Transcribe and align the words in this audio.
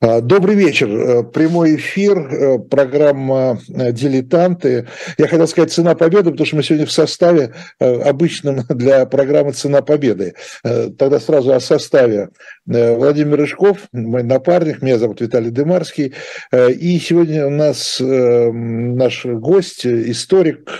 А, 0.00 0.20
добрый 0.20 0.54
вечер. 0.54 0.88
Э, 0.88 1.22
прямой 1.24 1.74
эфир, 1.74 2.18
э, 2.18 2.58
программа 2.60 3.58
э, 3.68 3.90
«Дилетанты». 3.90 4.86
Я 5.18 5.26
хотел 5.26 5.48
сказать 5.48 5.72
«Цена 5.72 5.96
победы», 5.96 6.30
потому 6.30 6.46
что 6.46 6.54
мы 6.54 6.62
сегодня 6.62 6.86
в 6.86 6.92
составе 6.92 7.52
обычном 7.80 8.60
для 8.68 9.06
программы 9.06 9.52
«Цена 9.52 9.82
победы». 9.82 10.34
Тогда 10.62 11.18
сразу 11.18 11.52
о 11.52 11.58
составе. 11.58 12.28
Владимир 12.64 13.38
Рыжков, 13.38 13.78
мой 13.92 14.22
напарник, 14.22 14.82
меня 14.82 14.98
зовут 14.98 15.20
Виталий 15.20 15.50
Дымарский. 15.50 16.14
И 16.52 16.98
сегодня 17.00 17.46
у 17.46 17.50
нас 17.50 17.96
наш 18.00 19.24
гость, 19.24 19.84
историк, 19.86 20.78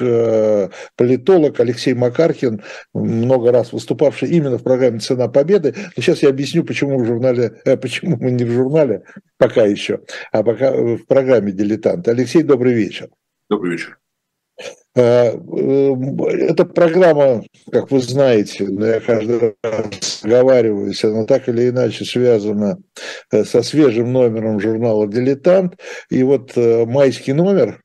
политолог 0.96 1.58
Алексей 1.58 1.94
Макаркин, 1.94 2.62
много 2.94 3.50
раз 3.50 3.72
выступавший 3.72 4.28
именно 4.28 4.58
в 4.58 4.62
программе 4.62 5.00
«Цена 5.00 5.28
победы». 5.28 5.74
Но 5.96 6.02
сейчас 6.02 6.22
я 6.22 6.28
объясню, 6.28 6.62
почему, 6.62 6.98
в 6.98 7.06
журнале, 7.06 7.54
почему 7.80 8.16
мы 8.20 8.30
не 8.30 8.44
в 8.44 8.50
журнале, 8.50 9.02
пока 9.36 9.64
еще, 9.64 10.00
а 10.32 10.42
пока 10.42 10.72
в 10.72 11.04
программе 11.06 11.52
«Дилетант». 11.52 12.08
Алексей, 12.08 12.42
добрый 12.42 12.74
вечер. 12.74 13.08
Добрый 13.48 13.72
вечер. 13.72 13.98
А, 14.96 15.30
э, 15.30 16.50
эта 16.50 16.64
программа, 16.64 17.44
как 17.70 17.90
вы 17.90 18.00
знаете, 18.00 18.66
я 18.68 19.00
каждый 19.00 19.54
раз 19.62 20.24
оговариваюсь, 20.24 21.04
она 21.04 21.24
так 21.24 21.48
или 21.48 21.68
иначе 21.68 22.04
связана 22.04 22.78
э, 23.30 23.44
со 23.44 23.62
свежим 23.62 24.12
номером 24.12 24.58
журнала 24.58 25.06
«Дилетант». 25.06 25.78
И 26.10 26.22
вот 26.24 26.52
э, 26.56 26.84
майский 26.84 27.32
номер, 27.32 27.82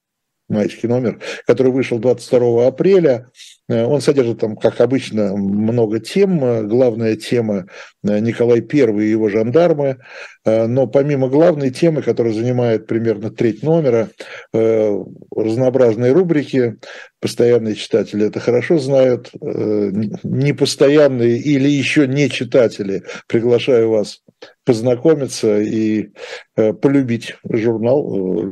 майский 0.49 0.87
номер, 0.87 1.21
который 1.45 1.71
вышел 1.71 1.99
22 1.99 2.67
апреля, 2.67 3.29
Э, 3.69 3.85
он 3.85 4.01
содержит 4.01 4.39
там, 4.39 4.55
как 4.55 4.81
обычно, 4.81 5.35
много 5.35 5.99
тем. 5.99 6.67
Главная 6.67 7.15
тема 7.15 7.65
э, 8.03 8.19
Николай 8.19 8.59
I 8.59 9.03
и 9.03 9.09
его 9.09 9.29
жандармы. 9.29 9.99
Э, 10.45 10.67
но 10.67 10.85
помимо 10.85 11.29
главной 11.29 11.71
темы, 11.71 12.01
которая 12.01 12.33
занимает 12.33 12.85
примерно 12.85 13.31
треть 13.31 13.63
номера, 13.63 14.09
разнообразные 14.53 16.11
рубрики, 16.11 16.75
постоянные 17.19 17.75
читатели 17.75 18.27
это 18.27 18.39
хорошо 18.39 18.77
знают, 18.77 19.31
непостоянные 19.41 21.37
или 21.39 21.69
еще 21.69 22.07
не 22.07 22.29
читатели, 22.29 23.03
приглашаю 23.27 23.89
вас 23.89 24.21
познакомиться 24.65 25.61
и 25.61 26.09
полюбить 26.55 27.35
журнал. 27.49 28.51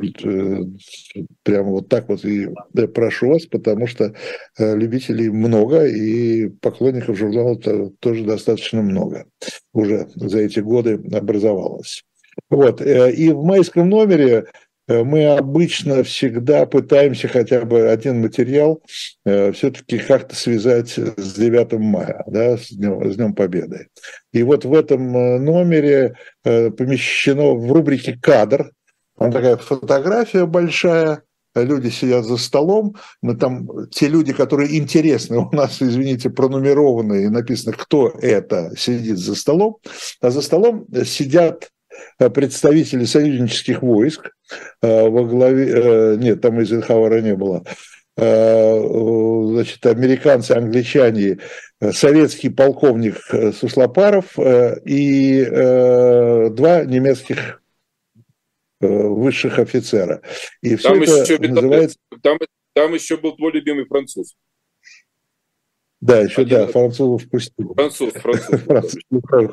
Прямо 1.42 1.70
вот 1.70 1.88
так 1.88 2.08
вот. 2.08 2.24
И 2.24 2.48
прошу 2.94 3.28
вас, 3.30 3.46
потому 3.46 3.86
что 3.86 4.14
любить 4.58 5.02
читателей 5.12 5.30
много, 5.30 5.86
и 5.86 6.48
поклонников 6.48 7.16
журнала 7.16 7.56
-то 7.56 7.90
тоже 8.00 8.24
достаточно 8.24 8.82
много 8.82 9.26
уже 9.72 10.08
за 10.14 10.40
эти 10.40 10.60
годы 10.60 11.00
образовалось. 11.12 12.04
Вот. 12.50 12.80
Э, 12.80 13.12
и 13.12 13.30
в 13.30 13.44
майском 13.44 13.88
номере 13.88 14.46
э, 14.88 15.02
мы 15.02 15.26
обычно 15.26 16.02
всегда 16.02 16.66
пытаемся 16.66 17.28
хотя 17.28 17.64
бы 17.64 17.88
один 17.88 18.20
материал 18.20 18.82
э, 19.24 19.52
все-таки 19.52 19.98
как-то 19.98 20.34
связать 20.34 20.90
с 20.90 21.34
9 21.34 21.72
мая, 21.72 22.24
да, 22.26 22.56
с 22.56 22.70
Днем, 22.70 23.10
с 23.10 23.16
Днем 23.16 23.34
Победы. 23.34 23.88
И 24.32 24.42
вот 24.42 24.64
в 24.64 24.74
этом 24.74 25.12
номере 25.44 26.16
помещено 26.42 27.54
в 27.54 27.70
рубрике 27.70 28.18
«Кадр», 28.20 28.70
там 29.18 29.30
такая 29.30 29.56
фотография 29.56 30.46
большая, 30.46 31.22
люди 31.54 31.88
сидят 31.88 32.24
за 32.24 32.36
столом, 32.36 32.96
мы 33.20 33.36
там, 33.36 33.68
те 33.90 34.08
люди, 34.08 34.32
которые 34.32 34.78
интересны, 34.78 35.38
у 35.52 35.54
нас, 35.54 35.82
извините, 35.82 36.30
пронумерованы 36.30 37.24
и 37.24 37.28
написано, 37.28 37.74
кто 37.76 38.08
это 38.20 38.72
сидит 38.76 39.18
за 39.18 39.34
столом, 39.34 39.78
а 40.20 40.30
за 40.30 40.42
столом 40.42 40.86
сидят 41.04 41.68
э, 42.18 42.30
представители 42.30 43.04
союзнических 43.04 43.82
войск 43.82 44.30
э, 44.82 45.08
во 45.08 45.24
главе, 45.24 45.68
э, 45.68 46.16
нет, 46.16 46.40
там 46.40 46.58
Эйзенхауэра 46.58 47.20
не 47.20 47.34
было, 47.34 47.64
значит, 48.14 49.86
американцы, 49.86 50.52
англичане, 50.52 51.38
советский 51.92 52.50
полковник 52.50 53.16
Суслопаров 53.58 54.38
и 54.38 55.46
два 55.50 56.84
немецких 56.84 57.61
высших 58.88 59.58
офицера. 59.58 60.22
И 60.62 60.76
все 60.76 60.88
там 60.88 61.02
это 61.02 61.12
еще, 61.12 61.38
называется... 61.38 61.98
Там, 62.22 62.38
там 62.74 62.94
еще 62.94 63.16
был 63.16 63.36
твой 63.36 63.52
любимый 63.52 63.84
француз. 63.86 64.34
Да, 66.00 66.18
еще, 66.18 66.42
Один... 66.42 66.58
да, 66.58 66.66
французов 66.66 67.28
пустили. 67.30 67.68
Француз, 67.74 68.12
француз. 68.66 69.00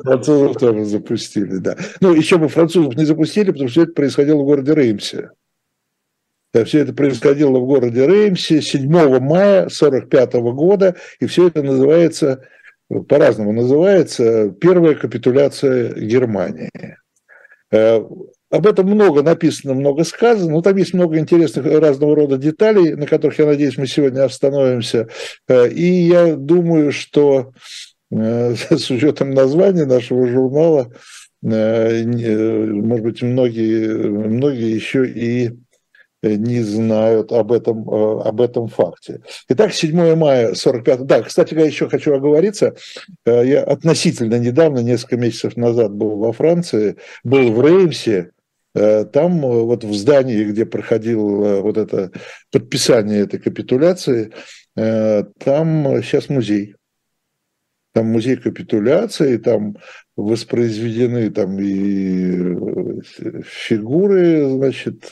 Французов 0.02 0.56
тоже 0.58 0.84
запустили, 0.84 1.58
да. 1.58 1.76
Ну, 2.00 2.12
еще 2.12 2.38
бы 2.38 2.48
французов 2.48 2.96
не 2.96 3.04
запустили, 3.04 3.52
потому 3.52 3.68
что 3.68 3.82
это 3.82 3.92
происходило 3.92 4.42
в 4.42 4.46
городе 4.46 4.74
Реймсе. 4.74 5.30
Да, 6.52 6.64
все 6.64 6.80
это 6.80 6.92
происходило 6.92 7.56
в 7.60 7.66
городе 7.66 8.04
Реймсе 8.04 8.60
7 8.60 8.90
мая 8.90 9.66
1945 9.66 10.34
года, 10.52 10.96
и 11.20 11.26
все 11.26 11.46
это 11.46 11.62
называется, 11.62 12.48
по-разному 13.08 13.52
называется, 13.52 14.50
первая 14.50 14.96
капитуляция 14.96 15.94
Германии. 15.94 16.96
Э, 18.50 18.56
об 18.56 18.66
этом 18.66 18.86
много 18.86 19.22
написано, 19.22 19.74
много 19.74 20.04
сказано, 20.04 20.52
но 20.52 20.62
там 20.62 20.76
есть 20.76 20.94
много 20.94 21.18
интересных 21.18 21.66
разного 21.66 22.14
рода 22.16 22.36
деталей, 22.36 22.94
на 22.94 23.06
которых, 23.06 23.38
я 23.38 23.46
надеюсь, 23.46 23.78
мы 23.78 23.86
сегодня 23.86 24.24
остановимся. 24.24 25.08
Э, 25.48 25.68
и 25.68 25.84
я 25.84 26.36
думаю, 26.36 26.92
что 26.92 27.52
э, 28.10 28.54
с 28.70 28.90
учетом 28.90 29.30
названия 29.30 29.86
нашего 29.86 30.26
журнала, 30.26 30.92
может 31.42 33.02
быть, 33.02 33.22
многие, 33.22 33.88
многие 33.88 34.74
еще 34.74 35.08
и 35.08 35.52
не 36.22 36.60
знают 36.60 37.32
об 37.32 37.50
этом, 37.50 37.88
об 37.88 38.42
этом 38.42 38.68
факте. 38.68 39.22
Итак, 39.48 39.72
7 39.72 40.16
мая 40.16 40.52
45 40.52 41.06
Да, 41.06 41.22
кстати, 41.22 41.54
я 41.54 41.64
еще 41.64 41.88
хочу 41.88 42.12
оговориться. 42.12 42.74
Я 43.24 43.62
относительно 43.62 44.34
недавно, 44.34 44.80
несколько 44.80 45.16
месяцев 45.16 45.56
назад 45.56 45.92
был 45.92 46.18
во 46.18 46.34
Франции, 46.34 46.96
был 47.24 47.54
в 47.54 47.66
Реймсе, 47.66 48.32
Э, 48.32 48.39
там 48.72 49.44
э, 49.44 49.62
вот 49.62 49.84
в 49.84 49.94
здании, 49.94 50.44
где 50.44 50.64
проходило 50.64 51.60
вот 51.60 51.76
это 51.76 52.12
подписание 52.52 53.20
этой 53.22 53.40
капитуляции, 53.40 54.32
э, 54.76 55.24
там 55.38 56.02
сейчас 56.02 56.28
музей. 56.28 56.74
Там 57.92 58.06
музей 58.06 58.36
капитуляции, 58.36 59.36
там 59.38 59.76
воспроизведены 60.14 61.30
там 61.30 61.58
и 61.58 63.02
фигуры, 63.42 64.48
значит, 64.48 65.10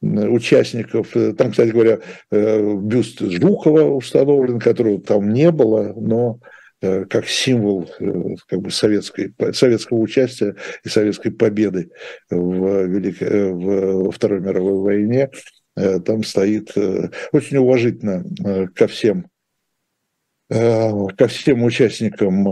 участников. 0.00 1.08
Там, 1.36 1.50
кстати 1.50 1.70
говоря, 1.70 1.98
бюст 2.30 3.18
Жукова 3.18 3.82
установлен, 3.96 4.60
которого 4.60 5.00
там 5.00 5.32
не 5.32 5.50
было, 5.50 5.92
но 5.96 6.38
Э, 6.38 6.42
как 6.80 7.26
символ 7.26 7.90
э, 7.98 8.36
как 8.46 8.60
бы 8.60 8.70
советской, 8.70 9.34
советского 9.52 9.98
участия 9.98 10.54
и 10.84 10.88
советской 10.88 11.30
победы 11.30 11.90
в, 12.30 12.86
Велик... 12.86 13.20
Э, 13.20 13.50
в 13.50 14.10
Второй 14.10 14.40
мировой 14.40 14.78
войне. 14.78 15.30
Там 16.04 16.24
стоит 16.24 16.72
очень 17.30 17.58
уважительно 17.58 18.24
ко 18.74 18.88
всем 18.88 19.26
ко 20.48 21.28
всем 21.28 21.62
участникам 21.62 22.44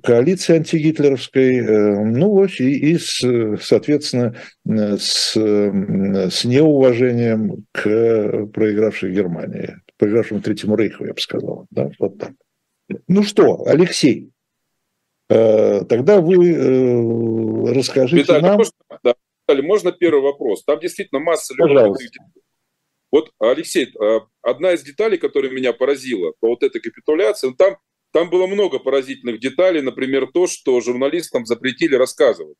коалиции 0.00 0.54
антигитлеровской, 0.54 1.60
ну 1.60 2.44
и, 2.44 2.92
и 2.92 2.98
с, 2.98 3.20
соответственно 3.60 4.34
с, 4.64 5.34
с 5.34 6.44
неуважением 6.44 7.66
к 7.72 8.46
проигравшей 8.54 9.12
Германии, 9.12 9.74
проигравшему 9.98 10.40
Третьему 10.40 10.76
Рейху, 10.76 11.04
я 11.04 11.12
бы 11.12 11.20
сказал, 11.20 11.66
да, 11.70 11.90
вот 11.98 12.16
так. 12.16 12.30
Ну 13.08 13.22
что, 13.22 13.66
Алексей, 13.66 14.30
э, 15.28 15.84
тогда 15.84 16.20
вы 16.20 16.52
э, 16.52 17.74
расскажите 17.74 18.22
Виталий, 18.22 18.42
нам... 18.42 18.56
Можно, 18.56 18.72
да, 19.02 19.14
можно 19.62 19.92
первый 19.92 20.22
вопрос? 20.22 20.64
Там 20.64 20.80
действительно 20.80 21.20
масса 21.20 21.54
любопытных 21.54 22.10
Вот, 23.10 23.32
Алексей, 23.38 23.86
э, 23.86 24.20
одна 24.42 24.72
из 24.72 24.82
деталей, 24.82 25.18
которая 25.18 25.52
меня 25.52 25.72
поразила 25.72 26.32
по 26.40 26.48
вот 26.48 26.62
этой 26.62 26.80
капитуляции, 26.80 27.48
ну, 27.48 27.54
там, 27.54 27.76
там 28.12 28.30
было 28.30 28.46
много 28.46 28.78
поразительных 28.78 29.40
деталей, 29.40 29.82
например, 29.82 30.28
то, 30.32 30.46
что 30.46 30.80
журналистам 30.80 31.46
запретили 31.46 31.94
рассказывать 31.94 32.56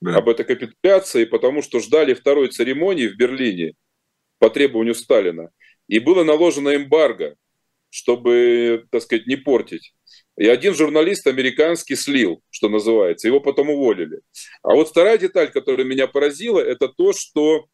да. 0.00 0.16
об 0.16 0.28
этой 0.28 0.44
капитуляции, 0.44 1.24
потому 1.24 1.62
что 1.62 1.80
ждали 1.80 2.14
второй 2.14 2.48
церемонии 2.48 3.08
в 3.08 3.16
Берлине 3.16 3.74
по 4.38 4.48
требованию 4.50 4.94
Сталина. 4.94 5.50
И 5.88 5.98
было 5.98 6.24
наложено 6.24 6.74
эмбарго 6.74 7.36
чтобы, 7.96 8.84
так 8.90 9.02
сказать, 9.02 9.26
не 9.26 9.36
портить. 9.36 9.94
И 10.36 10.46
один 10.46 10.74
журналист 10.74 11.26
американский 11.26 11.96
слил, 11.96 12.42
что 12.50 12.68
называется, 12.68 13.26
его 13.26 13.40
потом 13.40 13.70
уволили. 13.70 14.20
А 14.62 14.74
вот 14.74 14.90
вторая 14.90 15.16
деталь, 15.16 15.50
которая 15.50 15.86
меня 15.86 16.06
поразила, 16.06 16.60
это 16.60 16.88
то, 16.88 17.14
что 17.14 17.64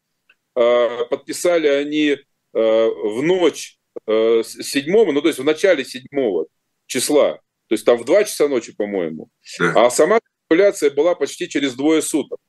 э, 0.55 1.05
подписали 1.09 1.67
они 1.67 2.11
э, 2.11 2.17
в 2.53 3.21
ночь 3.21 3.79
э, 4.07 4.43
седьмого, 4.45 5.11
ну 5.11 5.21
то 5.21 5.27
есть 5.27 5.39
в 5.39 5.43
начале 5.43 5.83
седьмого 5.83 6.47
числа, 6.85 7.33
то 7.67 7.73
есть 7.73 7.83
там 7.83 7.97
в 7.97 8.05
два 8.05 8.23
часа 8.23 8.47
ночи, 8.47 8.73
по-моему. 8.73 9.27
А 9.75 9.89
сама 9.89 10.21
капитуляция 10.47 10.89
была 10.89 11.15
почти 11.15 11.49
через 11.49 11.75
двое 11.75 12.01
суток. 12.01 12.39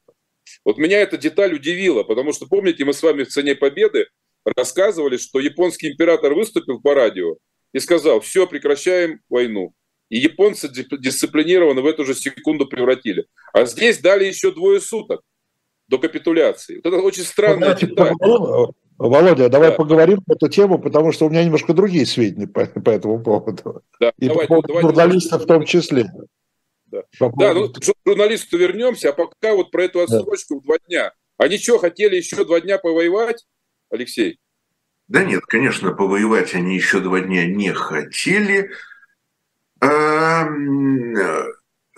Вот 0.65 0.79
меня 0.79 1.01
эта 1.01 1.17
деталь 1.17 1.55
удивила, 1.55 2.05
потому 2.05 2.33
что, 2.33 2.47
помните, 2.47 2.85
мы 2.85 2.93
с 2.93 3.03
вами 3.03 3.25
в 3.25 3.31
«Цене 3.31 3.57
победы» 3.57 4.07
рассказывали, 4.45 5.17
что 5.17 5.41
японский 5.41 5.91
император 5.91 6.35
выступил 6.35 6.81
по 6.81 6.95
радио 6.95 7.37
и 7.75 7.81
сказал, 7.81 8.21
все, 8.21 8.47
прекращаем 8.47 9.21
войну. 9.29 9.75
И 10.09 10.19
японцы 10.19 10.69
дисциплинированно 10.69 11.83
в 11.83 11.87
эту 11.87 12.05
же 12.05 12.15
секунду 12.15 12.67
превратили. 12.67 13.27
А 13.53 13.65
здесь 13.67 13.99
дали 13.99 14.25
еще 14.25 14.53
двое 14.53 14.81
суток 14.81 15.23
до 15.89 15.99
капитуляции. 15.99 16.77
Вот 16.77 16.87
это 16.87 17.03
очень 17.03 17.25
странная 17.25 17.75
деталь. 17.75 18.15
Володя, 18.97 19.49
давай 19.49 19.71
да. 19.71 19.75
поговорим 19.75 20.23
по 20.25 20.35
эту 20.35 20.49
тему, 20.49 20.79
потому 20.79 21.11
что 21.11 21.27
у 21.27 21.29
меня 21.29 21.43
немножко 21.43 21.75
другие 21.75 22.07
сведения 22.07 22.47
по, 22.47 22.65
по 22.65 22.91
этому 22.91 23.21
поводу. 23.21 23.83
Да, 23.99 24.13
И 24.19 24.29
давайте, 24.29 24.43
по 24.43 24.47
поводу 24.47 24.69
давайте, 24.69 24.89
журналистов 24.89 25.43
в 25.43 25.47
том 25.47 25.65
числе. 25.65 26.07
Да, 26.87 27.03
по 27.19 27.29
поводу... 27.29 27.39
да 27.39 27.55
ну, 27.55 27.73
к 27.73 28.09
журналисту 28.09 28.57
вернемся, 28.57 29.09
а 29.09 29.13
пока 29.13 29.57
вот 29.57 29.73
про 29.73 29.85
эту 29.85 30.01
отсрочку 30.01 30.55
да. 30.55 30.61
в 30.61 30.63
два 30.63 30.77
дня. 30.87 31.13
Они 31.39 31.59
что, 31.59 31.79
хотели 31.79 32.15
еще 32.15 32.45
два 32.45 32.61
дня 32.61 32.79
повоевать, 32.79 33.45
Алексей? 33.91 34.39
Да 35.09 35.23
нет, 35.23 35.45
конечно, 35.47 35.93
повоевать 35.93 36.55
они 36.55 36.75
еще 36.75 37.01
два 37.01 37.21
дня 37.21 37.47
не 37.47 37.73
хотели. 37.73 38.71
А, 39.81 40.47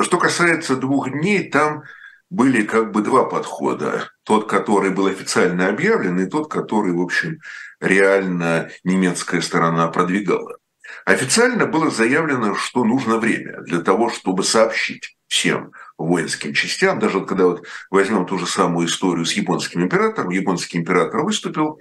что 0.01 0.19
касается 0.19 0.77
двух 0.77 1.11
дней, 1.11 1.49
там 1.51 1.85
были 2.31 2.65
как 2.65 2.91
бы 2.93 3.03
два 3.03 3.25
подхода. 3.25 4.11
Тот, 4.25 4.49
который 4.49 4.91
был 4.91 5.07
официально 5.07 5.69
объявлен, 5.69 6.19
и 6.19 6.27
тот, 6.29 6.51
который, 6.51 6.93
в 6.93 7.01
общем, 7.01 7.39
реально 7.81 8.71
немецкая 8.83 9.41
сторона 9.41 9.87
продвигала. 9.89 10.57
Официально 11.05 11.67
было 11.67 11.91
заявлено, 11.91 12.57
что 12.57 12.85
нужно 12.85 13.19
время 13.19 13.61
для 13.63 13.81
того, 13.81 14.11
чтобы 14.11 14.43
сообщить 14.43 15.17
всем 15.29 15.73
воинским 15.99 16.53
частям. 16.53 16.99
Даже 16.99 17.21
вот 17.21 17.29
когда 17.29 17.47
вот 17.47 17.67
возьмем 17.91 18.27
ту 18.27 18.39
же 18.39 18.47
самую 18.47 18.89
историю 18.89 19.25
с 19.25 19.33
японским 19.33 19.83
императором, 19.85 20.31
японский 20.31 20.79
император 20.79 21.23
выступил, 21.23 21.79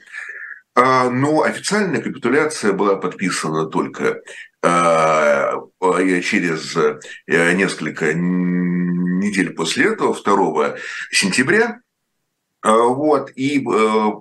но 0.75 1.43
официальная 1.43 2.01
капитуляция 2.01 2.73
была 2.73 2.97
подписана 2.97 3.67
только 3.67 4.21
а, 4.61 5.61
через 6.21 6.75
э, 6.75 6.99
несколько 7.53 8.13
недель 8.13 9.53
после 9.53 9.93
этого, 9.93 10.15
2 10.15 10.75
сентября. 11.11 11.81
А, 12.61 12.71
вот, 12.75 13.31
и 13.35 13.63
э, 13.63 14.11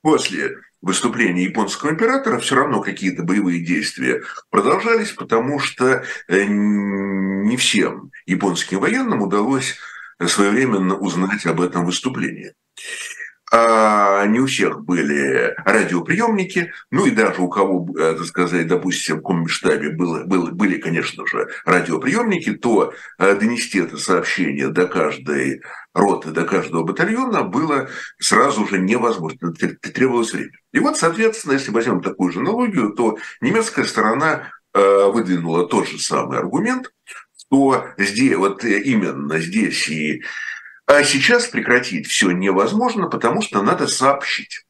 после 0.00 0.56
выступления 0.80 1.44
японского 1.44 1.90
императора 1.90 2.38
все 2.38 2.54
равно 2.54 2.80
какие-то 2.80 3.24
боевые 3.24 3.64
действия 3.64 4.22
продолжались, 4.48 5.10
потому 5.10 5.58
что 5.58 6.04
э, 6.28 6.44
не 6.46 7.56
всем 7.56 8.12
японским 8.26 8.78
военным 8.78 9.22
удалось 9.22 9.76
своевременно 10.24 10.96
узнать 10.96 11.46
об 11.46 11.60
этом 11.60 11.84
выступлении 11.84 12.54
а 12.82 13.19
не 13.52 14.38
у 14.38 14.46
всех 14.46 14.84
были 14.84 15.54
радиоприемники, 15.64 16.72
ну 16.90 17.06
и 17.06 17.10
даже 17.10 17.42
у 17.42 17.48
кого, 17.48 17.88
э, 17.98 18.14
так 18.16 18.26
сказать, 18.26 18.68
допустим, 18.68 19.18
в 19.18 19.22
комштабе 19.22 19.90
было, 19.90 20.24
было, 20.24 20.50
были, 20.50 20.78
конечно 20.78 21.26
же, 21.26 21.48
радиоприемники, 21.64 22.52
то 22.52 22.92
э, 23.18 23.34
донести 23.34 23.80
это 23.80 23.96
сообщение 23.96 24.68
до 24.68 24.86
каждой 24.86 25.62
роты, 25.94 26.30
до 26.30 26.44
каждого 26.44 26.84
батальона 26.84 27.42
было 27.42 27.88
сразу 28.20 28.66
же 28.68 28.78
невозможно, 28.78 29.52
требовалось 29.52 30.32
время. 30.32 30.52
И 30.72 30.78
вот, 30.78 30.96
соответственно, 30.96 31.54
если 31.54 31.72
возьмем 31.72 32.02
такую 32.02 32.32
же 32.32 32.40
аналогию, 32.40 32.92
то 32.92 33.18
немецкая 33.40 33.84
сторона 33.84 34.50
э, 34.72 35.10
выдвинула 35.10 35.66
тот 35.66 35.88
же 35.88 35.98
самый 35.98 36.38
аргумент, 36.38 36.92
что 37.36 37.86
здесь, 37.98 38.36
вот 38.36 38.62
именно 38.64 39.40
здесь 39.40 39.88
и 39.88 40.22
а 40.90 41.04
сейчас 41.04 41.46
прекратить 41.46 42.08
все 42.08 42.32
невозможно, 42.32 43.08
потому 43.08 43.42
что 43.42 43.62
надо 43.62 43.86
сообщить. 43.86 44.66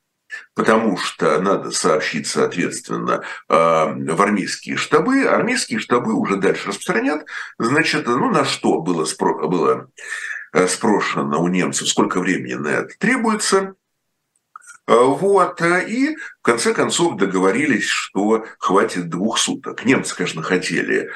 Потому 0.54 0.98
что 0.98 1.40
надо 1.40 1.70
сообщить, 1.70 2.26
соответственно, 2.26 3.24
а, 3.48 3.86
в 3.86 4.20
армейские 4.20 4.76
штабы. 4.76 5.24
Армейские 5.24 5.80
штабы 5.80 6.12
уже 6.12 6.36
дальше 6.36 6.68
распространят. 6.68 7.24
Значит, 7.58 8.06
ну 8.06 8.28
на 8.30 8.44
что 8.44 8.82
было, 8.82 9.06
спро- 9.06 9.48
было 9.48 9.88
э, 10.52 10.68
спрошено 10.68 11.42
у 11.42 11.48
немцев, 11.48 11.88
сколько 11.88 12.20
времени 12.20 12.52
на 12.52 12.68
это 12.68 12.92
требуется. 12.98 13.74
А, 14.86 14.96
вот. 14.98 15.62
И 15.62 16.16
в 16.16 16.42
конце 16.42 16.74
концов 16.74 17.16
договорились, 17.16 17.86
что 17.86 18.44
хватит 18.58 19.08
двух 19.08 19.38
суток. 19.38 19.86
Немцы, 19.86 20.14
конечно, 20.14 20.42
хотели, 20.42 21.08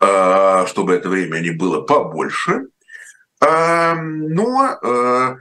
а, 0.00 0.66
чтобы 0.66 0.92
это 0.92 1.08
время 1.08 1.36
они 1.36 1.50
было 1.50 1.80
побольше– 1.80 2.66
но 3.40 4.78
э, 4.82 5.36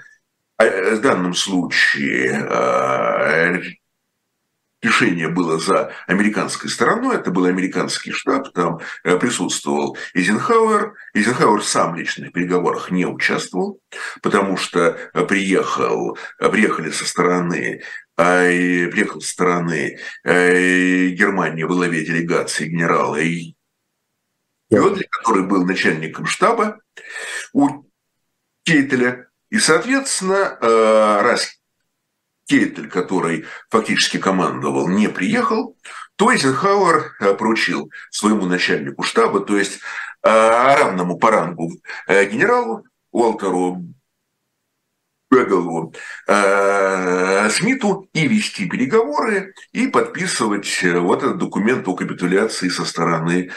э, 0.59 0.95
в 0.95 1.01
данном 1.01 1.33
случае 1.33 2.31
э, 2.31 3.61
решение 4.81 5.27
было 5.27 5.59
за 5.59 5.91
американской 6.07 6.69
стороной, 6.69 7.17
это 7.17 7.31
был 7.31 7.43
американский 7.45 8.11
штаб, 8.13 8.53
там 8.53 8.79
присутствовал 9.03 9.97
Эйзенхауэр. 10.13 10.93
Эйзенхауэр 11.13 11.61
сам 11.61 11.95
лично 11.95 12.27
в 12.27 12.31
переговорах 12.31 12.89
не 12.89 13.05
участвовал, 13.05 13.81
потому 14.21 14.55
что 14.55 14.97
приехал, 15.27 16.17
приехали 16.39 16.91
со 16.91 17.05
стороны 17.05 17.81
приехал 18.15 19.21
со 19.21 19.29
стороны 19.29 19.97
Германии 20.25 21.63
в 21.63 21.69
главе 21.69 22.05
делегации 22.05 22.67
генерала 22.67 23.17
Йодли, 24.69 25.03
который 25.09 25.43
был 25.43 25.65
начальником 25.65 26.25
штаба. 26.25 26.79
У 27.53 27.88
Кейтеля. 28.69 29.27
И, 29.49 29.57
соответственно, 29.57 30.57
э, 30.61 31.21
раз 31.21 31.57
Кейтель, 32.45 32.87
который 32.87 33.45
фактически 33.71 34.19
командовал, 34.19 34.87
не 34.87 35.09
приехал, 35.09 35.75
то 36.15 36.31
Эйзенхауэр 36.31 37.15
э, 37.19 37.33
поручил 37.33 37.89
своему 38.11 38.45
начальнику 38.45 39.01
штаба, 39.01 39.39
то 39.39 39.57
есть 39.57 39.79
э, 40.21 40.29
равному 40.29 41.17
по 41.17 41.31
рангу 41.31 41.71
генералу 42.07 42.85
Уолтеру 43.11 43.83
Бегалу 45.31 45.93
Смиту 47.51 48.07
и 48.13 48.27
вести 48.27 48.67
переговоры 48.67 49.53
и 49.71 49.87
подписывать 49.87 50.83
вот 50.83 51.23
этот 51.23 51.37
документ 51.37 51.87
о 51.87 51.95
капитуляции 51.95 52.69
со 52.69 52.85
стороны 52.85 53.51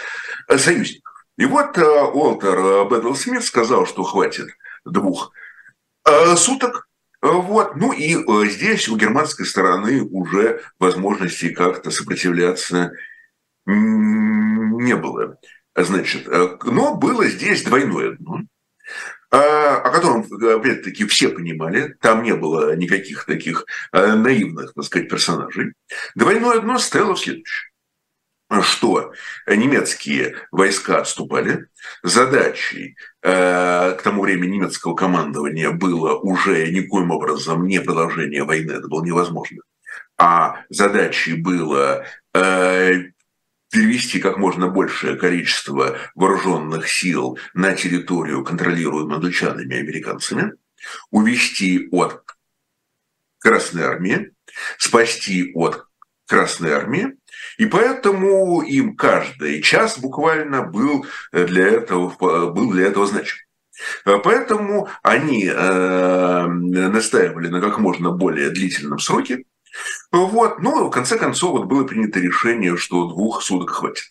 союзников. 0.49 1.27
И 1.39 1.47
вот 1.47 1.77
Уолтер 1.79 2.85
Бэдл 2.85 3.15
Смит 3.15 3.45
сказал, 3.45 3.87
что 3.87 4.03
хватит 4.03 4.49
двух 4.85 5.33
э, 6.07 6.37
суток. 6.37 6.89
Вот. 7.21 7.77
Ну 7.77 7.93
и 7.93 8.17
э, 8.17 8.49
здесь 8.49 8.89
у 8.89 8.97
германской 8.97 9.47
стороны 9.47 10.03
уже 10.03 10.63
возможности 10.79 11.51
как-то 11.51 11.91
сопротивляться 11.91 12.93
не 13.65 14.97
было. 14.97 15.39
Значит, 15.77 16.27
э, 16.29 16.59
но 16.65 16.97
было 16.97 17.27
здесь 17.27 17.63
двойное 17.63 18.17
дно, 18.17 18.41
о 19.31 19.91
котором, 19.91 20.27
опять-таки, 20.31 21.07
все 21.07 21.31
понимали, 21.31 21.97
там 22.01 22.23
не 22.23 22.35
было 22.35 22.77
никаких 22.77 23.25
таких 23.25 23.65
наивных, 23.93 24.75
так 24.75 24.85
сказать, 24.85 25.09
персонажей. 25.09 25.73
Двойное 26.15 26.61
дно 26.61 26.79
стояло 26.79 27.15
в 27.15 27.21
следующем 27.21 27.73
что 28.61 29.15
немецкие 29.47 30.37
войска 30.51 30.99
отступали. 30.99 31.69
Задачей 32.03 32.97
к 33.23 34.01
тому 34.03 34.23
времени 34.23 34.57
немецкого 34.57 34.95
командования 34.95 35.71
было 35.71 36.19
уже 36.19 36.71
никоим 36.73 37.13
образом 37.13 37.67
не 37.67 37.81
продолжение 37.81 38.43
войны, 38.43 38.73
это 38.73 38.89
было 38.89 39.05
невозможно. 39.05 39.63
А 40.19 40.65
задачей 40.69 41.35
было 41.35 42.05
э, 42.35 43.05
перевести 43.71 44.21
как 44.21 44.39
можно 44.39 44.69
большее 44.69 45.17
количество 45.17 45.99
вооруженных 46.15 46.89
сил 46.89 47.39
на 47.55 47.75
территорию, 47.75 48.45
контролируемую 48.45 49.17
англичанами 49.17 49.75
и 49.75 49.79
американцами, 49.79 50.53
увести 51.11 51.89
от 51.91 52.23
Красной 53.39 53.85
Армии, 53.85 54.33
спасти 54.79 55.53
от 55.55 55.87
Красной 56.27 56.73
Армии, 56.73 57.17
и 57.59 57.67
поэтому 57.67 58.63
им 58.63 58.97
каждый 58.97 59.63
час 59.63 59.99
буквально 59.99 60.63
был 60.63 61.07
для 61.33 61.69
этого, 61.69 62.51
был 62.51 62.71
для 62.71 62.87
этого 62.87 63.07
значим. 63.07 63.39
Поэтому 64.05 64.89
они 65.03 65.47
э, 65.47 66.47
настаивали 66.47 67.49
на 67.49 67.61
как 67.61 67.79
можно 67.79 68.11
более 68.11 68.51
длительном 68.51 68.99
сроке. 68.99 69.45
Вот. 70.11 70.61
Но 70.61 70.87
в 70.87 70.91
конце 70.91 71.19
концов 71.19 71.53
вот 71.53 71.65
было 71.65 71.85
принято 71.85 72.21
решение, 72.21 72.77
что 72.77 73.09
двух 73.09 73.43
суток 73.43 73.71
хватит. 73.71 74.09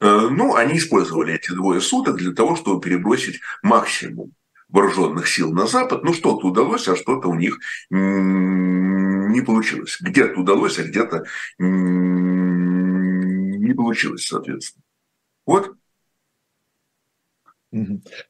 Э, 0.00 0.28
ну, 0.30 0.54
они 0.54 0.78
использовали 0.78 1.34
эти 1.34 1.52
двое 1.52 1.80
суток 1.80 2.16
для 2.16 2.32
того, 2.32 2.56
чтобы 2.56 2.80
перебросить 2.80 3.40
максимум 3.62 4.32
вооруженных 4.68 5.28
сил 5.28 5.52
на 5.52 5.66
Запад. 5.66 6.02
Ну, 6.04 6.12
что-то 6.12 6.48
удалось, 6.48 6.88
а 6.88 6.96
что-то 6.96 7.28
у 7.28 7.34
них 7.34 7.58
не 7.90 9.40
получилось. 9.42 9.98
Где-то 10.00 10.40
удалось, 10.40 10.78
а 10.78 10.82
где-то 10.82 11.24
не 13.66 13.74
получилось, 13.74 14.26
соответственно. 14.26 14.82
Вот. 15.46 15.76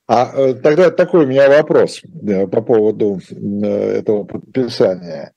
А 0.07 0.33
э, 0.35 0.55
тогда 0.55 0.91
такой 0.91 1.25
у 1.25 1.29
меня 1.29 1.49
вопрос 1.49 2.03
э, 2.03 2.47
по 2.47 2.63
поводу 2.63 3.21
э, 3.31 3.67
этого 3.99 4.25
подписания. 4.25 5.33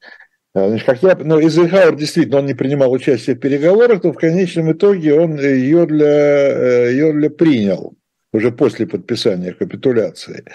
Значит, 0.54 0.86
как 0.86 1.04
я, 1.04 1.16
ну, 1.16 1.40
Эйзенхауэр 1.40 1.96
действительно, 1.96 2.40
он 2.40 2.48
не 2.48 2.56
принимал 2.56 2.92
участие 2.92 3.36
в 3.36 3.40
переговорах, 3.40 4.02
то 4.02 4.12
в 4.12 4.18
конечном 4.18 4.72
итоге 4.72 5.14
он 5.14 5.36
ее 5.38 5.86
для, 5.86 6.90
ее 6.90 7.14
для 7.14 7.30
принял 7.30 7.99
уже 8.32 8.52
после 8.52 8.86
подписания 8.86 9.54
капитуляции. 9.54 10.46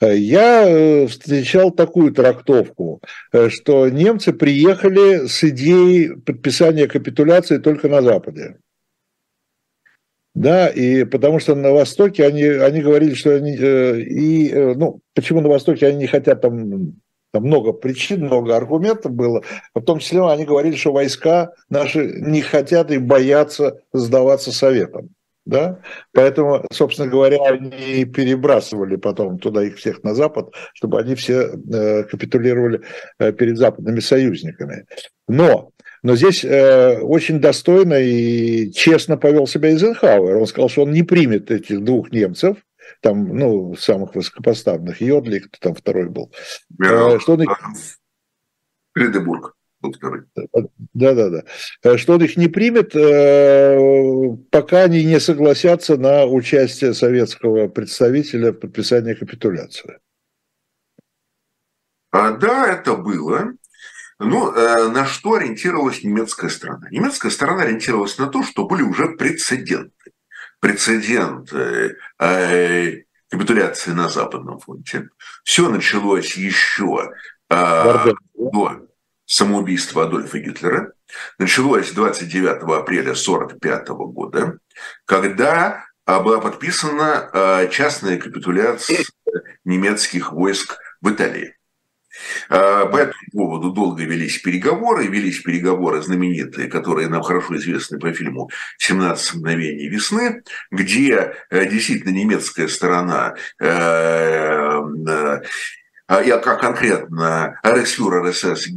Я 0.00 1.06
встречал 1.08 1.70
такую 1.70 2.12
трактовку, 2.12 3.00
что 3.48 3.88
немцы 3.88 4.32
приехали 4.32 5.26
с 5.26 5.44
идеей 5.44 6.16
подписания 6.20 6.86
капитуляции 6.86 7.58
только 7.58 7.88
на 7.88 8.02
Западе. 8.02 8.56
Да, 10.38 10.68
и 10.68 11.02
потому 11.02 11.40
что 11.40 11.56
на 11.56 11.72
Востоке 11.72 12.24
они, 12.24 12.44
они 12.44 12.80
говорили, 12.80 13.14
что 13.14 13.34
они, 13.34 13.56
э, 13.58 14.00
и, 14.02 14.48
э, 14.48 14.74
ну, 14.76 15.00
почему 15.12 15.40
на 15.40 15.48
Востоке 15.48 15.88
они 15.88 15.98
не 15.98 16.06
хотят 16.06 16.42
там, 16.42 16.92
там 17.32 17.42
много 17.42 17.72
причин, 17.72 18.26
много 18.26 18.56
аргументов 18.56 19.10
было, 19.10 19.42
в 19.74 19.80
том 19.80 19.98
числе 19.98 20.24
они 20.24 20.44
говорили, 20.44 20.76
что 20.76 20.92
войска 20.92 21.50
наши 21.68 22.20
не 22.20 22.40
хотят 22.40 22.92
и 22.92 22.98
боятся 22.98 23.80
сдаваться 23.92 24.52
советам. 24.52 25.08
Да? 25.48 25.80
Поэтому, 26.12 26.62
собственно 26.70 27.08
говоря, 27.08 27.38
они 27.42 28.04
перебрасывали 28.04 28.96
потом 28.96 29.38
туда 29.38 29.64
их 29.64 29.76
всех 29.76 30.04
на 30.04 30.14
Запад, 30.14 30.54
чтобы 30.74 31.00
они 31.00 31.14
все 31.14 31.52
э, 31.54 32.04
капитулировали 32.04 32.82
э, 33.18 33.32
перед 33.32 33.56
западными 33.56 34.00
союзниками. 34.00 34.84
Но 35.26 35.70
но 36.02 36.16
здесь 36.16 36.44
э, 36.44 36.98
очень 37.00 37.40
достойно 37.40 37.94
и 37.94 38.70
честно 38.72 39.16
повел 39.16 39.46
себя 39.46 39.70
Эйзенхауэр. 39.70 40.36
Он 40.36 40.46
сказал, 40.46 40.68
что 40.68 40.82
он 40.82 40.92
не 40.92 41.02
примет 41.02 41.50
этих 41.50 41.82
двух 41.82 42.12
немцев, 42.12 42.58
там, 43.00 43.34
ну, 43.34 43.74
самых 43.74 44.14
высокопоставленных, 44.14 45.00
Йодли, 45.00 45.38
кто 45.38 45.58
там 45.60 45.74
второй 45.74 46.10
был. 46.10 46.30
Э, 46.80 47.18
что 47.18 47.32
он 47.32 47.42
их... 47.42 47.58
Был 49.80 49.92
второй. 49.92 50.22
Да-да-да. 50.94 51.44
Э, 51.82 51.96
что 51.96 52.14
он 52.14 52.24
их 52.24 52.36
не 52.36 52.48
примет, 52.48 52.96
э, 52.96 54.36
пока 54.50 54.82
они 54.82 55.04
не 55.04 55.20
согласятся 55.20 55.96
на 55.96 56.26
участие 56.26 56.94
советского 56.94 57.68
представителя 57.68 58.52
в 58.52 58.56
подписании 58.56 59.14
капитуляции. 59.14 59.98
А, 62.10 62.32
да, 62.32 62.72
это 62.72 62.96
было. 62.96 63.52
Ну, 64.18 64.52
э, 64.52 64.88
на 64.88 65.06
что 65.06 65.34
ориентировалась 65.34 66.02
немецкая 66.02 66.48
сторона? 66.48 66.88
Немецкая 66.90 67.30
сторона 67.30 67.62
ориентировалась 67.62 68.18
на 68.18 68.26
то, 68.26 68.42
что 68.42 68.66
были 68.66 68.82
уже 68.82 69.10
прецеденты. 69.10 69.92
Прецедент 70.58 71.52
э, 71.52 71.94
э, 72.18 73.02
капитуляции 73.30 73.92
на 73.92 74.08
Западном 74.08 74.58
фронте. 74.58 75.08
Все 75.44 75.68
началось 75.68 76.36
еще 76.36 77.12
э, 77.48 78.12
до 78.34 78.87
самоубийства 79.28 80.04
Адольфа 80.04 80.38
Гитлера. 80.38 80.92
Началось 81.38 81.92
29 81.92 82.62
апреля 82.62 83.12
1945 83.12 83.88
года, 83.88 84.58
когда 85.04 85.84
была 86.06 86.40
подписана 86.40 87.68
частная 87.70 88.16
капитуляция 88.16 89.04
немецких 89.64 90.32
войск 90.32 90.78
в 91.02 91.10
Италии. 91.10 91.54
А, 92.48 92.86
по 92.86 92.96
этому 92.96 93.14
поводу 93.32 93.72
долго 93.72 94.04
велись 94.04 94.38
переговоры, 94.38 95.06
велись 95.06 95.40
переговоры 95.40 96.02
знаменитые, 96.02 96.68
которые 96.68 97.08
нам 97.08 97.22
хорошо 97.22 97.56
известны 97.56 97.98
по 97.98 98.12
фильму 98.12 98.50
«17 98.82 99.36
мгновений 99.36 99.88
весны», 99.88 100.42
где 100.70 101.34
э, 101.50 101.66
действительно 101.66 102.12
немецкая 102.12 102.68
сторона 102.68 103.34
э, 103.60 103.66
э, 103.68 105.40
я 106.08 106.38
как 106.38 106.60
конкретно 106.60 107.60
Рейхсфюрер 107.62 108.32
СС 108.32 108.68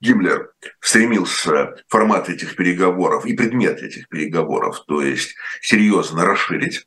Гиммлер 0.00 0.52
стремился 0.80 1.74
формат 1.88 2.28
этих 2.28 2.56
переговоров 2.56 3.26
и 3.26 3.34
предмет 3.34 3.82
этих 3.82 4.08
переговоров, 4.08 4.84
то 4.86 5.02
есть 5.02 5.34
серьезно 5.60 6.24
расширить 6.24 6.86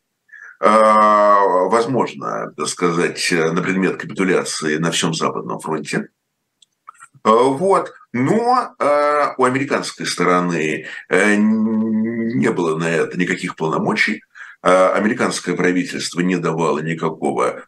а, 0.63 1.39
возможно, 1.69 2.53
так 2.55 2.67
сказать, 2.67 3.31
на 3.31 3.63
предмет 3.63 3.97
капитуляции 3.97 4.77
на 4.77 4.91
всем 4.91 5.11
Западном 5.11 5.59
фронте. 5.59 6.09
А, 7.23 7.31
вот. 7.31 7.91
Но 8.13 8.75
э, 8.77 9.33
у 9.37 9.45
американской 9.45 10.05
стороны 10.05 10.85
э, 11.09 11.35
не 11.35 12.51
было 12.51 12.77
на 12.77 12.89
это 12.89 13.17
никаких 13.17 13.55
полномочий. 13.55 14.23
Американское 14.61 15.55
правительство 15.55 16.19
не 16.19 16.35
давало 16.35 16.79
никакого 16.79 17.63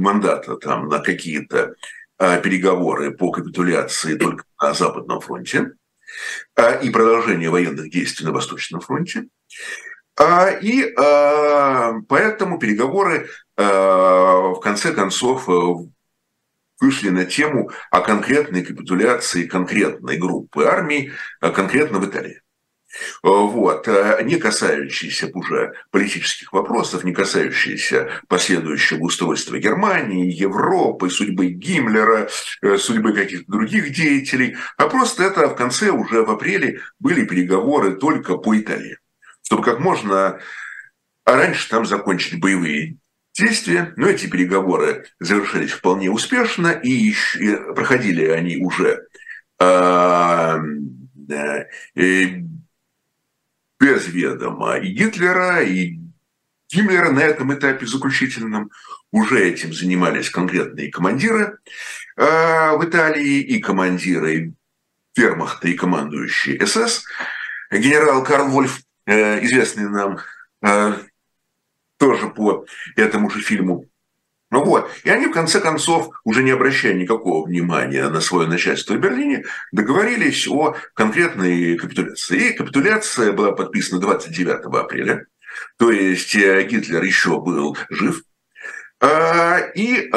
мандата 0.00 0.56
там, 0.56 0.88
на 0.88 0.98
какие-то 0.98 1.74
переговоры 2.20 3.12
по 3.12 3.30
капитуляции 3.30 4.14
только 4.14 4.44
на 4.60 4.74
Западном 4.74 5.20
фронте 5.20 5.72
э, 6.56 6.84
и 6.84 6.90
продолжение 6.90 7.48
военных 7.50 7.90
действий 7.90 8.26
на 8.26 8.32
Восточном 8.32 8.80
фронте. 8.80 9.28
А, 10.18 10.50
и 10.50 10.92
а, 10.98 11.94
поэтому 12.08 12.58
переговоры 12.58 13.30
а, 13.56 14.50
в 14.50 14.60
конце 14.60 14.92
концов 14.92 15.48
э, 15.48 15.52
вышли 16.78 17.08
на 17.08 17.24
тему 17.24 17.70
о 17.90 18.00
конкретной 18.00 18.62
капитуляции 18.62 19.46
конкретной 19.46 20.18
группы 20.18 20.64
армий, 20.64 21.12
конкретно 21.40 22.00
в 22.00 22.06
Италии. 22.06 22.42
Вот, 23.22 23.86
не 24.22 24.36
касающиеся 24.36 25.30
уже 25.32 25.74
политических 25.90 26.52
вопросов, 26.52 27.04
не 27.04 27.12
касающиеся 27.12 28.10
последующего 28.28 29.04
устройства 29.04 29.58
Германии, 29.58 30.32
Европы, 30.32 31.08
судьбы 31.08 31.46
Гиммлера, 31.46 32.28
э, 32.62 32.76
судьбы 32.78 33.12
каких-то 33.12 33.50
других 33.50 33.92
деятелей, 33.92 34.56
а 34.76 34.88
просто 34.88 35.22
это 35.22 35.48
в 35.48 35.54
конце, 35.54 35.90
уже 35.90 36.22
в 36.22 36.30
апреле, 36.30 36.80
были 36.98 37.24
переговоры 37.24 37.94
только 37.96 38.36
по 38.36 38.58
Италии 38.58 38.96
чтобы 39.50 39.64
как 39.64 39.80
можно 39.80 40.38
раньше 41.26 41.68
там 41.68 41.84
закончить 41.84 42.38
боевые 42.40 42.98
действия. 43.34 43.92
Но 43.96 44.06
эти 44.06 44.28
переговоры 44.28 45.06
завершились 45.18 45.72
вполне 45.72 46.08
успешно, 46.08 46.68
и, 46.68 47.12
проходили 47.74 48.26
они 48.26 48.58
уже 48.58 49.08
э, 49.58 50.58
э, 51.96 52.44
без 53.80 54.06
ведома 54.06 54.76
и 54.76 54.92
Гитлера, 54.92 55.62
и 55.62 55.98
Гиммлера 56.68 57.10
на 57.10 57.20
этом 57.20 57.52
этапе 57.54 57.86
заключительном. 57.86 58.70
Уже 59.10 59.44
этим 59.44 59.72
занимались 59.72 60.30
конкретные 60.30 60.90
командиры 60.90 61.58
э, 62.16 62.76
в 62.76 62.84
Италии, 62.84 63.40
и 63.40 63.58
командиры 63.58 64.52
вермахта, 65.16 65.66
и 65.66 65.74
командующие 65.74 66.64
СС. 66.64 67.04
Генерал 67.72 68.22
Карл 68.22 68.48
Вольф 68.48 68.80
Э, 69.10 69.42
известный 69.44 69.88
нам 69.88 70.18
э, 70.62 70.92
тоже 71.98 72.28
по 72.28 72.64
этому 72.94 73.28
же 73.28 73.40
фильму. 73.40 73.86
Ну 74.50 74.64
вот, 74.64 74.90
и 75.04 75.10
они 75.10 75.26
в 75.26 75.32
конце 75.32 75.60
концов, 75.60 76.10
уже 76.24 76.42
не 76.42 76.50
обращая 76.50 76.94
никакого 76.94 77.46
внимания 77.46 78.08
на 78.08 78.20
свое 78.20 78.48
начальство 78.48 78.94
в 78.94 78.98
Берлине, 78.98 79.44
договорились 79.70 80.48
о 80.48 80.74
конкретной 80.94 81.76
капитуляции. 81.76 82.48
И 82.48 82.52
капитуляция 82.52 83.32
была 83.32 83.52
подписана 83.52 84.00
29 84.00 84.64
апреля, 84.74 85.26
то 85.78 85.92
есть 85.92 86.34
э, 86.34 86.64
Гитлер 86.64 87.02
еще 87.02 87.40
был 87.40 87.76
жив, 87.90 88.22
а, 89.02 89.58
и 89.74 90.10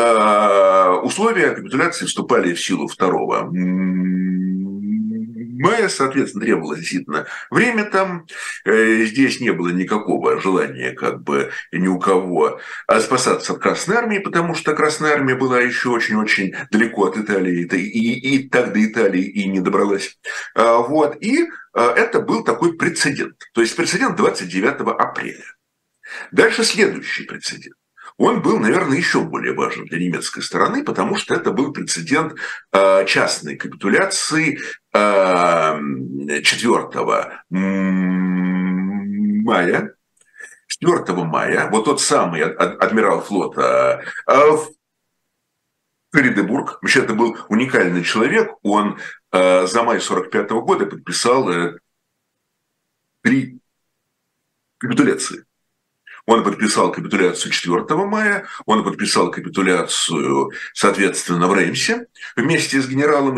условия 1.04 1.52
капитуляции 1.52 2.06
вступали 2.06 2.54
в 2.54 2.62
силу 2.62 2.90
2 2.90 3.50
мая, 5.64 5.88
соответственно, 5.88 6.46
требовалось 6.46 6.80
действительно 6.80 7.26
время 7.50 7.86
там. 7.86 8.28
Э, 8.66 9.06
здесь 9.06 9.40
не 9.40 9.52
было 9.52 9.70
никакого 9.70 10.40
желания 10.40 10.92
как 10.92 11.24
бы 11.24 11.52
ни 11.72 11.88
у 11.88 12.00
кого 12.00 12.60
а 12.88 13.00
спасаться 13.00 13.54
от 13.54 13.60
Красной 13.60 13.96
Армии, 13.96 14.20
потому 14.20 14.56
что 14.56 14.74
Красная 14.74 15.14
Армия 15.14 15.36
была 15.36 15.60
еще 15.60 15.90
очень-очень 15.90 16.54
далеко 16.70 17.06
от 17.06 17.18
Италии, 17.18 17.66
и, 17.66 18.36
и 18.36 18.50
так 18.50 18.74
до 18.74 18.84
Италии 18.84 19.24
и 19.24 19.48
не 19.48 19.62
добралась. 19.62 20.20
А, 20.54 20.80
вот. 20.80 21.16
И 21.22 21.50
а, 21.74 21.94
это 21.94 22.20
был 22.20 22.44
такой 22.44 22.74
прецедент. 22.74 23.38
То 23.54 23.62
есть 23.62 23.76
прецедент 23.76 24.18
29 24.18 24.82
апреля. 25.00 25.46
Дальше 26.32 26.64
следующий 26.64 27.24
прецедент 27.24 27.76
он 28.18 28.42
был, 28.42 28.60
наверное, 28.60 28.98
еще 28.98 29.22
более 29.22 29.54
важен 29.54 29.86
для 29.86 30.00
немецкой 30.00 30.42
стороны, 30.42 30.84
потому 30.84 31.16
что 31.16 31.34
это 31.34 31.52
был 31.52 31.74
прецедент 31.74 32.34
э, 32.72 33.06
частной 33.06 33.56
капитуляции 33.56 34.60
4 34.94 34.94
э, 34.94 35.76
мая. 39.44 39.96
4 40.68 41.14
мая, 41.24 41.70
вот 41.70 41.86
тот 41.86 42.02
самый 42.02 42.44
адмирал 42.44 43.22
флота 43.22 44.04
э, 44.28 44.34
Фридебург, 46.12 46.80
вообще 46.82 47.02
это 47.04 47.14
был 47.14 47.38
уникальный 47.50 48.04
человек, 48.04 48.52
он 48.62 49.00
за 49.32 49.84
май 49.84 50.00
45 50.00 50.52
года 50.52 50.86
подписал 50.86 51.50
три 53.24 53.58
капитуляции. 54.78 55.44
Он 56.26 56.44
подписал 56.44 56.92
капитуляцию 56.92 57.52
4 57.52 57.84
мая, 58.06 58.46
он 58.66 58.84
подписал 58.84 59.32
капитуляцию, 59.32 60.52
соответственно, 60.74 61.48
в 61.48 61.54
Реймсе 61.54 62.08
вместе 62.36 62.82
с 62.82 62.88
генералом 62.88 63.38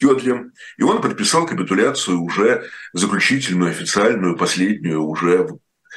Йодлем, 0.00 0.52
и 0.76 0.82
он 0.82 1.00
подписал 1.00 1.46
капитуляцию 1.46 2.20
уже 2.20 2.68
заключительную, 2.92 3.70
официальную, 3.70 4.36
последнюю 4.36 5.02
уже 5.04 5.48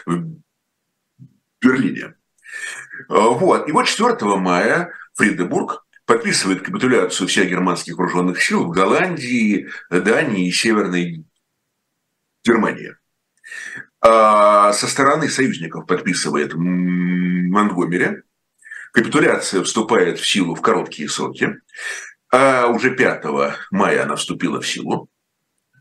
в 0.06 0.36
Берлине. 1.62 2.16
А, 3.10 3.30
вот. 3.30 3.68
И 3.68 3.72
вот 3.72 3.86
4 3.86 4.16
мая 4.38 4.94
Фридебург 5.16 5.86
подписывает 6.06 6.62
капитуляцию 6.62 7.28
всех 7.28 7.50
германских 7.50 7.98
вооруженных 7.98 8.42
сил 8.42 8.66
в 8.66 8.70
Голландии, 8.70 9.70
Дании 9.90 10.48
и 10.48 10.52
Северной 10.52 11.26
Германии. 12.46 12.96
А 14.08 14.72
со 14.72 14.86
стороны 14.86 15.30
союзников 15.30 15.88
подписывает 15.88 16.54
Монтгомери. 16.54 18.22
Капитуляция 18.94 19.64
вступает 19.64 20.20
в 20.20 20.30
силу 20.30 20.54
в 20.54 20.62
короткие 20.62 21.10
сроки. 21.10 21.56
А 22.32 22.68
уже 22.68 22.96
5 22.96 23.24
мая 23.72 24.04
она 24.04 24.16
вступила 24.16 24.62
в 24.62 24.68
силу. 24.68 25.10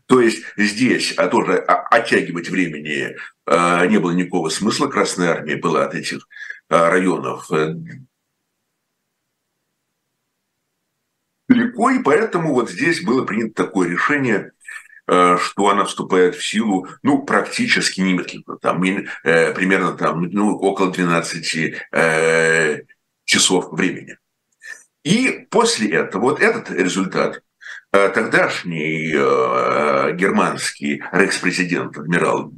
То 0.07 0.21
есть 0.21 0.43
здесь 0.57 1.13
а 1.17 1.27
тоже 1.27 1.57
оттягивать 1.57 2.49
времени 2.49 3.15
а, 3.45 3.85
не 3.85 3.99
было 3.99 4.11
никакого 4.11 4.49
смысла. 4.49 4.87
Красная 4.87 5.29
армия 5.29 5.57
была 5.57 5.85
от 5.85 5.93
этих 5.93 6.27
а, 6.67 6.89
районов 6.89 7.51
э, 7.51 7.75
далеко, 11.47 11.91
и 11.91 12.01
поэтому 12.01 12.55
вот 12.55 12.71
здесь 12.71 13.03
было 13.03 13.23
принято 13.23 13.65
такое 13.65 13.89
решение, 13.89 14.51
что 15.07 15.69
она 15.69 15.85
вступает 15.85 16.35
в 16.35 16.43
силу, 16.45 16.87
ну, 17.03 17.23
практически 17.23 18.01
немедленно, 18.01 18.57
там, 18.57 18.81
э, 18.83 19.53
примерно 19.53 19.93
там, 19.93 20.23
ну, 20.23 20.57
около 20.57 20.91
12 20.91 21.75
часов 23.25 23.71
времени. 23.71 24.17
И 25.05 25.47
после 25.51 25.91
этого, 25.91 26.23
вот 26.23 26.41
этот 26.41 26.71
результат, 26.71 27.43
э, 27.91 28.09
тогдашний 28.09 29.13
э, 29.13 30.15
германский 30.15 31.03
рейхспрезидент 31.11 31.95
адмирал 31.95 32.51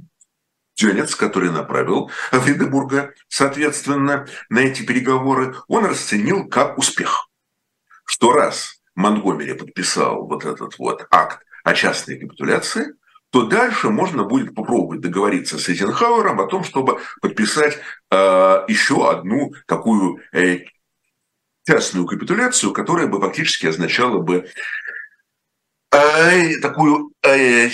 Дёнец, 0.78 1.16
который 1.16 1.52
направил 1.52 2.10
Фридебурга, 2.32 3.14
соответственно, 3.28 4.28
на 4.50 4.60
эти 4.60 4.84
переговоры, 4.84 5.56
он 5.68 5.86
расценил 5.86 6.48
как 6.48 6.78
успех. 6.78 7.30
Что 8.06 8.32
раз 8.32 8.82
Монтгомери 8.96 9.54
подписал 9.54 10.26
вот 10.26 10.46
этот 10.46 10.78
вот 10.78 11.06
акт 11.12 11.44
о 11.68 11.74
частной 11.74 12.18
капитуляции, 12.18 12.94
то 13.30 13.44
дальше 13.44 13.90
можно 13.90 14.24
будет 14.24 14.56
попробовать 14.56 15.02
договориться 15.02 15.60
с 15.60 15.68
Эйзенхауэром 15.68 16.40
о 16.40 16.48
том, 16.48 16.64
чтобы 16.64 17.02
подписать 17.22 17.78
э, 18.10 18.16
еще 18.70 19.12
одну 19.12 19.54
такую 19.66 20.22
э, 20.32 20.60
частную 21.66 22.06
капитуляцию, 22.06 22.72
которая 22.72 23.08
бы 23.08 23.20
фактически 23.20 23.66
означала 23.66 24.20
бы 24.20 24.48
э, 25.92 26.60
такую 26.62 27.12
э, 27.22 27.70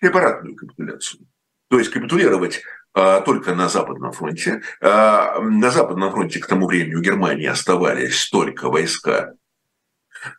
сепаратную 0.00 0.54
капитуляцию. 0.54 1.26
То 1.68 1.80
есть 1.80 1.90
капитулировать 1.90 2.62
э, 2.94 3.20
только 3.24 3.56
на 3.56 3.68
Западном 3.68 4.12
фронте. 4.12 4.62
Э, 4.80 5.40
на 5.40 5.72
Западном 5.72 6.12
фронте 6.12 6.38
к 6.38 6.46
тому 6.46 6.68
времени 6.68 6.94
у 6.94 7.02
Германии 7.02 7.46
оставались 7.46 8.30
только 8.30 8.68
войска, 8.68 9.34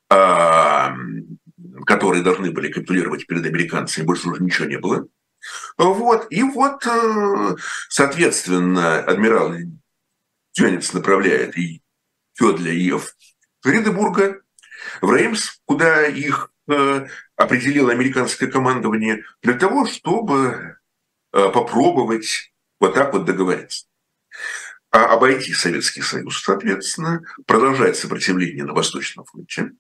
э, 0.10 0.88
которые 1.88 2.22
должны 2.22 2.52
были 2.52 2.70
капитулировать 2.70 3.26
перед 3.26 3.46
американцами, 3.46 4.06
больше 4.06 4.28
уже 4.28 4.44
ничего 4.44 4.68
не 4.68 4.78
было. 4.78 5.08
Вот. 5.78 6.28
И 6.30 6.44
вот, 6.44 6.86
э, 6.86 7.56
соответственно, 7.90 9.00
адмирал 9.00 9.54
Тюнец 10.52 10.92
направляет 10.94 11.58
и 11.58 11.82
Федля 12.34 12.74
и 12.74 12.94
Фридебурга 13.62 14.42
в 15.02 15.12
Реймс, 15.12 15.62
куда 15.66 16.06
их 16.06 16.52
э, 16.68 17.08
определило 17.38 17.92
американское 17.92 18.50
командование, 18.50 19.24
для 19.42 19.54
того, 19.54 19.86
чтобы 19.86 20.78
э, 21.32 21.50
попробовать 21.50 22.54
вот 22.82 22.96
так 22.96 23.14
вот 23.14 23.26
договориться. 23.26 23.87
А 24.92 25.14
обойти 25.14 25.54
Советский 25.54 26.02
Союз, 26.02 26.42
соответственно, 26.42 27.22
продолжать 27.46 27.98
сопротивление 27.98 28.64
на 28.64 28.74
Восточном 28.74 29.26
фронте. 29.26 29.72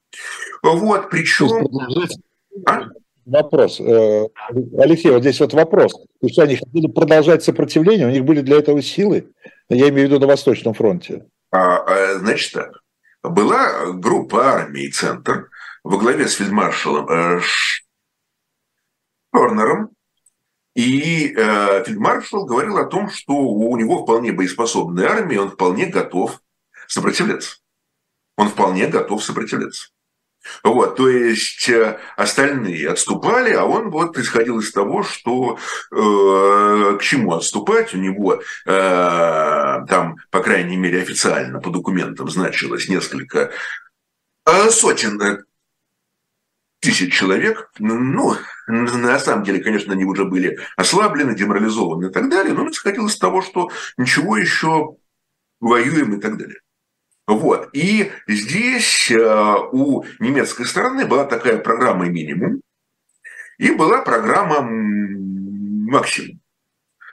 Вот, 0.62 1.10
причем... 1.10 1.48
А? 2.65 2.88
Вопрос. 3.26 3.80
Э, 3.80 4.28
Алексей, 4.78 5.12
вот 5.12 5.22
здесь 5.22 5.39
вот 5.39 5.54
вопрос. 5.54 5.93
То 5.93 6.28
есть 6.28 6.39
они 6.39 6.56
хотели 6.56 6.88
продолжать 6.88 7.43
сопротивление, 7.43 8.08
у 8.08 8.12
них 8.12 8.24
были 8.24 8.41
для 8.41 8.58
этого 8.58 8.82
силы? 8.82 9.34
Я 9.70 9.89
имею 9.89 10.08
в 10.08 10.12
виду 10.12 10.20
на 10.20 10.28
Восточном 10.28 10.74
фронте. 10.74 11.26
А, 11.52 11.78
а, 11.78 12.20
значит 12.20 12.54
так. 12.54 12.72
Была 13.24 13.91
группа 13.93 14.54
армий 14.54 14.89
«Центр» 14.89 15.50
во 15.84 15.98
главе 15.98 16.28
с 16.28 16.36
фельдмаршалом 16.36 17.10
э, 17.10 17.41
Шорнером, 19.34 19.89
и 20.78 21.34
э, 21.36 21.84
фельдмаршал 21.86 22.46
говорил 22.46 22.78
о 22.78 22.86
том, 22.86 23.10
что 23.10 23.34
у 23.34 23.76
него 23.78 24.04
вполне 24.04 24.32
боеспособная 24.32 25.10
армия, 25.10 25.42
он 25.42 25.50
вполне 25.50 25.88
готов 25.88 26.40
сопротивляться. 26.88 27.58
Он 28.38 28.50
вполне 28.50 28.86
готов 28.86 29.24
сопротивляться. 29.24 29.88
Вот, 30.63 30.96
то 30.96 31.10
есть 31.10 31.68
э, 31.68 32.00
остальные 32.16 32.92
отступали, 32.92 33.54
а 33.54 33.66
он 33.66 33.90
вот 33.90 34.20
исходил 34.20 34.60
из 34.60 34.72
того, 34.72 35.02
что 35.02 35.58
э, 35.92 36.98
к 37.00 37.02
чему 37.02 37.34
отступать. 37.34 37.96
У 37.96 37.98
него 37.98 38.36
э, 38.36 38.40
там, 38.68 40.18
по 40.30 40.42
крайней 40.42 40.78
мере, 40.78 41.02
официально 41.02 41.60
по 41.60 41.72
документам 41.72 42.30
значилось 42.30 42.88
несколько 42.88 43.52
э, 44.46 44.70
сотен 44.70 45.20
э, 45.24 45.44
тысяч 46.80 47.13
человек. 47.13 47.72
Ну, 47.80 48.36
на 48.68 49.20
самом 49.20 49.44
деле, 49.44 49.63
конечно, 49.63 49.94
они 49.94 50.06
уже 50.06 50.26
были 50.26 50.60
ослаблены, 50.76 51.36
деморализованы 51.36 52.08
и 52.08 52.12
так 52.12 52.30
далее, 52.30 52.54
но 52.54 52.62
он 52.62 52.72
исходил 52.72 53.08
из 53.08 53.18
того, 53.18 53.42
что 53.42 53.70
ничего 53.98 54.38
еще 54.38 54.98
воюем 55.60 56.18
и 56.18 56.22
так 56.22 56.38
далее. 56.38 56.60
Вот. 57.28 57.70
И 57.74 58.12
здесь 58.28 59.12
э, 59.12 59.56
у 59.72 60.06
немецкой 60.20 60.66
стороны 60.66 61.06
была 61.06 61.26
такая 61.26 61.58
программа 61.58 62.06
минимум 62.06 62.62
и 63.58 63.72
была 63.72 64.02
программа 64.02 64.62
максимум. 64.62 66.40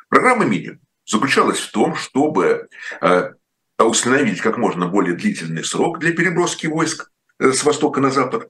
Программа 0.09 0.45
минимум 0.45 0.79
заключалась 1.05 1.59
в 1.59 1.73
том, 1.73 1.97
чтобы 1.97 2.69
э, 3.01 3.33
установить 3.79 4.41
как 4.41 4.57
можно 4.57 4.87
более 4.87 5.17
длительный 5.17 5.65
срок 5.65 5.99
для 5.99 6.13
переброски 6.13 6.69
войск 6.69 7.11
э, 7.41 7.51
с 7.51 7.65
востока 7.65 8.01
на 8.01 8.11
запад. 8.11 8.49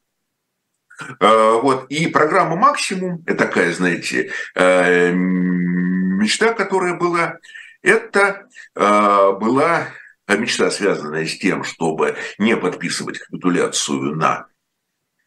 Вот. 1.18 1.87
И 1.90 2.07
программа 2.07 2.57
максимум, 2.57 3.22
это 3.26 3.46
такая, 3.46 3.72
знаете, 3.72 4.30
мечта, 4.54 6.52
которая 6.52 6.94
была, 6.94 7.38
это 7.83 8.46
была 8.74 9.88
а 10.26 10.37
мечта, 10.37 10.70
связанная 10.70 11.26
с 11.26 11.38
тем, 11.38 11.64
чтобы 11.64 12.16
не 12.38 12.57
подписывать 12.57 13.18
капитуляцию 13.18 14.16
на 14.16 14.46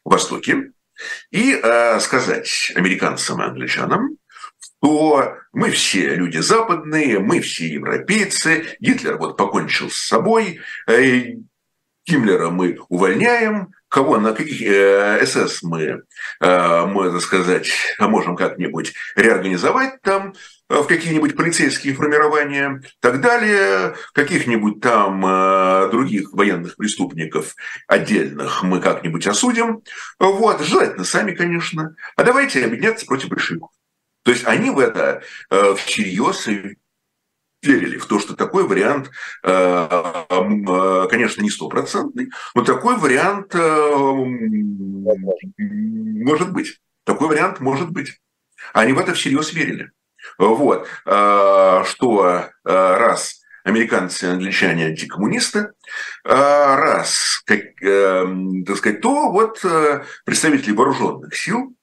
Востоке, 0.03 0.71
и 1.30 1.53
э, 1.53 1.99
сказать 1.99 2.71
американцам 2.75 3.41
и 3.41 3.45
англичанам, 3.45 4.17
что 4.60 5.36
мы 5.53 5.69
все 5.69 6.15
люди 6.15 6.39
западные, 6.39 7.19
мы 7.19 7.41
все 7.41 7.67
европейцы, 7.67 8.77
Гитлер 8.80 9.17
вот 9.17 9.38
покончил 9.38 9.91
с 9.91 9.97
собой, 9.97 10.62
э, 10.88 11.36
Гиммлера 12.08 12.49
мы 12.49 12.80
увольняем, 12.89 13.73
кого 13.89 14.17
на 14.17 14.34
каких 14.34 14.62
э, 14.62 15.26
СС 15.26 15.63
мы, 15.63 16.04
э, 16.41 16.86
можно 16.86 17.19
сказать, 17.19 17.71
можем 18.00 18.36
как-нибудь 18.36 18.93
реорганизовать 19.15 20.02
там, 20.02 20.34
Э, 20.69 20.82
в 20.82 20.88
какие-нибудь 20.88 21.36
полицейские 21.36 21.93
формирования 21.93 22.82
так 23.00 23.21
далее, 23.21 23.95
каких-нибудь 24.13 24.82
там 24.82 25.26
э, 25.26 25.89
других 25.91 26.34
военных 26.34 26.76
преступников 26.76 27.56
отдельных 27.88 28.63
мы 28.63 28.82
как-нибудь 28.82 29.28
осудим. 29.28 29.82
Вот, 30.19 30.62
желательно 30.62 31.06
сами, 31.06 31.34
конечно. 31.34 31.95
А 32.15 32.23
давайте 32.23 32.65
объединяться 32.65 33.06
против 33.06 33.30
большевиков. 33.30 33.69
То 34.23 34.32
есть 34.32 34.45
они 34.45 34.69
в 34.69 34.80
это 34.80 35.23
э, 35.50 35.76
всерьез 35.76 36.47
верили 37.62 37.98
в 37.98 38.06
то, 38.06 38.20
что 38.20 38.36
такой 38.36 38.67
вариант, 38.67 39.10
э, 39.43 39.88
э, 40.30 41.08
конечно, 41.10 41.41
не 41.41 41.50
стопроцентный, 41.50 42.30
но 42.56 42.63
такой 42.63 42.98
вариант 42.98 43.56
э, 43.56 43.96
может 45.58 46.52
быть. 46.52 46.80
Такой 47.04 47.30
вариант 47.30 47.60
может 47.60 47.89
быть. 47.91 48.20
Они 48.74 48.93
в 48.93 49.00
это 49.00 49.13
всерьез 49.13 49.54
верили. 49.54 49.91
Вот. 50.38 50.88
Что 51.06 52.50
раз 52.65 53.41
американцы 53.63 54.26
и 54.26 54.30
англичане 54.30 54.88
антикоммунисты, 54.88 55.70
раз, 56.26 57.41
как, 57.46 57.62
так 57.80 58.78
сказать, 58.78 59.00
то 59.00 59.32
вот 59.32 59.63
представители 60.26 60.74
вооруженных 60.74 61.34
сил 61.34 61.77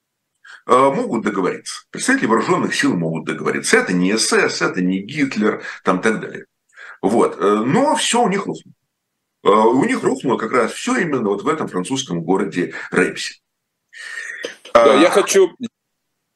могут 0.65 1.23
договориться. 1.23 1.83
Представители 1.91 2.27
вооруженных 2.27 2.73
сил 2.73 2.95
могут 2.95 3.25
договориться. 3.25 3.77
Это 3.77 3.93
не 3.93 4.17
СС, 4.17 4.61
это 4.61 4.81
не 4.81 4.99
Гитлер, 4.99 5.63
там 5.83 6.01
так 6.01 6.19
далее. 6.19 6.45
Вот. 7.01 7.39
Но 7.39 7.95
все 7.95 8.23
у 8.23 8.29
них 8.29 8.45
рухнуло. 8.45 8.73
У 9.43 9.85
них 9.85 10.01
рухнуло 10.01 10.37
как 10.37 10.51
раз 10.51 10.71
все 10.73 10.97
именно 10.97 11.29
вот 11.29 11.43
в 11.43 11.47
этом 11.47 11.67
французском 11.67 12.23
городе 12.23 12.73
Рейпсе. 12.91 13.35
Да, 14.73 14.97
а... 14.97 15.01
я 15.01 15.09
хочу, 15.11 15.55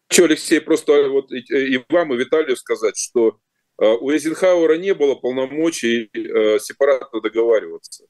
хочу, 0.07 0.25
Алексей, 0.25 0.61
просто 0.61 1.09
вот 1.09 1.31
и 1.31 1.83
вам, 1.89 2.13
и 2.13 2.17
Виталию 2.17 2.55
сказать, 2.55 2.97
что 2.97 3.39
у 3.77 4.11
Эйзенхауэра 4.11 4.77
не 4.77 4.93
было 4.93 5.15
полномочий 5.15 6.11
сепаратно 6.59 7.19
договариваться. 7.21 8.05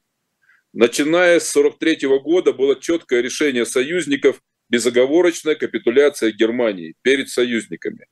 Начиная 0.73 1.39
с 1.39 1.55
1943 1.55 2.19
года 2.19 2.51
было 2.53 2.75
четкое 2.75 3.21
решение 3.21 3.65
союзников 3.65 4.41
безоговорочная 4.69 5.55
капитуляция 5.55 6.31
Германии 6.31 6.95
перед 7.01 7.29
союзниками. 7.29 8.07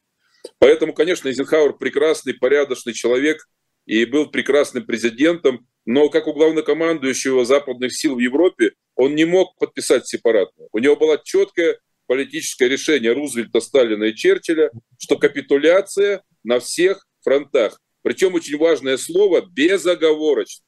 Поэтому, 0.60 0.94
конечно, 0.94 1.28
Эйзенхауэр 1.28 1.74
прекрасный, 1.74 2.34
порядочный 2.34 2.94
человек 2.94 3.48
и 3.86 4.06
был 4.06 4.30
прекрасным 4.30 4.86
президентом, 4.86 5.68
но 5.86 6.10
как 6.10 6.28
у 6.28 6.34
главнокомандующего 6.34 7.46
западных 7.46 7.96
сил 7.96 8.16
в 8.16 8.20
Европе 8.20 8.74
он 8.96 9.16
не 9.16 9.26
мог 9.26 9.58
подписать 9.58 10.08
сепаратно. 10.08 10.66
У 10.72 10.80
него 10.80 10.96
было 10.96 11.22
четкое 11.24 11.80
политическое 12.08 12.68
решение 12.68 13.14
Рузвельта, 13.14 13.60
Сталина 13.60 14.06
и 14.06 14.16
Черчилля, 14.16 14.72
что 14.98 15.18
капитуляция 15.18 16.24
на 16.44 16.60
всех 16.60 17.06
фронтах. 17.22 17.80
Причем 18.02 18.34
очень 18.34 18.58
важное 18.58 18.98
слово– 18.98 19.46
безоговорочно. 19.52 20.66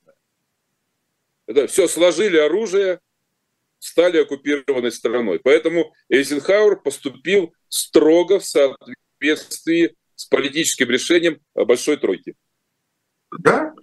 Это 1.47 1.67
все 1.67 1.87
сложили 1.87 2.37
оружие, 2.37 2.99
стали 3.79 4.19
оккупированной 4.19 4.91
страной. 4.91 5.39
Поэтому 5.39 5.93
Эйзенхауэр 6.09 6.77
поступил 6.77 7.53
строго 7.67 8.39
в 8.39 8.45
соответствии 8.45 9.95
с 10.15 10.25
политическим 10.25 10.89
решением 10.89 11.39
Большой 11.55 11.97
Тройки. 11.97 12.35
Да, 13.37 13.73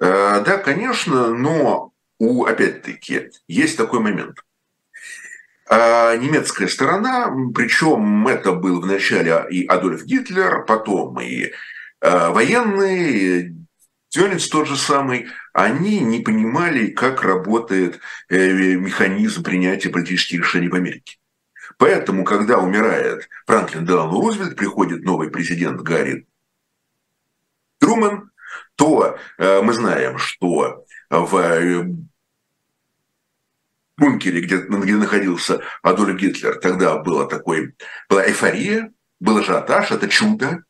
э, 0.00 0.42
да, 0.44 0.58
конечно, 0.58 1.34
но 1.34 1.92
у, 2.18 2.44
опять-таки, 2.44 3.30
есть 3.46 3.76
такой 3.76 4.00
момент. 4.00 4.38
А 5.68 6.16
немецкая 6.16 6.68
сторона, 6.68 7.34
причем 7.54 8.28
это 8.28 8.52
был 8.52 8.80
вначале 8.80 9.44
и 9.50 9.66
Адольф 9.66 10.04
Гитлер, 10.04 10.64
потом 10.64 11.20
и 11.20 11.46
э, 12.00 12.28
военные, 12.30 13.54
Тёнец 14.16 14.48
тот 14.48 14.66
же 14.66 14.76
самый, 14.78 15.28
они 15.52 16.00
не 16.00 16.20
понимали, 16.20 16.86
как 16.86 17.22
работает 17.22 18.00
э, 18.30 18.74
механизм 18.76 19.42
принятия 19.42 19.90
политических 19.90 20.38
решений 20.38 20.70
в 20.70 20.74
Америке. 20.74 21.18
Поэтому, 21.76 22.24
когда 22.24 22.56
умирает 22.56 23.28
Франклин 23.46 23.84
Делану 23.84 24.18
Рузвельт, 24.22 24.56
приходит 24.56 25.04
новый 25.04 25.28
президент 25.28 25.82
Гарри 25.82 26.26
Трумэн, 27.78 28.30
то 28.76 29.18
э, 29.36 29.60
мы 29.60 29.74
знаем, 29.74 30.16
что 30.16 30.86
в 31.10 31.36
э, 31.36 31.84
бункере, 33.98 34.40
где, 34.40 34.56
где 34.56 34.94
находился 34.94 35.60
Адольф 35.82 36.16
Гитлер, 36.16 36.58
тогда 36.58 36.96
была, 36.96 37.26
такой, 37.26 37.74
была 38.08 38.26
эйфория, 38.26 38.94
был 39.20 39.36
ажиотаж, 39.36 39.90
это 39.90 40.08
чудо. 40.08 40.64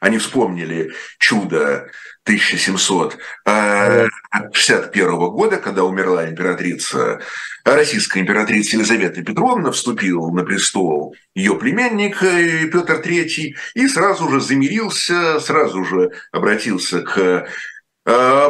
Они 0.00 0.18
вспомнили 0.18 0.92
чудо 1.18 1.90
1761 2.24 5.16
года, 5.16 5.58
когда 5.58 5.84
умерла 5.84 6.28
императрица, 6.28 7.20
российская 7.64 8.20
императрица 8.20 8.76
Елизавета 8.76 9.22
Петровна, 9.22 9.70
вступил 9.70 10.30
на 10.32 10.44
престол 10.44 11.14
ее 11.34 11.56
племянник 11.56 12.22
э, 12.22 12.66
Петр 12.66 13.00
III 13.00 13.54
и 13.74 13.88
сразу 13.88 14.28
же 14.28 14.40
замирился, 14.40 15.40
сразу 15.40 15.82
же 15.84 16.10
обратился 16.32 17.00
к 17.02 17.18
э, 17.18 17.46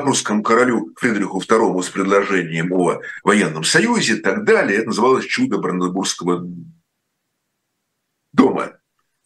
русскому 0.02 0.42
королю 0.42 0.92
Фридриху 0.98 1.40
II 1.40 1.82
с 1.82 1.90
предложением 1.90 2.72
о 2.72 3.00
военном 3.24 3.64
союзе 3.64 4.14
и 4.14 4.20
так 4.20 4.44
далее. 4.44 4.78
Это 4.78 4.88
называлось 4.88 5.26
чудо 5.26 5.58
Бранденбургского 5.58 6.46
дома. 8.32 8.72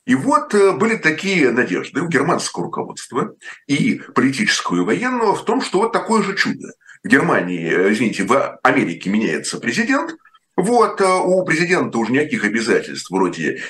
И 0.06 0.14
вот 0.14 0.54
э, 0.54 0.72
были 0.72 0.96
такие 0.96 1.50
надежды 1.50 2.00
у 2.00 2.08
германского 2.08 2.64
руководства 2.64 3.34
и 3.66 4.00
политического 4.14 4.76
и 4.76 4.84
военного 4.84 5.34
в 5.34 5.44
том, 5.44 5.60
что 5.60 5.78
вот 5.78 5.92
такое 5.92 6.22
же 6.22 6.34
чудо. 6.36 6.72
В 7.04 7.08
Германии, 7.08 7.70
э, 7.70 7.92
извините, 7.92 8.24
в 8.24 8.58
Америке 8.62 9.10
меняется 9.10 9.58
президент, 9.58 10.16
вот 10.56 11.00
э, 11.00 11.04
у 11.04 11.44
президента 11.44 11.98
уже 11.98 12.12
никаких 12.12 12.44
обязательств 12.44 13.10
вроде 13.10 13.62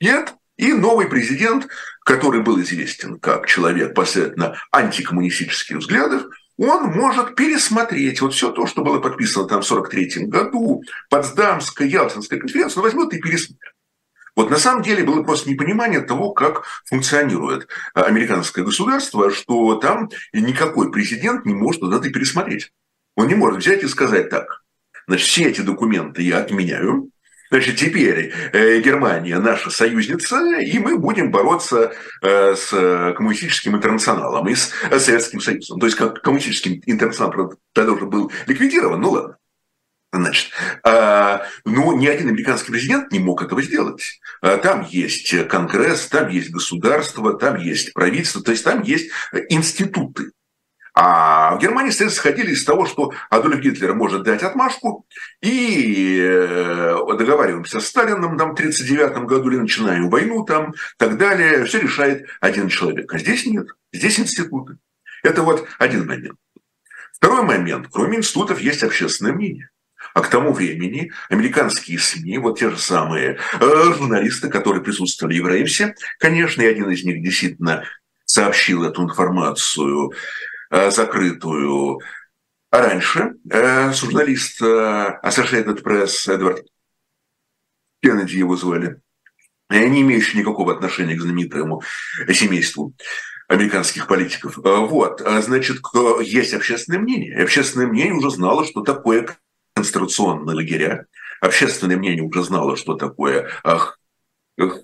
нет, 0.00 0.34
и 0.56 0.72
новый 0.72 1.06
президент, 1.06 1.68
который 2.04 2.42
был 2.42 2.60
известен 2.60 3.18
как 3.18 3.46
человек 3.46 3.94
последовательно 3.94 4.56
антикоммунистических 4.70 5.78
взглядов, 5.78 6.26
он 6.58 6.92
может 6.92 7.34
пересмотреть 7.34 8.20
вот 8.20 8.34
все 8.34 8.52
то, 8.52 8.66
что 8.66 8.82
было 8.82 9.00
подписано 9.00 9.48
там 9.48 9.62
в 9.62 9.72
1943 9.72 10.26
году, 10.26 10.82
Потсдамская, 11.08 11.88
Ялтинская 11.88 12.38
конференция, 12.38 12.80
он 12.80 12.84
возьмет 12.84 13.12
и 13.14 13.18
пересмотрит. 13.18 13.71
Вот 14.34 14.50
на 14.50 14.58
самом 14.58 14.82
деле 14.82 15.04
было 15.04 15.22
просто 15.22 15.50
непонимание 15.50 16.00
того, 16.00 16.32
как 16.32 16.64
функционирует 16.86 17.68
э, 17.94 18.00
американское 18.00 18.64
государство, 18.64 19.30
что 19.30 19.76
там 19.76 20.08
никакой 20.32 20.90
президент 20.90 21.44
не 21.44 21.54
может 21.54 21.82
вот 21.82 21.94
это 21.94 22.10
пересмотреть. 22.10 22.72
Он 23.14 23.28
не 23.28 23.34
может 23.34 23.58
взять 23.58 23.82
и 23.82 23.88
сказать 23.88 24.30
так. 24.30 24.62
Значит, 25.06 25.26
все 25.26 25.44
эти 25.44 25.60
документы 25.60 26.22
я 26.22 26.38
отменяю, 26.38 27.10
Значит, 27.50 27.76
теперь 27.76 28.32
э, 28.54 28.80
Германия 28.80 29.38
наша 29.38 29.68
союзница, 29.68 30.58
и 30.58 30.78
мы 30.78 30.96
будем 30.96 31.30
бороться 31.30 31.92
э, 32.22 32.54
с 32.56 32.70
коммунистическим 33.14 33.76
интернационалом 33.76 34.48
и 34.48 34.54
с 34.54 34.72
Советским 34.98 35.38
Союзом. 35.38 35.78
То 35.78 35.84
есть, 35.84 35.98
как 35.98 36.22
коммунистический 36.22 36.82
интернационал 36.86 37.52
тогда 37.74 37.92
уже 37.92 38.06
был 38.06 38.32
ликвидирован, 38.46 39.02
ну 39.02 39.10
ладно. 39.10 39.36
Значит, 40.12 40.50
ну, 41.64 41.96
ни 41.96 42.06
один 42.06 42.28
американский 42.28 42.70
президент 42.70 43.10
не 43.12 43.18
мог 43.18 43.42
этого 43.42 43.62
сделать. 43.62 44.20
А, 44.42 44.58
там 44.58 44.86
есть 44.86 45.48
Конгресс, 45.48 46.06
там 46.08 46.28
есть 46.28 46.50
государство, 46.50 47.32
там 47.32 47.56
есть 47.56 47.94
правительство, 47.94 48.42
то 48.42 48.50
есть 48.50 48.62
там 48.62 48.82
есть 48.82 49.10
институты. 49.48 50.32
А 50.94 51.54
в 51.56 51.58
Германии, 51.58 51.90
соответственно, 51.90 52.34
сходили 52.34 52.52
из 52.52 52.64
того, 52.64 52.84
что 52.84 53.12
Адольф 53.30 53.60
Гитлер 53.60 53.94
может 53.94 54.24
дать 54.24 54.42
отмашку, 54.42 55.06
и 55.40 56.18
э, 56.20 56.94
договариваемся 57.16 57.80
с 57.80 57.86
Сталином 57.86 58.36
там, 58.36 58.50
в 58.50 58.52
1939 58.52 59.26
году 59.26 59.50
или 59.50 59.56
начинаем 59.58 60.10
войну 60.10 60.44
там, 60.44 60.74
так 60.98 61.16
далее. 61.16 61.64
Все 61.64 61.80
решает 61.80 62.26
один 62.40 62.68
человек. 62.68 63.12
А 63.14 63.18
здесь 63.18 63.46
нет. 63.46 63.68
Здесь 63.90 64.20
институты. 64.20 64.76
Это 65.22 65.42
вот 65.42 65.66
один 65.78 66.06
момент. 66.06 66.38
Второй 67.14 67.42
момент. 67.42 67.88
Кроме 67.90 68.18
институтов 68.18 68.60
есть 68.60 68.82
общественное 68.82 69.32
мнение. 69.32 69.70
А 70.14 70.20
к 70.20 70.28
тому 70.28 70.52
времени 70.52 71.12
американские 71.30 71.98
СМИ, 71.98 72.38
вот 72.38 72.58
те 72.58 72.70
же 72.70 72.78
самые 72.78 73.38
э, 73.60 73.92
журналисты, 73.96 74.48
которые 74.48 74.82
присутствовали 74.82 75.40
в 75.40 75.48
Реймсе, 75.48 75.94
конечно, 76.18 76.60
и 76.62 76.66
один 76.66 76.90
из 76.90 77.02
них 77.04 77.22
действительно 77.22 77.84
сообщил 78.24 78.84
эту 78.84 79.04
информацию 79.04 80.12
э, 80.70 80.90
закрытую 80.90 82.00
раньше. 82.70 83.34
Э, 83.50 83.92
журналист 83.92 84.60
Associated 84.60 85.82
Press 85.82 86.32
Эдвард 86.32 86.66
Кеннеди 88.02 88.36
его 88.36 88.56
звали, 88.56 89.00
не 89.70 90.02
имеющий 90.02 90.38
никакого 90.38 90.74
отношения 90.74 91.14
к 91.14 91.22
знаменитому 91.22 91.82
семейству 92.34 92.94
американских 93.48 94.08
политиков. 94.08 94.56
Вот, 94.56 95.20
значит, 95.20 95.78
есть 96.22 96.52
общественное 96.52 96.98
мнение. 96.98 97.42
Общественное 97.42 97.86
мнение 97.86 98.14
уже 98.14 98.30
знало, 98.30 98.66
что 98.66 98.80
такое 98.82 99.28
концентрационные 99.82 100.54
лагеря. 100.54 101.06
Общественное 101.40 101.96
мнение 101.96 102.22
уже 102.22 102.44
знало, 102.44 102.76
что 102.76 102.94
такое 102.94 103.50
ах, 103.64 103.98
ах, 104.58 104.78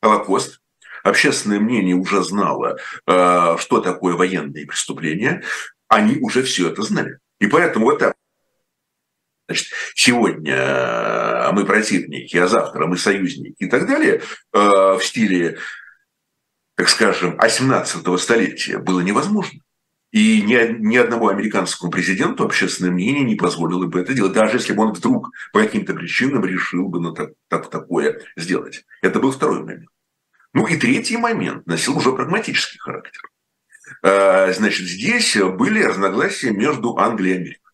Холокост. 0.00 0.60
Общественное 1.02 1.58
мнение 1.58 1.94
уже 1.94 2.22
знало, 2.22 2.78
э, 3.06 3.56
что 3.58 3.80
такое 3.80 4.14
военные 4.14 4.66
преступления. 4.66 5.42
Они 5.88 6.18
уже 6.18 6.42
все 6.42 6.70
это 6.70 6.82
знали. 6.82 7.18
И 7.38 7.46
поэтому 7.46 7.86
вот 7.86 7.98
так. 7.98 8.14
Значит, 9.48 9.68
сегодня 9.94 10.54
э, 10.54 11.52
мы 11.52 11.64
противники, 11.64 12.36
а 12.36 12.46
завтра 12.46 12.86
мы 12.86 12.96
союзники 12.96 13.56
и 13.58 13.66
так 13.68 13.86
далее 13.88 14.22
э, 14.52 14.58
в 14.58 15.00
стиле, 15.02 15.58
так 16.76 16.88
скажем, 16.88 17.36
18 17.36 18.20
столетия 18.20 18.78
было 18.78 19.00
невозможно. 19.00 19.60
И 20.10 20.42
ни, 20.42 20.54
ни 20.80 20.96
одного 20.96 21.28
американскому 21.28 21.92
президенту 21.92 22.44
общественное 22.44 22.90
мнение 22.90 23.22
не 23.22 23.36
позволило 23.36 23.86
бы 23.86 24.00
это 24.00 24.12
делать, 24.12 24.32
даже 24.32 24.56
если 24.56 24.72
бы 24.72 24.82
он 24.82 24.92
вдруг 24.92 25.30
по 25.52 25.60
каким-то 25.60 25.94
причинам 25.94 26.44
решил 26.44 26.88
бы 26.88 27.00
на 27.00 27.14
так, 27.14 27.30
так, 27.48 27.70
такое 27.70 28.20
сделать. 28.36 28.84
Это 29.02 29.20
был 29.20 29.30
второй 29.30 29.60
момент. 29.60 29.88
Ну 30.52 30.66
и 30.66 30.76
третий 30.76 31.16
момент 31.16 31.66
носил 31.66 31.96
уже 31.96 32.12
прагматический 32.12 32.80
характер. 32.80 33.22
А, 34.02 34.52
значит, 34.52 34.86
здесь 34.86 35.36
были 35.36 35.82
разногласия 35.82 36.50
между 36.50 36.98
Англией 36.98 37.36
и 37.36 37.38
Америкой. 37.38 37.72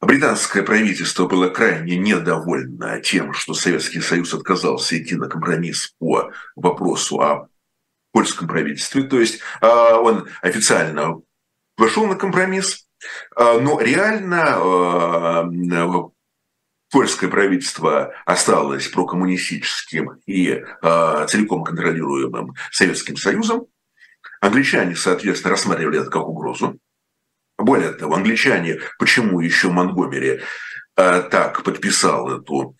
Британское 0.00 0.62
правительство 0.62 1.26
было 1.26 1.48
крайне 1.48 1.96
недовольно 1.96 3.00
тем, 3.00 3.32
что 3.32 3.54
Советский 3.54 4.00
Союз 4.00 4.34
отказался 4.34 5.00
идти 5.00 5.16
на 5.16 5.28
компромисс 5.28 5.94
по 5.98 6.32
вопросу 6.54 7.20
о 7.20 7.48
польском 8.18 8.48
правительстве. 8.48 9.04
То 9.04 9.20
есть 9.20 9.38
а, 9.60 10.00
он 10.00 10.28
официально 10.42 11.20
пошел 11.76 12.04
на 12.08 12.16
компромисс, 12.16 12.88
а, 13.36 13.60
но 13.60 13.80
реально 13.80 14.56
а, 14.56 16.10
польское 16.90 17.30
правительство 17.30 18.12
осталось 18.26 18.88
прокоммунистическим 18.88 20.20
и 20.26 20.64
целиком 21.28 21.62
контролируемым 21.62 22.54
Советским 22.72 23.16
Союзом. 23.16 23.66
Англичане, 24.40 24.96
соответственно, 24.96 25.52
рассматривали 25.52 26.00
это 26.00 26.10
как 26.10 26.26
угрозу. 26.26 26.78
Более 27.56 27.92
того, 27.92 28.14
англичане, 28.14 28.80
почему 28.98 29.40
еще 29.40 29.68
Монгомери 29.68 30.40
так 30.96 31.62
подписал 31.62 32.40
эту 32.40 32.74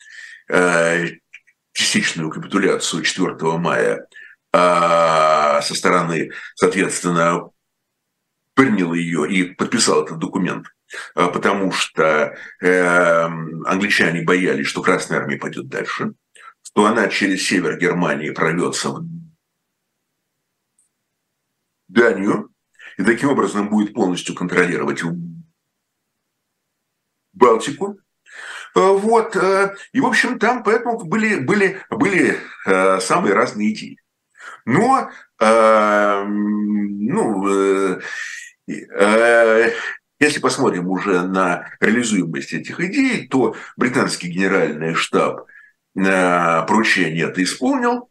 частичную 1.74 2.30
капитуляцию 2.30 3.02
4 3.02 3.36
мая 3.58 4.08
со 4.52 5.74
стороны, 5.74 6.32
соответственно, 6.54 7.50
принял 8.58 8.92
ее 8.92 9.30
и 9.30 9.44
подписал 9.54 10.04
этот 10.04 10.18
документ, 10.18 10.66
а, 11.14 11.28
потому 11.28 11.70
что 11.70 12.36
э, 12.60 13.24
англичане 13.66 14.24
боялись, 14.24 14.66
что 14.66 14.82
Красная 14.82 15.20
Армия 15.20 15.36
пойдет 15.36 15.68
дальше, 15.68 16.14
что 16.62 16.86
она 16.86 17.06
через 17.06 17.46
север 17.46 17.78
Германии 17.78 18.30
прорвется 18.30 18.90
в 18.90 19.06
Данию 21.86 22.50
и 22.96 23.04
таким 23.04 23.28
образом 23.28 23.68
будет 23.68 23.94
полностью 23.94 24.34
контролировать 24.34 25.04
Балтику. 27.32 28.00
А, 28.74 28.92
вот. 28.92 29.36
Э, 29.36 29.76
и, 29.92 30.00
в 30.00 30.06
общем, 30.06 30.40
там 30.40 30.64
поэтому 30.64 31.04
были, 31.04 31.38
были, 31.38 31.80
были 31.90 32.40
э, 32.66 32.98
самые 32.98 33.34
разные 33.34 33.72
идеи. 33.72 34.00
Но, 34.64 35.10
э, 35.40 36.24
ну, 36.24 37.98
Э, 38.68 39.70
если 40.20 40.40
посмотрим 40.40 40.88
уже 40.88 41.22
на 41.22 41.70
реализуемость 41.80 42.52
этих 42.52 42.80
идей, 42.80 43.28
то 43.28 43.54
британский 43.76 44.28
генеральный 44.28 44.94
штаб 44.94 45.46
э, 45.96 46.66
поручение 46.66 47.28
это 47.28 47.42
исполнил. 47.42 48.10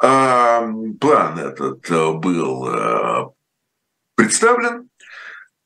А, 0.00 0.62
план 1.00 1.38
этот 1.38 1.90
э, 1.90 2.12
был 2.12 3.34
представлен 4.14 4.88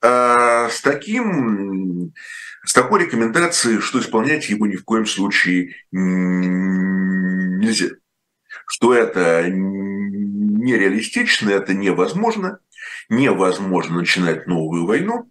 с 0.05 0.81
таким 0.83 2.13
с 2.65 2.73
такой 2.73 3.05
рекомендацией, 3.05 3.81
что 3.81 4.01
исполнять 4.01 4.49
его 4.49 4.67
ни 4.67 4.75
в 4.75 4.85
коем 4.85 5.07
случае 5.07 5.77
нельзя. 7.63 7.91
Что 8.73 8.95
это 8.95 9.51
нереалистично, 9.51 11.51
это 11.51 11.75
невозможно– 11.75 12.59
невозможно 13.09 13.99
начинать 13.99 14.47
новую 14.47 14.87
войну, 14.87 15.31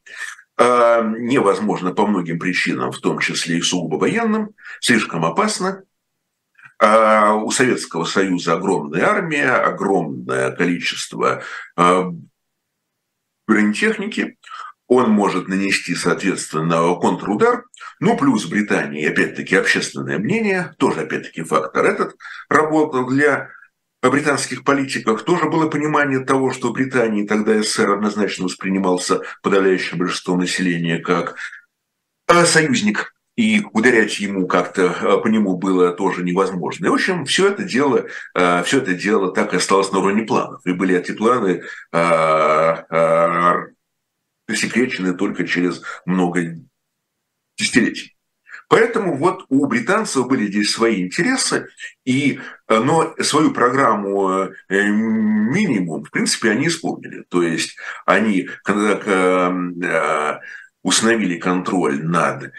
а, 0.58 1.02
невозможно 1.02 1.94
по 1.94 2.06
многим 2.06 2.40
причинам, 2.40 2.92
в 2.92 3.00
том 3.00 3.20
числе 3.20 3.58
и 3.58 3.62
сугубо 3.62 3.96
военным, 3.96 4.52
слишком 4.80 5.26
опасно. 5.26 5.84
А, 6.80 7.34
у 7.34 7.52
Советского 7.52 8.06
Союза 8.06 8.54
огромная 8.54 9.06
армия, 9.06 9.52
огромное 9.52 10.52
количество 10.52 11.44
а, 11.76 12.12
бронетехники, 13.48 14.38
он 14.92 15.10
может 15.10 15.48
нанести, 15.48 15.96
соответственно, 15.96 16.94
контрудар, 17.00 17.64
ну, 18.02 18.18
плюс 18.18 18.46
Британия, 18.46 19.10
опять-таки, 19.10 19.56
общественное 19.56 20.20
мнение, 20.20 20.76
тоже, 20.78 21.04
опять-таки, 21.04 21.44
фактор 21.44 21.86
этот 21.86 22.18
работал 22.50 23.08
для 23.08 23.48
британских 24.02 24.66
политиках 24.66 25.24
тоже 25.24 25.46
было 25.46 25.70
понимание 25.70 26.20
того, 26.20 26.52
что 26.52 26.70
в 26.70 26.74
Британии 26.74 27.26
тогда 27.26 27.64
СССР 27.64 27.92
однозначно 27.92 28.44
воспринимался 28.44 29.22
подавляющим 29.42 29.98
большинством 29.98 30.40
населения 30.40 30.98
как 30.98 31.36
э, 32.28 32.44
союзник, 32.44 33.16
и 33.38 33.64
ударять 33.72 34.20
ему 34.20 34.46
как-то 34.46 34.88
э, 34.88 35.18
по 35.22 35.28
нему 35.30 35.56
было 35.56 35.94
тоже 35.94 36.22
невозможно. 36.22 36.88
И, 36.88 36.90
в 36.90 36.96
общем, 36.96 37.24
все 37.24 37.48
это 37.48 37.64
дело, 37.64 38.08
э, 38.36 38.64
все 38.64 38.80
это 38.80 38.94
дело 38.94 39.32
так 39.32 39.54
и 39.54 39.58
осталось 39.58 39.90
на 39.94 40.00
уровне 40.00 40.24
планов. 40.24 40.60
И 40.66 40.74
были 40.74 40.98
эти 40.98 41.14
планы 41.14 41.64
засекречены 44.52 45.14
только 45.14 45.48
через 45.48 45.82
много 46.06 46.58
десятилетий. 47.58 48.16
Поэтому 48.72 49.18
вот 49.18 49.44
у 49.50 49.66
британцев 49.66 50.30
были 50.30 50.48
здесь 50.48 50.72
свои 50.72 51.04
интересы, 51.04 51.68
и, 52.06 52.40
э, 52.70 52.80
но 52.80 53.14
свою 53.22 53.52
программу 53.52 54.30
э, 54.30 54.54
минимум, 54.70 56.06
в 56.06 56.10
принципе, 56.10 56.52
они 56.52 56.68
исполнили. 56.68 57.26
То 57.28 57.44
есть 57.44 57.76
они 58.06 58.48
э, 58.66 60.40
установили 60.84 61.38
контроль 61.38 62.02
над 62.02 62.54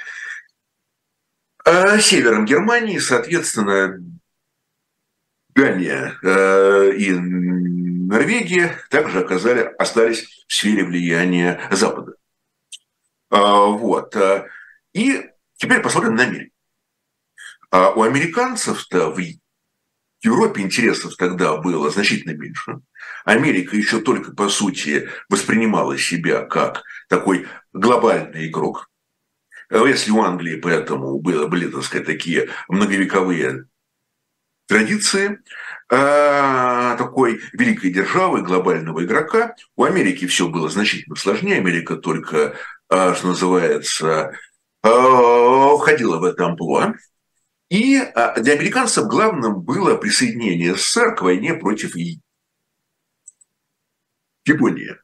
севером 2.02 2.44
Германии, 2.44 2.98
соответственно, 2.98 3.98
Дания 5.54 6.18
и 6.94 7.10
Норвегия 8.12 8.78
также 8.90 9.20
оказали, 9.20 9.60
остались 9.78 10.44
в 10.46 10.52
сфере 10.52 10.84
влияния 10.84 11.60
Запада. 11.70 12.14
Вот. 13.30 14.16
И 14.92 15.32
Теперь 15.62 15.80
посмотрим 15.80 16.16
на 16.16 16.24
Америку. 16.24 16.56
А 17.70 17.92
у 17.92 18.02
американцев-то 18.02 19.10
в 19.10 19.20
Европе 20.20 20.60
интересов 20.60 21.14
тогда 21.14 21.56
было 21.56 21.88
значительно 21.88 22.32
меньше. 22.32 22.80
Америка 23.24 23.76
еще 23.76 24.00
только, 24.00 24.32
по 24.32 24.48
сути, 24.48 25.08
воспринимала 25.28 25.96
себя 25.96 26.44
как 26.46 26.82
такой 27.08 27.46
глобальный 27.72 28.48
игрок. 28.48 28.90
Если 29.70 30.10
у 30.10 30.20
Англии 30.20 30.56
поэтому 30.56 31.20
было, 31.20 31.46
были, 31.46 31.68
так 31.68 31.84
сказать, 31.84 32.06
такие 32.06 32.48
многовековые 32.68 33.66
традиции 34.66 35.28
а, 35.28 35.40
такой 35.92 37.40
великой 37.52 37.90
державы, 37.90 38.42
глобального 38.42 39.04
игрока, 39.04 39.54
у 39.76 39.84
Америки 39.84 40.26
все 40.26 40.48
было 40.48 40.68
значительно 40.68 41.16
сложнее. 41.16 41.58
Америка 41.58 41.96
только, 41.96 42.54
а, 42.88 43.14
что 43.14 43.28
называется, 43.28 44.32
Э, 44.82 45.76
входила 45.78 46.18
в 46.18 46.24
это 46.24 46.46
амплуа. 46.46 46.94
И 47.70 47.98
для 47.98 48.52
американцев 48.52 49.06
главным 49.06 49.62
было 49.62 49.96
присоединение 49.96 50.74
СССР 50.74 51.14
к 51.14 51.22
войне 51.22 51.54
против 51.54 51.94
Японии. 54.44 54.98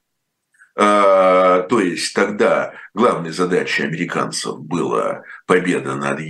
А, 0.77 1.63
то 1.63 1.81
есть 1.81 2.15
тогда 2.15 2.75
главной 2.93 3.31
задачей 3.31 3.85
американцев 3.85 4.61
была 4.61 5.23
победа 5.47 5.95
над 5.95 6.21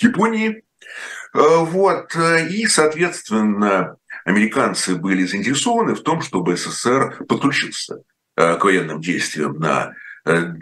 Японией. 0.00 0.64
А, 1.38 1.58
вот. 1.58 2.16
И, 2.50 2.66
соответственно, 2.66 3.96
американцы 4.24 4.96
были 4.96 5.24
заинтересованы 5.24 5.94
в 5.94 6.02
том, 6.02 6.20
чтобы 6.20 6.56
СССР 6.56 7.24
подключился 7.28 8.02
а, 8.34 8.56
к 8.56 8.64
военным 8.64 9.00
действиям 9.00 9.58
на 9.58 9.94
э, 10.26 10.54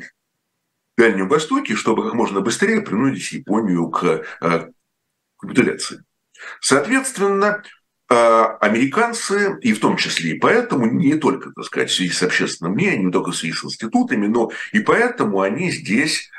Дальнем 0.98 1.28
Востоке, 1.28 1.74
чтобы 1.74 2.04
как 2.04 2.14
можно 2.14 2.40
быстрее 2.40 2.82
принудить 2.82 3.32
Японию 3.32 3.88
к 3.88 4.24
капитуляции. 5.38 6.02
Соответственно, 6.60 7.62
американцы, 8.08 9.58
и 9.60 9.72
в 9.72 9.80
том 9.80 9.96
числе 9.96 10.32
и 10.32 10.38
поэтому, 10.38 10.86
не 10.86 11.14
только, 11.14 11.50
так 11.50 11.64
сказать, 11.64 11.90
в 11.90 11.94
связи 11.94 12.12
с 12.12 12.22
общественным 12.22 12.72
мнением, 12.74 13.06
не 13.06 13.12
только 13.12 13.32
в 13.32 13.36
связи 13.36 13.52
с 13.52 13.64
институтами, 13.64 14.26
но 14.26 14.50
и 14.72 14.80
поэтому 14.80 15.40
они 15.40 15.70
здесь 15.70 16.30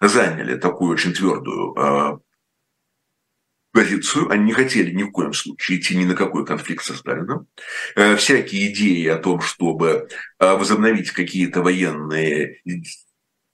заняли 0.00 0.56
такую 0.56 0.92
очень 0.92 1.12
твердую 1.12 2.22
позицию. 3.78 4.28
Они 4.28 4.46
не 4.46 4.52
хотели 4.52 4.90
ни 4.90 5.04
в 5.04 5.12
коем 5.12 5.32
случае 5.32 5.78
идти 5.78 5.96
ни 5.96 6.04
на 6.04 6.16
какой 6.16 6.44
конфликт 6.44 6.84
со 6.84 6.94
Сталином. 6.94 7.46
Э, 7.94 8.16
всякие 8.16 8.72
идеи 8.72 9.06
о 9.06 9.18
том, 9.18 9.40
чтобы 9.40 10.08
а, 10.40 10.56
возобновить 10.56 11.12
какие-то 11.12 11.62
военные 11.62 12.60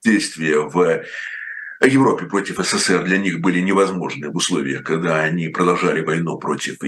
действия 0.02 0.60
в 0.60 1.04
Европе 1.82 2.24
против 2.24 2.56
СССР 2.56 3.04
для 3.04 3.18
них 3.18 3.40
были 3.40 3.60
невозможны 3.60 4.30
в 4.30 4.36
условиях, 4.36 4.82
когда 4.82 5.20
они 5.20 5.48
продолжали 5.48 6.00
войну 6.00 6.38
против 6.38 6.78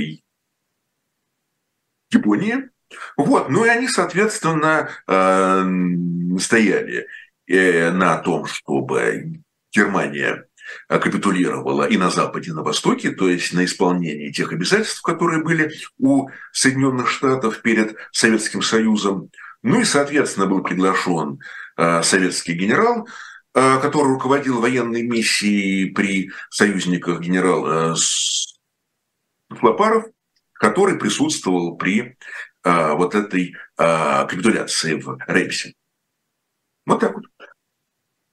Японии. 2.11 2.71
Вот, 3.19 3.51
ну 3.51 3.67
и 3.67 3.69
они, 3.69 3.89
соответственно, 3.89 4.89
э, 5.07 6.39
стояли 6.39 7.07
э, 7.47 7.91
на 7.91 8.17
том, 8.17 8.47
чтобы 8.47 9.43
Германия 9.73 10.46
капитулировала 10.89 11.85
и 11.85 11.97
на 11.97 12.11
Западе, 12.11 12.51
и 12.51 12.55
на 12.55 12.63
Востоке, 12.63 13.11
то 13.11 13.29
есть 13.29 13.53
на 13.53 13.65
исполнении 13.65 14.31
тех 14.31 14.53
обязательств, 14.53 15.03
которые 15.03 15.43
были 15.43 15.73
у 15.99 16.29
Соединенных 16.53 17.11
Штатов 17.11 17.63
перед 17.63 17.97
Советским 18.13 18.63
Союзом. 18.63 19.31
Ну 19.63 19.81
и, 19.81 19.85
соответственно, 19.85 20.47
был 20.47 20.63
приглашен 20.63 21.41
э, 21.77 22.03
советский 22.03 22.55
генерал, 22.55 23.09
который 23.53 24.09
руководил 24.09 24.61
военной 24.61 25.03
миссией 25.03 25.91
при 25.91 26.31
союзниках 26.51 27.21
генерал 27.21 27.97
Флопаров, 29.49 30.05
который 30.53 30.99
присутствовал 30.99 31.77
при 31.77 32.19
вот 32.63 33.15
этой 33.15 33.55
капитуляции 33.77 35.01
в 35.01 35.19
Реймсе. 35.27 35.73
Вот 36.85 37.01
так 37.01 37.15
вот. 37.15 37.25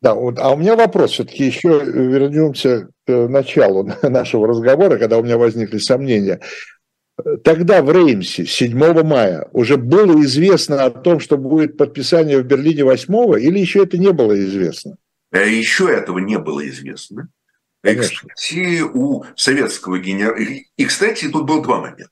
Да, 0.03 0.15
вот, 0.15 0.37
а 0.37 0.51
у 0.51 0.57
меня 0.57 0.75
вопрос, 0.75 1.11
все-таки 1.11 1.45
еще 1.45 1.79
вернемся 1.81 2.89
к 3.07 3.27
началу 3.29 3.89
нашего 4.03 4.47
разговора, 4.47 4.97
когда 4.97 5.17
у 5.17 5.23
меня 5.23 5.37
возникли 5.37 5.77
сомнения. 5.77 6.41
Тогда 7.45 7.81
в 7.81 7.89
Реймсе 7.89 8.45
7 8.45 9.03
мая 9.03 9.47
уже 9.53 9.77
было 9.77 10.21
известно 10.23 10.83
о 10.83 10.89
том, 10.89 11.21
что 11.21 11.37
будет 11.37 11.77
подписание 11.77 12.39
в 12.39 12.45
Берлине 12.45 12.83
8 12.83 13.39
или 13.39 13.59
еще 13.59 13.83
это 13.83 13.97
не 13.97 14.11
было 14.11 14.37
известно? 14.43 14.97
Э, 15.31 15.49
еще 15.49 15.89
этого 15.89 16.19
не 16.19 16.37
было 16.37 16.67
известно. 16.67 17.29
Конечно. 17.81 18.27
И, 18.27 18.33
кстати, 18.33 18.81
у 18.81 19.23
советского 19.37 19.99
генерала... 19.99 20.35
И, 20.35 20.85
кстати, 20.85 21.29
тут 21.29 21.45
был 21.45 21.61
два 21.61 21.79
момента. 21.79 22.09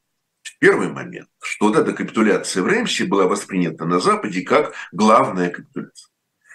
Первый 0.59 0.87
момент, 0.87 1.27
что 1.41 1.67
вот 1.67 1.75
эта 1.75 1.91
капитуляция 1.91 2.63
в 2.63 2.67
Реймсе 2.67 3.03
была 3.03 3.27
воспринята 3.27 3.83
на 3.83 3.99
Западе 3.99 4.43
как 4.43 4.73
главная 4.93 5.49
капитуляция. 5.49 6.10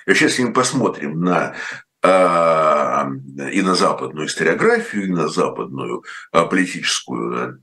Сейчас, 0.07 0.33
если 0.33 0.45
мы 0.45 0.53
посмотрим 0.53 1.21
на 1.21 1.55
а, 2.03 3.09
и 3.53 3.63
на 3.63 3.75
западную 3.75 4.27
историографию, 4.27 5.07
и 5.07 5.11
на 5.11 5.29
западную 5.29 6.05
а, 6.31 6.45
политическую 6.45 7.63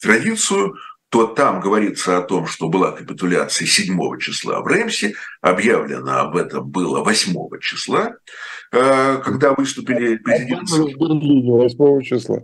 традицию, 0.00 0.74
то 1.08 1.28
там 1.28 1.60
говорится 1.60 2.18
о 2.18 2.22
том, 2.22 2.46
что 2.46 2.68
была 2.68 2.90
капитуляция 2.90 3.66
7 3.66 4.18
числа 4.18 4.60
в 4.60 4.66
Реймсе, 4.66 5.14
объявлено 5.40 6.18
об 6.20 6.36
этом 6.36 6.68
было 6.68 7.04
8 7.04 7.60
числа, 7.60 8.16
а, 8.72 9.18
когда 9.18 9.52
выступили 9.52 10.16
президенты... 10.16 10.74
В 10.74 10.98
Берлине 10.98 11.52
8 11.52 12.02
числа. 12.02 12.38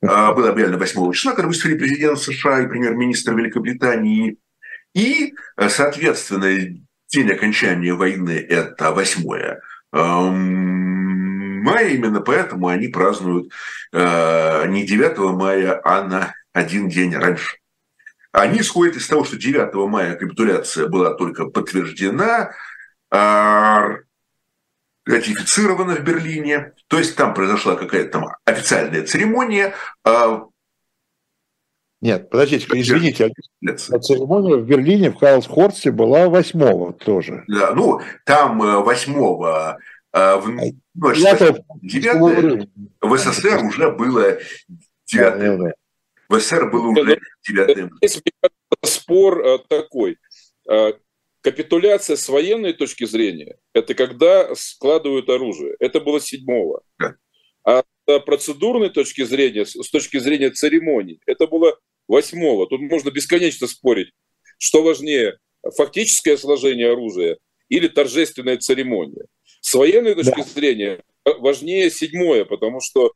Было 0.00 0.50
объявлено 0.50 0.78
8 0.78 1.12
числа, 1.12 1.32
когда 1.32 1.48
выступили 1.48 1.78
президент 1.78 2.18
США 2.18 2.62
и 2.62 2.66
премьер-министр 2.66 3.34
Великобритании. 3.34 4.38
И, 4.94 5.34
э, 5.56 5.68
соответственно, 5.68 6.76
день 7.12 7.30
окончания 7.30 7.92
войны– 7.92 8.44
это 8.48 8.90
8 8.92 9.22
мая, 11.62 11.88
именно 11.88 12.20
поэтому 12.20 12.68
они 12.68 12.88
празднуют 12.88 13.52
э, 13.92 14.66
не 14.68 14.84
9 14.84 15.18
мая, 15.36 15.80
а 15.84 16.02
на 16.02 16.34
один 16.52 16.88
день 16.88 17.14
раньше. 17.14 17.58
Они 18.32 18.60
исходят 18.60 18.96
из 18.96 19.06
того, 19.06 19.24
что 19.24 19.36
9 19.36 19.74
мая 19.88 20.16
капитуляция 20.16 20.88
была 20.88 21.14
только 21.14 21.46
подтверждена, 21.46 22.52
а 23.10 23.96
ратифицировано 25.04 25.96
в 25.96 26.00
Берлине, 26.00 26.72
то 26.88 26.98
есть 26.98 27.16
там 27.16 27.34
произошла 27.34 27.76
какая-то 27.76 28.20
там 28.20 28.28
официальная 28.44 29.04
церемония. 29.06 29.74
А 32.02 32.04
Нет, 32.04 32.30
подождите, 32.30 32.66
извините, 32.72 33.32
а 33.64 33.98
церемония 34.00 34.56
в 34.56 34.66
Берлине, 34.66 35.12
в 35.12 35.18
Карлсхорсте 35.18 35.92
была 35.92 36.28
8 36.28 36.94
тоже. 36.94 37.44
Да, 37.46 37.74
ну, 37.74 38.00
там 38.26 38.58
8 38.58 39.12
э, 39.12 39.76
э, 40.12 40.36
в 40.36 40.48
ночь 40.48 40.74
ну, 40.94 41.14
9 41.80 42.68
в 43.00 43.16
СССР 43.16 43.64
уже 43.64 43.92
было 43.92 44.38
9 45.06 45.74
В 46.28 46.40
СССР 46.40 46.70
было 46.70 46.88
уже 46.88 47.18
9 47.48 47.90
Спор 48.84 49.46
э, 49.46 49.58
такой 49.68 50.18
Капитуляция 51.40 52.16
с 52.16 52.28
военной 52.28 52.72
точки 52.72 53.04
зрения– 53.04 53.56
это 53.74 53.94
когда 53.94 54.54
складывают 54.54 55.28
оружие. 55.28 55.74
Это 55.80 56.00
было 56.00 56.20
седьмого. 56.20 56.82
А 57.64 57.82
с 58.06 58.18
процедурной 58.20 58.90
точки 58.90 59.24
зрения, 59.24 59.66
с 59.66 59.90
точки 59.90 60.18
зрения 60.18 60.50
церемоний, 60.50 61.20
это 61.26 61.48
было 61.48 61.76
восьмого. 62.08 62.66
Тут 62.66 62.80
можно 62.80 63.10
бесконечно 63.10 63.66
спорить, 63.66 64.12
что 64.58 64.82
важнее– 64.82 65.38
фактическое 65.76 66.36
сложение 66.36 66.92
оружия 66.92 67.38
или 67.68 67.88
торжественная 67.88 68.58
церемония. 68.58 69.26
С 69.60 69.74
военной 69.74 70.14
точки 70.14 70.38
да. 70.38 70.42
зрения 70.42 71.02
важнее 71.24 71.90
седьмое, 71.90 72.44
потому 72.44 72.80
что 72.80 73.12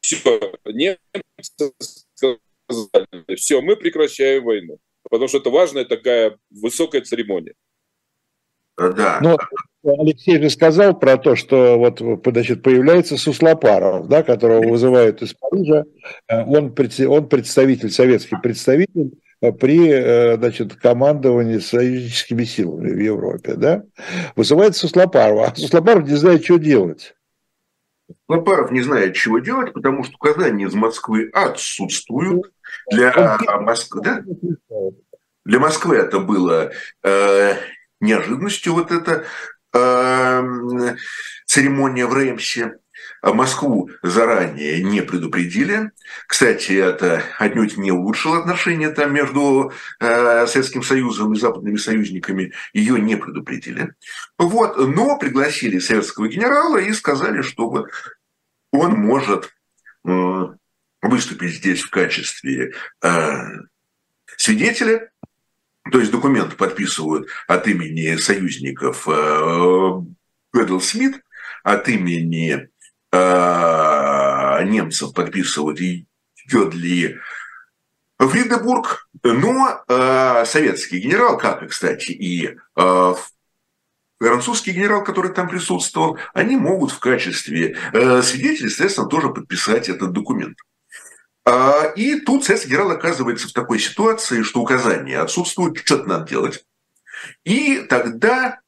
все, 0.00 0.18
немцы 0.66 1.72
сказали, 2.14 3.34
все, 3.36 3.60
мы 3.62 3.76
прекращаем 3.76 4.44
войну 4.44 4.78
потому 5.10 5.28
что 5.28 5.38
это 5.38 5.50
важная 5.50 5.84
такая 5.84 6.38
высокая 6.50 7.02
церемония. 7.02 7.54
Да. 8.76 9.20
Ну, 9.22 9.38
Алексей 9.92 10.40
же 10.40 10.50
сказал 10.50 10.98
про 10.98 11.16
то, 11.16 11.36
что 11.36 11.78
вот 11.78 12.00
значит, 12.24 12.62
появляется 12.62 13.16
Суслопаров, 13.16 14.08
да, 14.08 14.22
которого 14.22 14.66
вызывают 14.68 15.22
из 15.22 15.34
Парижа. 15.34 15.84
Э, 16.28 16.44
он, 16.44 16.74
он 17.08 17.28
представитель, 17.28 17.90
советский 17.90 18.36
представитель 18.42 19.12
э, 19.40 19.52
при 19.52 19.88
э, 19.88 20.36
значит, 20.36 20.74
командовании 20.74 21.58
союзническими 21.58 22.44
силами 22.44 22.90
в 22.90 22.98
Европе. 22.98 23.54
Да? 23.54 23.82
Вызывает 24.34 24.76
Суслопарова, 24.76 25.46
а 25.46 25.54
Суслопаров 25.54 26.08
не 26.08 26.16
знает, 26.16 26.44
что 26.44 26.58
делать. 26.58 27.14
Лопаров 28.28 28.70
не 28.70 28.80
знает, 28.82 29.14
чего 29.14 29.38
делать, 29.38 29.72
потому 29.72 30.04
что 30.04 30.14
указания 30.14 30.66
из 30.66 30.74
Москвы 30.74 31.28
отсутствуют. 31.32 32.52
Для 32.90 33.38
Москвы, 33.60 34.00
да? 34.02 34.24
Для 35.44 35.58
Москвы 35.58 35.96
это 35.96 36.18
было 36.18 36.72
э, 37.02 37.54
неожиданностью, 38.00 38.74
вот 38.74 38.90
эта 38.90 39.12
э, 39.12 39.24
церемония 41.46 42.06
в 42.06 42.16
Реймсе. 42.16 42.78
А 43.22 43.32
Москву 43.32 43.90
заранее 44.02 44.82
не 44.82 45.00
предупредили. 45.02 45.90
Кстати, 46.26 46.72
это 46.72 47.22
отнюдь 47.38 47.76
не 47.76 47.90
улучшило 47.90 48.38
отношения 48.38 48.90
там 48.90 49.12
между 49.12 49.72
э, 50.00 50.46
Советским 50.46 50.82
Союзом 50.82 51.32
и 51.32 51.38
западными 51.38 51.76
союзниками. 51.76 52.52
Ее 52.72 53.00
не 53.00 53.16
предупредили. 53.16 53.94
Вот. 54.38 54.76
Но 54.78 55.18
пригласили 55.18 55.78
советского 55.78 56.28
генерала 56.28 56.78
и 56.78 56.92
сказали, 56.92 57.42
что 57.42 57.86
он 58.70 58.92
может 58.92 59.52
э, 60.06 60.42
выступить 61.02 61.54
здесь 61.54 61.82
в 61.82 61.90
качестве 61.90 62.72
э, 63.02 63.08
свидетеля. 64.36 65.10
То 65.92 66.00
есть 66.00 66.10
документ 66.10 66.56
подписывают 66.56 67.28
от 67.46 67.68
имени 67.68 68.16
союзников 68.16 69.06
э, 69.08 69.90
Бэдл 70.52 70.80
Смит, 70.80 71.22
от 71.62 71.88
имени 71.88 72.68
э, 73.12 74.64
немцев 74.64 75.12
подписывают 75.14 75.80
и 75.80 76.06
Гёдли 76.48 77.20
Фридебург, 78.18 79.08
но 79.22 79.82
э, 79.88 80.44
советский 80.46 81.00
генерал, 81.00 81.38
как 81.38 81.62
и, 81.62 81.66
кстати, 81.66 82.12
и 82.12 82.56
э, 82.76 83.14
французский 84.18 84.72
генерал, 84.72 85.04
который 85.04 85.32
там 85.32 85.48
присутствовал, 85.48 86.18
они 86.32 86.56
могут 86.56 86.92
в 86.92 86.98
качестве 86.98 87.76
э, 87.92 88.22
свидетелей, 88.22 88.66
естественно, 88.66 89.08
тоже 89.08 89.28
подписать 89.28 89.88
этот 89.88 90.12
документ. 90.12 90.56
А, 91.48 91.92
и 91.94 92.18
тут 92.18 92.44
советский 92.44 92.74
оказывается 92.74 93.48
в 93.48 93.52
такой 93.52 93.78
ситуации, 93.78 94.42
что 94.42 94.60
указания 94.60 95.20
отсутствуют, 95.20 95.78
что-то 95.78 96.08
надо 96.08 96.28
делать. 96.28 96.64
И 97.44 97.82
тогда 97.88 98.58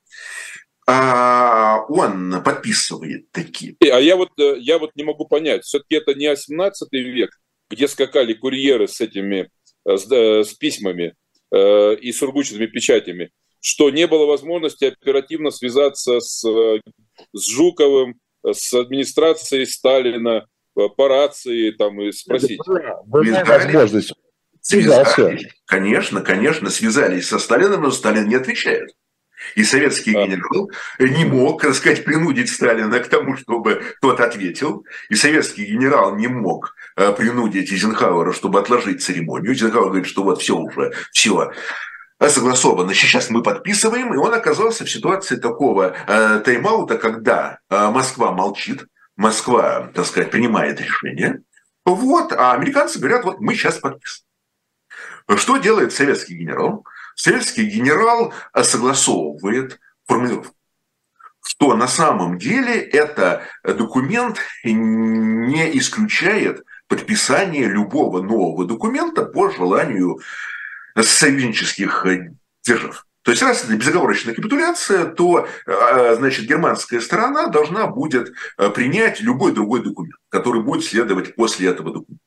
а, 0.86 1.80
он 1.88 2.40
подписывает 2.44 3.32
такие. 3.32 3.76
А 3.80 3.98
я 3.98 4.14
вот, 4.14 4.30
э, 4.38 4.58
я 4.60 4.78
вот 4.78 4.94
не 4.94 5.02
могу 5.02 5.26
понять, 5.26 5.64
все-таки 5.64 5.96
это 5.96 6.14
не 6.14 6.28
18 6.28 6.88
век, 6.92 7.30
где 7.68 7.88
скакали 7.88 8.32
курьеры 8.32 8.86
с 8.86 9.00
этими, 9.00 9.50
э, 9.84 9.96
с, 9.96 10.10
э, 10.12 10.44
с 10.44 10.54
письмами 10.54 11.14
э, 11.50 11.96
и 11.96 12.12
сургучными 12.12 12.66
печатями, 12.66 13.32
что 13.60 13.90
не 13.90 14.06
было 14.06 14.24
возможности 14.24 14.84
оперативно 14.84 15.50
связаться 15.50 16.20
с, 16.20 16.44
с 17.32 17.48
Жуковым, 17.50 18.20
с 18.44 18.72
администрацией 18.72 19.66
Сталина, 19.66 20.46
по 20.96 21.08
рации 21.08 21.72
там 21.72 22.00
и 22.00 22.12
спросить. 22.12 22.60
Была 23.06 23.44
возможность. 23.44 24.12
Связались. 24.60 25.46
Конечно, 25.66 26.20
конечно, 26.20 26.70
связались 26.70 27.28
со 27.28 27.38
Сталином, 27.38 27.82
но 27.82 27.90
Сталин 27.90 28.28
не 28.28 28.34
отвечает. 28.34 28.90
И 29.54 29.64
советский 29.64 30.14
а. 30.14 30.26
генерал 30.26 30.70
не 30.98 31.24
мог, 31.24 31.62
так 31.62 31.74
сказать, 31.74 32.04
принудить 32.04 32.50
Сталина 32.50 32.98
к 33.00 33.08
тому, 33.08 33.36
чтобы 33.36 33.82
тот 34.00 34.20
ответил. 34.20 34.84
И 35.08 35.14
советский 35.14 35.64
генерал 35.64 36.16
не 36.16 36.26
мог 36.26 36.74
э, 36.96 37.12
принудить 37.12 37.72
Эйзенхауэра, 37.72 38.32
чтобы 38.32 38.58
отложить 38.58 39.02
церемонию. 39.02 39.52
Эйзенхауэр 39.52 39.88
говорит, 39.88 40.06
что 40.06 40.22
вот 40.22 40.42
все 40.42 40.56
уже, 40.56 40.92
все 41.12 41.52
согласовано, 42.26 42.94
сейчас 42.94 43.30
мы 43.30 43.42
подписываем, 43.42 44.12
и 44.12 44.16
он 44.16 44.34
оказался 44.34 44.84
в 44.84 44.90
ситуации 44.90 45.36
такого 45.36 45.94
э, 46.06 46.40
тайм-аута, 46.44 46.98
когда 46.98 47.60
э, 47.70 47.90
Москва 47.90 48.32
молчит, 48.32 48.86
Москва, 49.18 49.90
так 49.94 50.06
сказать, 50.06 50.30
принимает 50.30 50.80
решение, 50.80 51.42
вот, 51.84 52.32
а 52.32 52.52
американцы 52.52 53.00
говорят, 53.00 53.24
вот 53.24 53.40
мы 53.40 53.54
сейчас 53.54 53.78
подписываем. 53.78 54.24
Что 55.36 55.56
делает 55.56 55.92
советский 55.92 56.36
генерал? 56.36 56.86
Советский 57.16 57.64
генерал 57.64 58.32
согласовывает 58.54 59.80
формулировку, 60.06 60.54
что 61.44 61.74
на 61.74 61.88
самом 61.88 62.38
деле 62.38 62.80
это 62.80 63.42
документ 63.64 64.38
не 64.62 65.76
исключает 65.78 66.64
подписание 66.86 67.66
любого 67.66 68.22
нового 68.22 68.66
документа 68.66 69.24
по 69.24 69.50
желанию 69.50 70.20
союзнических 70.96 72.06
держав. 72.64 73.07
То 73.28 73.32
есть, 73.32 73.42
раз 73.42 73.62
это 73.62 73.76
безоговорочная 73.76 74.34
капитуляция, 74.34 75.04
то, 75.04 75.46
а, 75.66 76.14
значит, 76.14 76.46
германская 76.46 76.98
сторона 76.98 77.48
должна 77.48 77.86
будет 77.86 78.32
а, 78.56 78.70
принять 78.70 79.20
любой 79.20 79.52
другой 79.52 79.84
документ, 79.84 80.14
который 80.30 80.62
будет 80.62 80.82
следовать 80.82 81.34
после 81.34 81.68
этого 81.68 81.92
документа. 81.92 82.24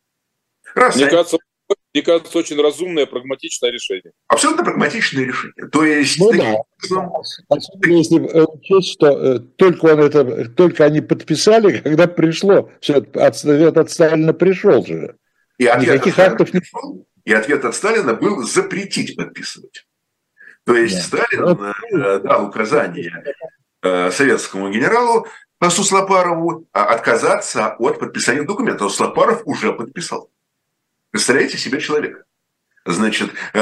Раз 0.76 0.96
Мне 0.98 1.08
кажется, 1.08 1.40
мне 1.96 2.04
кажется, 2.04 2.38
очень 2.38 2.62
разумное, 2.62 3.08
прагматичное 3.08 3.72
решение. 3.72 4.12
Абсолютно 4.28 4.64
прагматичное 4.64 5.24
решение. 5.26 5.70
То 5.72 5.84
есть, 5.84 6.20
ну, 6.20 6.34
да. 6.34 6.58
Особенно 7.50 7.98
если 7.98 8.20
учесть, 8.20 8.92
что 8.92 9.08
э, 9.08 9.40
только, 9.40 9.86
он 9.86 10.02
это, 10.02 10.50
только 10.50 10.86
они 10.86 11.02
подписали, 11.02 11.80
когда 11.84 12.06
пришло, 12.06 12.70
все, 12.80 12.98
ответ 12.98 13.76
от 13.76 13.90
Сталина 13.90 14.34
пришел 14.34 14.86
же. 14.86 15.16
И 15.58 15.64
Никаких 15.64 16.20
актов 16.20 16.54
не. 16.54 16.62
И 17.26 17.34
ответ 17.34 17.66
от 17.66 17.74
Сталина 17.74 18.14
был 18.14 18.44
запретить 18.44 19.16
подписывать. 19.16 19.88
То 20.66 20.76
есть 20.76 21.12
да. 21.12 21.24
Сталин 21.24 21.74
э, 21.94 22.20
дал 22.20 22.46
указание 22.46 23.24
э, 23.82 24.12
советскому 24.12 24.70
генералу 24.72 25.28
Суслопарову 25.70 26.68
а, 26.74 26.86
отказаться 26.86 27.76
от 27.78 28.00
подписания 28.00 28.44
документа. 28.44 28.90
Суслопаров 28.90 29.44
уже 29.46 29.74
подписал. 29.74 30.32
Представляете 31.12 31.58
себе 31.58 31.80
человека? 31.80 32.24
Значит, 32.84 33.30
э, 33.54 33.60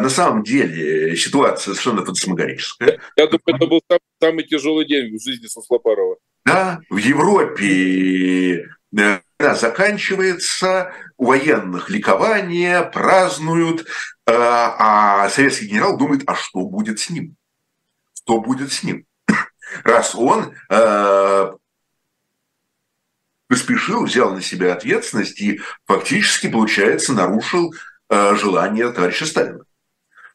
на 0.00 0.08
самом 0.10 0.42
деле 0.42 1.16
ситуация 1.16 1.72
совершенно 1.72 2.04
фантасмагорическая. 2.04 3.00
Я 3.16 3.26
думаю, 3.26 3.40
это 3.46 3.66
был 3.66 3.80
самый, 3.88 4.00
самый 4.20 4.44
тяжелый 4.44 4.86
день 4.86 5.16
в 5.16 5.22
жизни 5.22 5.46
Суслопарова. 5.46 6.16
Да, 6.44 6.80
в 6.90 6.98
Европе 6.98 8.68
да, 8.92 9.22
заканчивается, 9.38 10.92
у 11.16 11.26
военных 11.26 11.90
ликование, 11.90 12.82
празднуют, 12.82 13.82
э, 13.82 13.84
а 14.26 15.28
советский 15.30 15.66
генерал 15.66 15.96
думает, 15.96 16.22
а 16.26 16.34
что 16.34 16.60
будет 16.60 16.98
с 16.98 17.10
ним? 17.10 17.36
Что 18.14 18.40
будет 18.40 18.72
с 18.72 18.82
ним? 18.82 19.06
Раз 19.84 20.14
он 20.14 20.54
э, 20.70 21.52
поспешил, 23.48 24.04
взял 24.04 24.34
на 24.34 24.42
себя 24.42 24.72
ответственность 24.72 25.40
и 25.40 25.60
фактически, 25.86 26.48
получается, 26.48 27.12
нарушил 27.12 27.74
э, 28.08 28.34
желание 28.36 28.90
товарища 28.92 29.26
Сталина. 29.26 29.64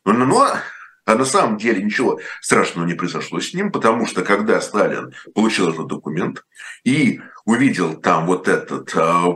Но, 0.05 0.13
но 0.13 0.57
а 1.05 1.15
на 1.15 1.25
самом 1.25 1.57
деле 1.57 1.81
ничего 1.81 2.19
страшного 2.41 2.85
не 2.85 2.95
произошло 2.95 3.39
с 3.39 3.53
ним, 3.53 3.71
потому 3.71 4.05
что 4.07 4.23
когда 4.23 4.59
Сталин 4.59 5.13
получил 5.33 5.69
этот 5.69 5.87
документ 5.87 6.43
и 6.83 7.21
увидел 7.45 7.95
там 7.95 8.25
вот 8.25 8.47
этот 8.47 8.93
э, 8.95 9.35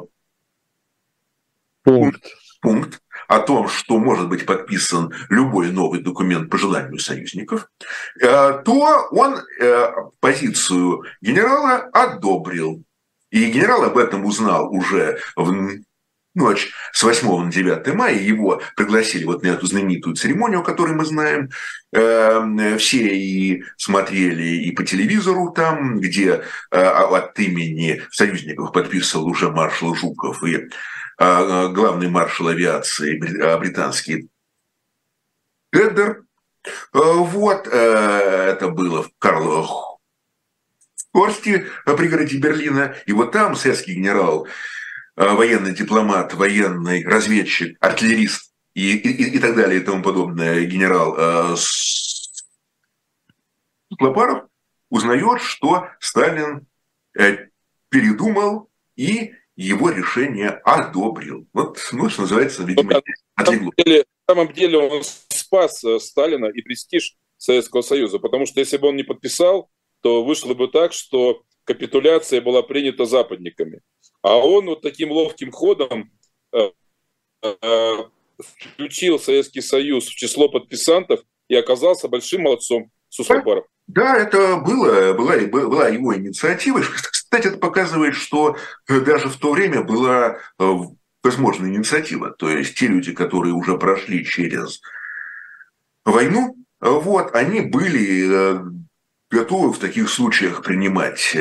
пункт, 1.83 2.25
пункт 2.61 3.01
о 3.27 3.39
том, 3.39 3.69
что 3.69 3.99
может 3.99 4.27
быть 4.27 4.47
подписан 4.47 5.13
любой 5.29 5.71
новый 5.71 6.01
документ 6.01 6.49
по 6.49 6.57
желанию 6.57 6.97
союзников, 6.97 7.69
э, 8.19 8.61
то 8.65 9.07
он 9.11 9.37
э, 9.61 9.91
позицию 10.19 11.03
генерала 11.21 11.89
одобрил. 11.93 12.83
И 13.29 13.51
генерал 13.51 13.83
об 13.83 13.99
этом 13.99 14.25
узнал 14.25 14.73
уже 14.73 15.19
в 15.35 15.51
ночь 16.39 16.71
с 16.93 17.03
8 17.03 17.45
на 17.45 17.51
9 17.51 17.93
мая. 17.93 18.15
Его 18.15 18.61
пригласили 18.75 19.25
вот 19.25 19.43
на 19.43 19.49
эту 19.49 19.67
знаменитую 19.67 20.15
церемонию, 20.15 20.63
которую 20.63 20.97
мы 20.97 21.05
знаем. 21.05 21.49
Эм, 21.91 22.77
все 22.77 23.15
и 23.15 23.63
смотрели 23.77 24.43
и 24.43 24.71
по 24.71 24.83
телевизору 24.83 25.51
там, 25.51 25.99
где 25.99 26.43
э, 26.71 26.77
от 26.79 27.37
имени 27.39 28.03
союзников 28.11 28.71
подписывал 28.71 29.27
уже 29.27 29.51
маршал 29.51 29.95
Жуков 29.95 30.43
и 30.43 30.55
э, 30.55 30.67
главный 31.69 32.09
маршал 32.09 32.47
авиации 32.47 33.19
э, 33.19 33.57
британский 33.57 34.29
Эддер. 35.71 36.23
Вот, 36.91 37.67
это 37.67 38.67
было 38.67 39.03
в 39.03 39.11
Карловых 39.17 39.69
Корсте, 41.13 41.67
пригороде 41.85 42.37
Берлина. 42.37 42.95
И 43.05 43.13
вот 43.13 43.31
там 43.31 43.55
советский 43.55 43.95
генерал 43.95 44.47
военный 45.19 45.75
дипломат, 45.75 46.33
военный 46.33 47.03
разведчик, 47.03 47.77
артиллерист 47.81 48.53
и, 48.73 48.95
и, 48.95 49.35
и 49.35 49.39
так 49.39 49.55
далее 49.55 49.81
и 49.81 49.83
тому 49.83 50.01
подобное 50.01 50.63
генерал 50.65 51.15
э, 51.17 51.55
Клопаров 53.97 54.45
узнает, 54.89 55.41
что 55.41 55.87
Сталин 55.99 56.65
э, 57.19 57.49
передумал 57.89 58.69
и 58.95 59.33
его 59.57 59.89
решение 59.89 60.49
одобрил. 60.49 61.45
Вот, 61.51 61.77
ну, 61.91 62.09
что 62.09 62.21
называется, 62.21 62.63
видимо, 62.63 63.01
на 63.35 63.45
самом, 63.45 63.71
деле, 63.77 64.05
на 64.25 64.33
самом 64.33 64.53
деле 64.53 64.77
он 64.77 65.03
спас 65.03 65.83
э, 65.83 65.99
Сталина 65.99 66.45
и 66.45 66.61
престиж 66.61 67.17
Советского 67.35 67.81
Союза, 67.81 68.19
потому 68.19 68.45
что 68.45 68.61
если 68.61 68.77
бы 68.77 68.87
он 68.87 68.95
не 68.95 69.03
подписал, 69.03 69.69
то 70.01 70.23
вышло 70.23 70.53
бы 70.53 70.69
так, 70.69 70.93
что 70.93 71.43
капитуляция 71.69 72.41
была 72.41 72.63
принята 72.63 73.05
западниками. 73.05 73.81
А 74.23 74.37
он 74.37 74.65
вот 74.65 74.81
таким 74.81 75.11
ловким 75.11 75.51
ходом 75.51 76.11
э, 76.51 76.71
э, 77.43 77.95
включил 78.39 79.19
Советский 79.19 79.61
Союз 79.61 80.07
в 80.07 80.15
число 80.15 80.49
подписантов 80.49 81.19
и 81.47 81.55
оказался 81.55 82.07
большим 82.07 82.41
молодцом 82.41 82.89
Суслопаров. 83.09 83.65
Да, 83.85 84.17
это 84.17 84.57
было, 84.57 85.13
была, 85.13 85.37
была 85.37 85.89
его 85.89 86.15
инициатива. 86.15 86.79
Кстати, 86.81 87.47
это 87.47 87.59
показывает, 87.59 88.15
что 88.15 88.57
даже 88.87 89.29
в 89.29 89.37
то 89.37 89.51
время 89.51 89.83
была 89.83 90.39
э, 90.57 90.73
возможная 91.23 91.69
инициатива. 91.69 92.31
То 92.31 92.49
есть 92.49 92.79
те 92.79 92.87
люди, 92.87 93.13
которые 93.13 93.53
уже 93.53 93.77
прошли 93.77 94.25
через 94.25 94.81
войну, 96.03 96.55
вот, 96.81 97.35
они 97.35 97.61
были 97.61 98.59
готовы 99.29 99.71
в 99.73 99.79
таких 99.79 100.09
случаях 100.09 100.63
принимать 100.63 101.35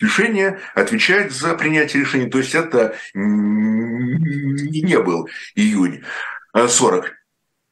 решение, 0.00 0.58
отвечать 0.74 1.32
за 1.32 1.54
принятие 1.54 2.02
решений. 2.02 2.28
То 2.28 2.38
есть 2.38 2.54
это 2.54 2.96
не 3.14 4.98
был 5.00 5.28
июнь 5.54 6.02
40 6.54 7.12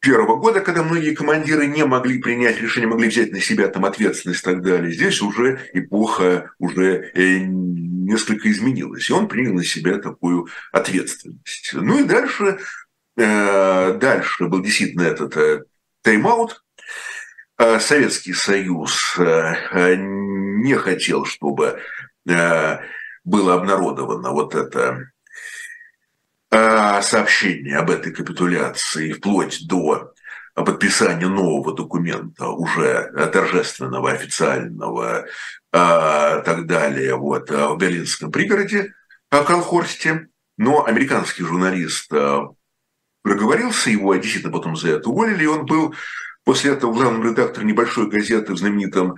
первого 0.00 0.36
года, 0.36 0.60
когда 0.60 0.82
многие 0.82 1.14
командиры 1.14 1.66
не 1.66 1.84
могли 1.84 2.18
принять 2.20 2.60
решение, 2.60 2.88
могли 2.88 3.08
взять 3.08 3.32
на 3.32 3.40
себя 3.40 3.68
там 3.68 3.84
ответственность 3.84 4.40
и 4.40 4.44
так 4.44 4.62
далее. 4.62 4.92
Здесь 4.92 5.20
уже 5.20 5.60
эпоха 5.74 6.52
уже 6.58 7.10
э, 7.14 7.38
несколько 7.40 8.50
изменилось, 8.50 9.08
и 9.08 9.12
он 9.12 9.28
принял 9.28 9.52
на 9.52 9.64
себя 9.64 9.98
такую 9.98 10.48
ответственность. 10.72 11.70
Ну 11.74 12.00
и 12.00 12.04
дальше, 12.04 12.58
э, 13.16 13.98
дальше 14.00 14.46
был 14.46 14.62
действительно 14.62 15.02
этот 15.02 15.66
тайм-аут. 16.02 16.64
Советский 17.78 18.32
Союз 18.32 19.16
не 19.18 20.74
хотел, 20.76 21.26
чтобы 21.26 21.80
было 22.24 23.54
обнародовано 23.54 24.30
вот 24.30 24.54
это 24.54 25.10
сообщение 26.50 27.76
об 27.76 27.90
этой 27.90 28.12
капитуляции 28.12 29.12
вплоть 29.12 29.66
до 29.68 30.14
подписания 30.54 31.28
нового 31.28 31.74
документа, 31.76 32.48
уже 32.48 33.12
торжественного, 33.32 34.12
официального, 34.12 35.26
так 35.70 36.66
далее, 36.66 37.14
вот, 37.14 37.50
в 37.50 37.76
Берлинском 37.76 38.32
пригороде, 38.32 38.94
в 39.30 39.44
Колхорсте. 39.44 40.28
Но 40.56 40.84
американский 40.86 41.44
журналист 41.44 42.10
проговорился, 43.22 43.90
его 43.90 44.14
действительно 44.16 44.52
потом 44.52 44.76
за 44.76 44.92
это 44.92 45.10
уволили, 45.10 45.44
и 45.44 45.46
он 45.46 45.66
был 45.66 45.94
после 46.44 46.72
этого 46.72 46.92
главным 46.92 47.24
редактором 47.24 47.66
небольшой 47.68 48.08
газеты 48.08 48.52
в 48.52 48.58
знаменитом 48.58 49.16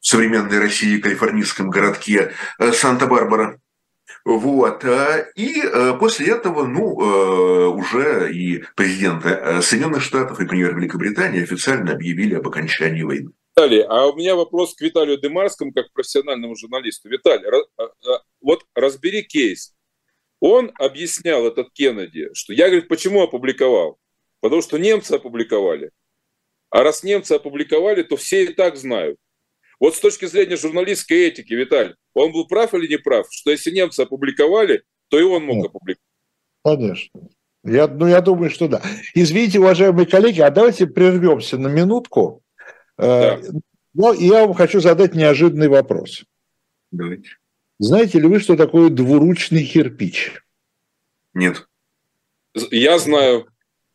современной 0.00 0.58
России 0.58 1.00
калифорнийском 1.00 1.70
городке 1.70 2.32
Санта-Барбара. 2.58 3.58
Вот. 4.24 4.84
Э, 4.84 5.30
и 5.36 5.60
э, 5.62 5.94
после 5.98 6.32
этого, 6.32 6.66
ну, 6.66 6.98
э, 7.00 7.66
уже 7.66 8.32
и 8.32 8.64
президенты 8.74 9.60
Соединенных 9.60 10.02
Штатов, 10.02 10.40
и 10.40 10.46
премьер 10.46 10.74
Великобритании 10.74 11.42
официально 11.42 11.92
объявили 11.92 12.34
об 12.34 12.48
окончании 12.48 13.02
войны. 13.02 13.30
Виталий, 13.54 13.82
а 13.82 14.06
у 14.06 14.16
меня 14.16 14.34
вопрос 14.34 14.74
к 14.74 14.80
Виталию 14.80 15.20
Демарскому, 15.20 15.72
как 15.72 15.92
профессиональному 15.92 16.56
журналисту. 16.56 17.08
Виталий, 17.08 17.46
вот 18.40 18.64
разбери 18.74 19.22
кейс. 19.22 19.74
Он 20.40 20.72
объяснял 20.78 21.46
этот 21.46 21.70
Кеннеди, 21.72 22.30
что 22.32 22.52
я, 22.52 22.66
говорит, 22.66 22.88
почему 22.88 23.22
опубликовал? 23.22 23.98
Потому 24.44 24.60
что 24.60 24.76
немцы 24.76 25.12
опубликовали. 25.12 25.90
А 26.68 26.82
раз 26.82 27.02
немцы 27.02 27.32
опубликовали, 27.32 28.02
то 28.02 28.18
все 28.18 28.44
и 28.44 28.52
так 28.52 28.76
знают. 28.76 29.16
Вот 29.80 29.94
с 29.94 30.00
точки 30.00 30.26
зрения 30.26 30.58
журналистской 30.58 31.28
этики, 31.28 31.54
Виталий, 31.54 31.94
он 32.12 32.30
был 32.30 32.46
прав 32.46 32.74
или 32.74 32.86
не 32.86 32.98
прав, 32.98 33.26
что 33.30 33.50
если 33.50 33.70
немцы 33.70 34.00
опубликовали, 34.00 34.82
то 35.08 35.18
и 35.18 35.22
он 35.22 35.46
мог 35.46 35.56
Нет. 35.56 35.66
опубликовать? 35.68 36.04
Конечно. 36.62 37.20
Я, 37.62 37.88
ну, 37.88 38.06
я 38.06 38.20
думаю, 38.20 38.50
что 38.50 38.68
да. 38.68 38.82
Извините, 39.14 39.60
уважаемые 39.60 40.04
коллеги, 40.04 40.42
а 40.42 40.50
давайте 40.50 40.86
прервемся 40.86 41.56
на 41.56 41.68
минутку. 41.68 42.42
Э, 42.98 43.40
да. 43.40 43.60
Ну, 43.94 44.12
я 44.12 44.44
вам 44.44 44.52
хочу 44.52 44.78
задать 44.80 45.14
неожиданный 45.14 45.68
вопрос. 45.68 46.22
Давайте. 46.90 47.30
Знаете 47.78 48.20
ли 48.20 48.28
вы, 48.28 48.40
что 48.40 48.58
такое 48.58 48.90
двуручный 48.90 49.64
кирпич? 49.64 50.34
Нет. 51.32 51.66
Я 52.70 52.98
знаю. 52.98 53.48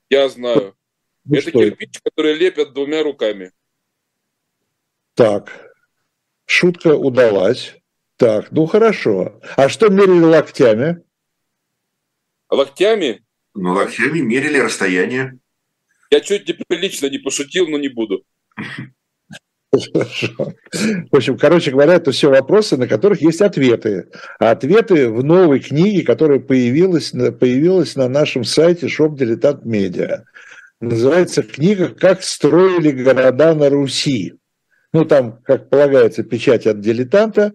Я 0.10 0.28
знаю. 0.30 0.76
Ну, 1.26 1.38
это 1.38 1.52
кирпич, 1.52 1.90
это? 1.90 2.10
который 2.10 2.34
лепят 2.34 2.74
двумя 2.74 3.04
руками. 3.04 3.52
Так, 5.14 5.74
шутка 6.46 6.96
удалась. 6.96 7.76
Так, 8.18 8.52
ну 8.52 8.66
хорошо. 8.66 9.40
А 9.56 9.70
что 9.70 9.90
мерили 9.90 10.24
локтями? 10.24 11.04
Локтями? 12.50 13.24
Ну, 13.54 13.74
локтями 13.74 14.20
мерили 14.20 14.58
расстояние. 14.58 15.40
Я 16.10 16.22
чуть 16.22 16.48
неприлично 16.48 17.08
не 17.08 17.20
пошутил, 17.20 17.68
но 17.68 17.78
не 17.78 17.90
буду. 17.90 18.26
Хорошо. 19.72 20.54
В 21.12 21.16
общем, 21.16 21.38
короче 21.38 21.72
говоря, 21.72 21.94
это 21.94 22.12
все 22.12 22.30
вопросы, 22.30 22.76
на 22.76 22.88
которых 22.88 23.22
есть 23.22 23.42
ответы. 23.42 24.08
А 24.40 24.52
ответы 24.52 25.10
в 25.10 25.24
новой 25.24 25.60
книге, 25.60 26.04
которая 26.04 26.40
появилась, 26.40 27.12
появилась 27.12 27.96
на 27.96 28.10
нашем 28.10 28.44
сайте 28.44 28.88
Shop 28.88 29.16
Dilettant 29.16 29.64
Media. 29.64 30.24
Называется 30.82 31.44
книга 31.44 31.90
«Как 31.90 32.24
строили 32.24 32.92
города 32.92 33.54
на 33.54 33.70
Руси». 33.70 34.34
Ну, 34.92 35.06
там, 35.06 35.40
как 35.44 35.70
полагается, 35.70 36.24
печать 36.24 36.66
от 36.66 36.80
дилетанта. 36.80 37.54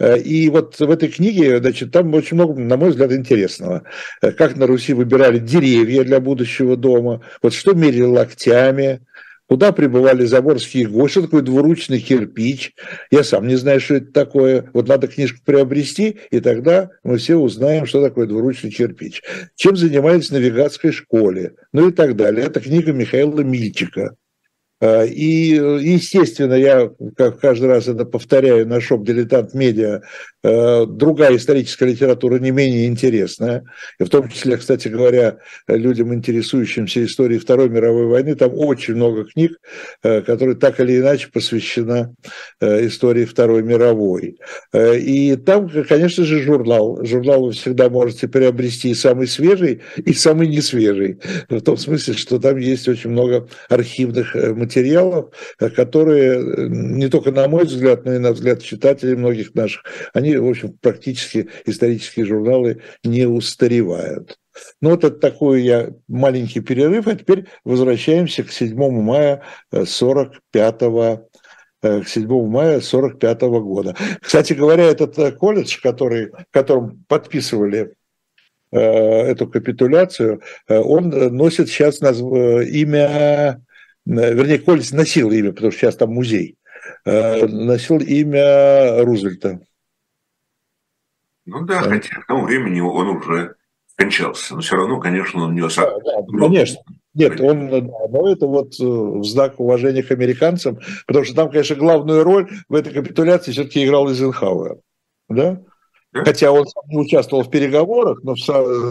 Э, 0.00 0.18
и 0.18 0.48
вот 0.50 0.80
в 0.80 0.90
этой 0.90 1.08
книге, 1.08 1.58
значит, 1.58 1.92
там 1.92 2.12
очень 2.12 2.34
много, 2.36 2.60
на 2.60 2.76
мой 2.76 2.90
взгляд, 2.90 3.12
интересного. 3.12 3.84
Э, 4.20 4.32
как 4.32 4.56
на 4.56 4.66
Руси 4.66 4.92
выбирали 4.92 5.38
деревья 5.38 6.02
для 6.02 6.18
будущего 6.18 6.76
дома, 6.76 7.20
вот 7.40 7.54
что 7.54 7.74
мерили 7.74 8.02
локтями, 8.02 9.00
куда 9.52 9.70
прибывали 9.70 10.24
заморские 10.24 10.88
гости, 10.88 11.12
что 11.12 11.22
такое 11.24 11.42
двуручный 11.42 12.00
кирпич. 12.00 12.72
Я 13.10 13.22
сам 13.22 13.46
не 13.46 13.56
знаю, 13.56 13.80
что 13.80 13.96
это 13.96 14.10
такое. 14.10 14.70
Вот 14.72 14.88
надо 14.88 15.08
книжку 15.08 15.40
приобрести, 15.44 16.16
и 16.30 16.40
тогда 16.40 16.88
мы 17.04 17.18
все 17.18 17.36
узнаем, 17.36 17.84
что 17.84 18.02
такое 18.02 18.26
двуручный 18.26 18.70
кирпич. 18.70 19.20
Чем 19.54 19.76
занимались 19.76 20.30
в 20.30 20.32
навигатской 20.32 20.90
школе, 20.90 21.52
ну 21.70 21.90
и 21.90 21.92
так 21.92 22.16
далее. 22.16 22.46
Это 22.46 22.60
книга 22.60 22.94
Михаила 22.94 23.40
Мильчика. 23.40 24.16
Э, 24.80 25.06
и, 25.06 25.50
естественно, 25.50 26.54
я 26.54 26.90
как 27.14 27.38
каждый 27.38 27.66
раз 27.66 27.88
это 27.88 28.06
повторяю 28.06 28.66
на 28.66 28.80
шоп 28.80 29.04
«Дилетант 29.04 29.52
Медиа», 29.52 30.00
другая 30.42 31.36
историческая 31.36 31.86
литература 31.86 32.38
не 32.38 32.50
менее 32.50 32.86
интересная. 32.86 33.64
И 33.98 34.04
в 34.04 34.08
том 34.08 34.28
числе, 34.28 34.56
кстати 34.56 34.88
говоря, 34.88 35.38
людям, 35.68 36.12
интересующимся 36.14 37.04
историей 37.04 37.38
Второй 37.38 37.68
мировой 37.68 38.06
войны, 38.06 38.34
там 38.34 38.52
очень 38.54 38.94
много 38.94 39.24
книг, 39.24 39.58
э, 40.02 40.22
которые 40.22 40.56
так 40.56 40.80
или 40.80 40.98
иначе 40.98 41.28
посвящена 41.32 42.14
истории 42.60 43.24
Второй 43.24 43.62
мировой. 43.62 44.38
И 44.74 45.36
там, 45.36 45.68
конечно 45.88 46.24
же, 46.24 46.42
журнал. 46.42 47.04
Журнал 47.04 47.46
вы 47.46 47.52
всегда 47.52 47.88
можете 47.88 48.28
приобрести 48.28 48.90
и 48.90 48.94
самый 48.94 49.26
свежий, 49.26 49.82
и 49.96 50.12
самый 50.12 50.48
несвежий. 50.48 51.18
В 51.48 51.60
том 51.60 51.76
смысле, 51.76 52.14
что 52.14 52.38
там 52.38 52.56
есть 52.56 52.88
очень 52.88 53.10
много 53.10 53.48
архивных 53.68 54.34
материалов 54.34 55.30
э, 55.58 55.70
которые 55.70 56.34
э, 56.34 56.68
не 56.68 57.08
только 57.08 57.32
на 57.32 57.48
мой 57.48 57.64
взгляд, 57.64 58.04
но 58.04 58.14
и 58.14 58.18
на 58.18 58.32
взгляд 58.32 58.62
читателей 58.62 59.16
многих 59.16 59.54
наших, 59.54 59.82
они, 60.12 60.31
в 60.36 60.48
общем, 60.48 60.76
практически 60.80 61.48
исторические 61.66 62.26
журналы 62.26 62.82
не 63.04 63.26
устаревают. 63.26 64.38
Ну, 64.80 64.90
вот 64.90 65.04
это 65.04 65.16
такой 65.16 65.62
я 65.62 65.90
маленький 66.08 66.60
перерыв, 66.60 67.06
а 67.06 67.14
теперь 67.14 67.46
возвращаемся 67.64 68.44
к 68.44 68.52
7 68.52 68.76
мая 68.76 69.42
45 69.72 70.82
э, 71.82 72.00
к 72.02 72.08
7 72.08 72.46
мая 72.46 72.80
45 72.80 73.40
года. 73.42 73.96
Кстати 74.20 74.52
говоря, 74.52 74.84
этот 74.84 75.36
колледж, 75.38 75.78
который, 75.82 76.26
в 76.26 76.46
котором 76.50 77.04
подписывали 77.08 77.94
эту 78.70 79.48
капитуляцию, 79.48 80.40
он 80.66 81.10
носит 81.10 81.68
сейчас 81.68 82.00
имя 82.00 83.60
вернее, 84.04 84.58
Коллинз 84.58 84.92
носил 84.92 85.30
имя, 85.30 85.52
потому 85.52 85.70
что 85.70 85.80
сейчас 85.80 85.96
там 85.96 86.10
музей, 86.10 86.56
э, 87.04 87.46
носил 87.46 87.98
имя 87.98 89.02
Рузвельта. 89.04 89.60
Ну 91.46 91.64
да, 91.64 91.80
а. 91.80 91.82
хотя 91.82 92.20
к 92.20 92.26
тому 92.26 92.44
времени 92.44 92.80
он 92.80 93.08
уже 93.08 93.56
скончался, 93.86 94.54
но 94.54 94.60
все 94.60 94.76
равно, 94.76 95.00
конечно, 95.00 95.44
он 95.44 95.54
нес... 95.54 95.74
Да, 95.76 95.98
да, 95.98 96.38
конечно. 96.38 96.80
Нет, 97.14 97.40
он, 97.40 97.68
да, 97.68 97.80
но 98.08 98.30
это 98.30 98.46
вот 98.46 98.72
э, 98.80 98.84
в 98.84 99.24
знак 99.24 99.60
уважения 99.60 100.02
к 100.02 100.10
американцам, 100.10 100.78
потому 101.06 101.24
что 101.26 101.34
там, 101.34 101.50
конечно, 101.50 101.76
главную 101.76 102.24
роль 102.24 102.50
в 102.68 102.74
этой 102.74 102.92
капитуляции 102.92 103.52
все-таки 103.52 103.84
играл 103.84 104.08
Эйзенхауэр. 104.08 104.78
Да? 105.28 105.60
Хотя 106.12 106.52
он 106.52 106.66
не 106.88 106.98
участвовал 106.98 107.42
в 107.42 107.50
переговорах, 107.50 108.22
но 108.22 108.36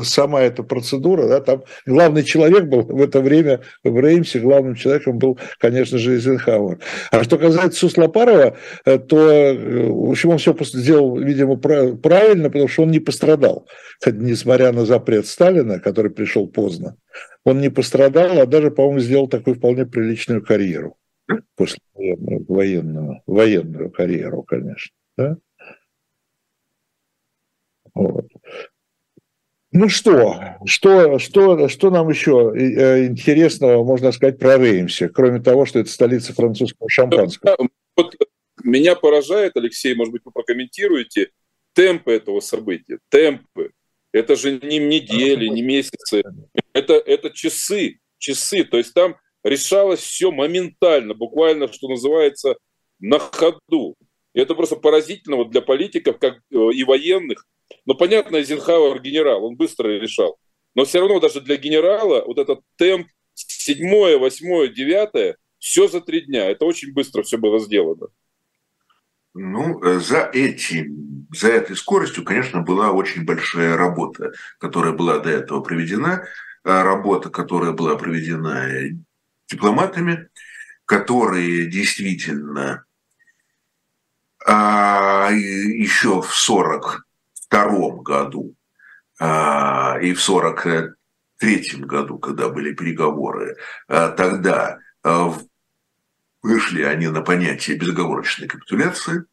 сама 0.03 0.41
эта 0.41 0.63
процедура, 0.63 1.28
да, 1.28 1.39
там 1.39 1.63
главный 1.86 2.24
человек 2.24 2.65
был 2.65 2.82
в 2.82 2.99
это 2.99 3.22
время 3.22 3.61
в 3.84 3.99
Реймсе, 3.99 4.39
главным 4.39 4.74
человеком 4.74 5.19
был, 5.19 5.39
конечно 5.59 5.99
же, 5.99 6.13
Эйзенхауэр. 6.13 6.80
А 7.11 7.24
что 7.24 7.38
касается 7.38 7.80
Суслопарова, 7.80 8.57
э, 8.86 8.97
то, 8.97 9.19
э, 9.19 9.88
в 9.88 10.09
общем, 10.09 10.32
он 10.32 10.39
все 10.39 10.55
сделал, 10.59 11.17
видимо, 11.17 11.57
правильно, 11.57 12.49
потому 12.49 12.67
что 12.67 12.84
он 12.84 12.91
не 12.91 12.99
пострадал, 12.99 13.67
несмотря 14.05 14.72
на 14.72 14.86
запрет 14.86 15.28
Сталина, 15.28 15.80
который 15.80 16.09
пришел 16.09 16.47
поздно. 16.47 16.95
Он 17.45 17.61
не 17.61 17.69
пострадал, 17.69 18.39
а 18.39 18.47
даже, 18.47 18.72
по-моему, 18.72 18.99
сделал 18.99 19.28
такую 19.28 19.55
вполне 19.55 19.86
приличную 19.86 20.43
карьеру 20.43 20.97
после 21.55 21.80
военную, 21.95 22.45
военную, 22.47 23.22
военную 23.28 23.91
карьеру, 23.91 24.43
конечно. 24.43 24.95
Да? 25.17 25.38
Вот. 27.93 28.25
Ну 29.73 29.87
что, 29.87 30.57
что, 30.65 31.17
что, 31.17 31.69
что 31.69 31.89
нам 31.91 32.09
еще 32.09 32.51
э, 32.53 33.05
интересного 33.05 33.85
можно 33.85 34.11
сказать 34.11 34.37
про 34.37 34.57
Реймсе, 34.57 35.07
кроме 35.07 35.39
того, 35.39 35.65
что 35.65 35.79
это 35.79 35.89
столица 35.89 36.33
французского 36.33 36.89
шампанского? 36.89 37.55
Вот 37.95 38.15
меня 38.63 38.95
поражает, 38.95 39.55
Алексей, 39.55 39.95
может 39.95 40.11
быть, 40.11 40.23
вы 40.25 40.31
прокомментируете, 40.31 41.29
темпы 41.73 42.11
этого 42.11 42.41
события, 42.41 42.99
темпы. 43.09 43.71
Это 44.11 44.35
же 44.35 44.59
не 44.59 44.77
недели, 44.77 45.47
не 45.47 45.61
месяцы, 45.61 46.23
это, 46.73 46.95
это 46.95 47.29
часы, 47.29 47.99
часы. 48.17 48.65
То 48.65 48.77
есть 48.77 48.93
там 48.93 49.15
решалось 49.43 50.01
все 50.01 50.31
моментально, 50.31 51.13
буквально, 51.13 51.71
что 51.71 51.87
называется, 51.87 52.55
на 52.99 53.19
ходу. 53.19 53.95
И 54.34 54.39
это 54.39 54.55
просто 54.55 54.75
поразительно 54.75 55.38
вот 55.38 55.51
для 55.51 55.61
политиков, 55.61 56.17
как 56.19 56.39
и 56.49 56.84
военных. 56.84 57.45
Но 57.86 57.95
понятно, 57.95 58.38
Эйзенхауэр 58.38 59.01
генерал, 59.01 59.45
он 59.45 59.55
быстро 59.55 59.89
решал. 59.89 60.38
Но 60.75 60.86
все 60.86 60.99
равно 60.99 61.19
даже 61.19 61.41
для 61.41 61.57
генерала 61.57 62.23
вот 62.25 62.38
этот 62.38 62.61
темп 62.77 63.07
седьмое, 63.34 64.17
восьмое, 64.17 64.67
девятое, 64.67 65.38
все 65.59 65.88
за 65.88 66.01
три 66.01 66.21
дня. 66.21 66.49
Это 66.49 66.65
очень 66.65 66.93
быстро 66.93 67.23
все 67.23 67.38
было 67.38 67.59
сделано. 67.59 68.07
Ну, 69.34 69.82
э, 69.84 69.99
за 69.99 70.29
этим, 70.34 71.27
за 71.34 71.49
этой 71.49 71.75
скоростью, 71.75 72.25
конечно, 72.25 72.61
была 72.61 72.91
очень 72.91 73.23
большая 73.25 73.77
работа, 73.77 74.34
которая 74.57 74.91
была 74.91 75.19
до 75.19 75.29
этого 75.29 75.61
проведена. 75.61 76.25
А 76.63 76.84
работа, 76.84 77.29
которая 77.29 77.71
была 77.71 77.95
проведена 77.95 78.67
дипломатами, 79.49 80.29
которые 80.86 81.67
действительно 81.67 82.86
еще 84.47 86.21
в 86.21 86.31
1942 86.31 88.01
году 88.01 88.55
а, 89.23 89.99
и 90.01 90.13
в 90.13 90.27
1943 90.27 91.81
году, 91.85 92.17
когда 92.17 92.49
были 92.49 92.73
переговоры, 92.73 93.55
а, 93.87 94.09
тогда 94.09 94.79
а, 95.03 95.31
вышли 96.41 96.81
они 96.81 97.07
на 97.07 97.21
понятие 97.21 97.77
безоговорочной 97.77 98.47
капитуляции. 98.47 99.25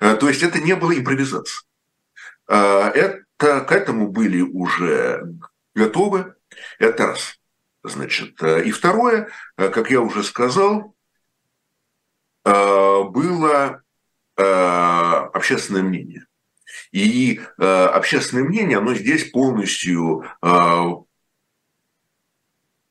То 0.00 0.28
есть 0.28 0.42
это 0.42 0.58
не 0.58 0.74
было 0.74 0.98
импровизацией. 0.98 1.64
Это, 2.48 3.20
к 3.36 3.70
этому 3.70 4.08
были 4.08 4.40
уже 4.40 5.24
готовы. 5.76 6.34
Это 6.80 7.06
раз. 7.08 7.38
Значит, 7.84 8.42
и 8.42 8.72
второе, 8.72 9.28
как 9.56 9.90
я 9.92 10.00
уже 10.00 10.24
сказал, 10.24 10.96
было 12.42 13.82
общественное 14.40 15.82
мнение. 15.82 16.26
И 16.92 17.40
э, 17.58 17.84
общественное 17.86 18.44
мнение, 18.44 18.78
оно 18.78 18.94
здесь 18.94 19.30
полностью 19.30 20.24
э, 20.42 20.84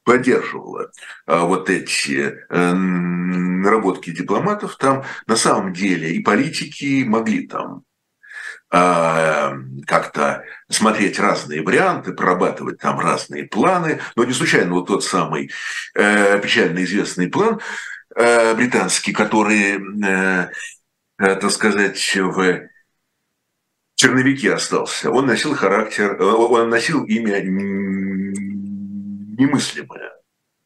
поддерживало 0.03 0.91
э, 1.27 1.39
вот 1.39 1.69
эти 1.69 2.33
э, 2.49 2.73
наработки 2.73 4.11
дипломатов. 4.11 4.77
Там 4.77 5.03
на 5.27 5.35
самом 5.35 5.73
деле 5.73 6.13
и 6.13 6.19
политики 6.23 7.03
могли 7.05 7.47
там 7.47 7.83
э, 8.71 9.51
как-то 9.85 10.43
смотреть 10.69 11.19
разные 11.19 11.61
варианты, 11.61 12.13
прорабатывать 12.13 12.79
там 12.79 12.99
разные 12.99 13.45
планы. 13.45 13.99
Но 14.15 14.23
не 14.23 14.33
случайно 14.33 14.73
вот 14.73 14.87
тот 14.87 15.03
самый 15.03 15.51
э, 15.93 16.39
печально 16.41 16.83
известный 16.85 17.27
план 17.29 17.59
э, 18.15 18.55
британский, 18.55 19.11
который, 19.11 19.73
э, 19.73 19.79
э, 20.07 20.49
так 21.19 21.51
сказать, 21.51 21.97
в 21.97 22.69
черновике 23.95 24.53
остался. 24.53 25.11
Он 25.11 25.25
носил 25.25 25.53
характер, 25.53 26.15
э, 26.17 26.23
он 26.23 26.69
носил 26.69 27.03
имя 27.03 27.41
немыслимое. 29.37 30.13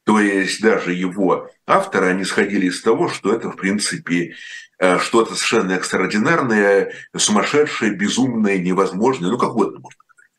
То 0.04 0.20
есть 0.20 0.62
даже 0.62 0.94
его 0.94 1.50
авторы, 1.66 2.08
они 2.08 2.26
сходили 2.26 2.68
из 2.68 2.82
того, 2.84 3.10
что 3.10 3.34
это, 3.34 3.50
в 3.50 3.56
принципе, 3.56 4.36
э, 4.78 5.00
что-то 5.00 5.34
совершенно 5.34 5.72
экстраординарное, 5.74 6.94
сумасшедшее, 7.16 7.96
безумное, 7.96 8.60
невозможное, 8.60 9.32
ну, 9.32 9.40
как 9.40 9.56
угодно 9.56 9.80
можно 9.80 9.98
сказать. 9.98 10.30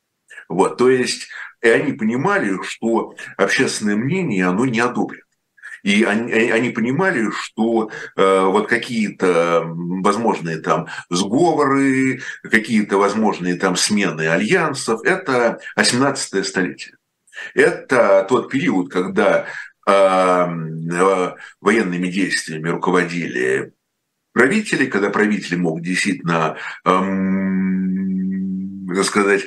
Вот, 0.48 0.76
то 0.76 0.88
есть, 0.88 1.28
и 1.62 1.68
они 1.68 1.94
понимали, 1.94 2.62
что 2.62 3.16
общественное 3.36 3.96
мнение, 3.96 4.46
оно 4.46 4.66
не 4.66 4.78
одобрит. 4.78 5.23
И 5.84 6.02
они, 6.02 6.32
они 6.32 6.70
понимали, 6.70 7.30
что 7.30 7.90
э, 8.16 8.40
вот 8.46 8.66
какие-то 8.68 9.62
возможные 9.66 10.56
там 10.56 10.88
сговоры, 11.10 12.22
какие-то 12.42 12.96
возможные 12.96 13.56
там 13.56 13.76
смены 13.76 14.28
альянсов, 14.28 15.02
это 15.04 15.60
18 15.76 16.46
столетие. 16.46 16.96
Это 17.52 18.24
тот 18.26 18.50
период, 18.50 18.90
когда 18.90 19.44
э, 19.86 20.46
военными 21.60 22.08
действиями 22.08 22.70
руководили 22.70 23.74
правители, 24.32 24.86
когда 24.86 25.10
правители 25.10 25.56
мог 25.56 25.82
действительно, 25.82 26.56
эм, 26.86 28.88
так 28.88 29.04
сказать, 29.04 29.42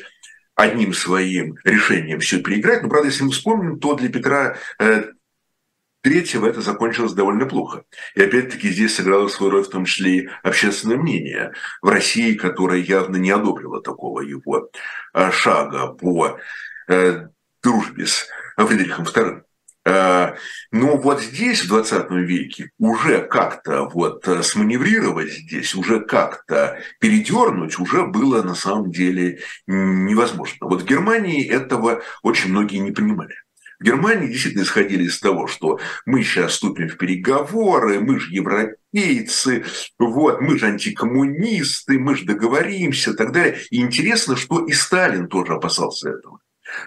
одним 0.53 0.93
своим 0.93 1.55
решением 1.63 2.19
все 2.19 2.43
переиграть. 2.43 2.83
Но, 2.83 2.89
правда, 2.89 3.07
если 3.07 3.23
мы 3.23 3.31
вспомним, 3.31 3.79
то 3.79 3.95
для 3.95 4.09
Петра 4.09 4.57
э, 4.79 5.05
Третьего 6.07 6.47
это 6.47 6.61
закончилось 6.61 7.11
довольно 7.11 7.45
плохо. 7.45 7.83
И 8.15 8.23
опять-таки 8.23 8.69
здесь 8.69 8.95
сыграло 8.95 9.27
свою 9.27 9.51
роль 9.51 9.65
в 9.65 9.69
том 9.69 9.83
числе 9.83 10.19
и 10.19 10.29
общественное 10.41 10.95
мнение 10.95 11.51
в 11.81 11.89
России, 11.89 12.33
которое 12.33 12.79
явно 12.79 13.17
не 13.17 13.29
одобрило 13.29 13.81
такого 13.81 14.21
его 14.21 14.69
а, 15.11 15.31
шага 15.31 15.87
по 15.87 16.37
э, 16.87 17.27
дружбе 17.61 18.05
с 18.05 18.25
Фридрихом 18.55 19.03
II. 19.03 19.41
А, 19.85 20.35
но 20.71 20.95
вот 20.95 21.21
здесь, 21.21 21.65
в 21.65 21.67
20 21.67 22.09
веке, 22.11 22.71
уже 22.79 23.27
как-то 23.27 23.89
вот 23.93 24.25
э, 24.29 24.43
сманеврировать 24.43 25.33
здесь, 25.33 25.75
уже 25.75 25.99
как-то 25.99 26.79
передернуть, 27.01 27.79
уже 27.79 28.05
было 28.05 28.41
на 28.43 28.55
самом 28.55 28.91
деле 28.91 29.41
невозможно. 29.65 30.67
Вот 30.67 30.83
в 30.83 30.85
Германии 30.85 31.45
этого 31.45 32.01
очень 32.23 32.51
многие 32.51 32.77
не 32.77 32.91
понимали. 32.91 33.35
В 33.79 33.83
Германии 33.83 34.27
действительно 34.27 34.63
исходили 34.63 35.03
из 35.03 35.19
того, 35.19 35.45
что 35.45 35.79
мы 36.05 36.23
сейчас 36.23 36.53
вступим 36.53 36.89
в 36.89 36.97
переговоры, 36.97 37.99
мы 37.99 38.19
же 38.19 38.33
европейцы, 38.33 39.65
вот, 39.99 40.41
мы 40.41 40.57
же 40.57 40.65
антикоммунисты, 40.65 41.99
мы 41.99 42.15
же 42.15 42.25
договоримся 42.25 43.11
и 43.11 43.15
так 43.15 43.31
далее. 43.31 43.59
И 43.69 43.79
интересно, 43.81 44.35
что 44.35 44.65
и 44.65 44.71
Сталин 44.71 45.27
тоже 45.27 45.53
опасался 45.53 46.09
этого. 46.09 46.39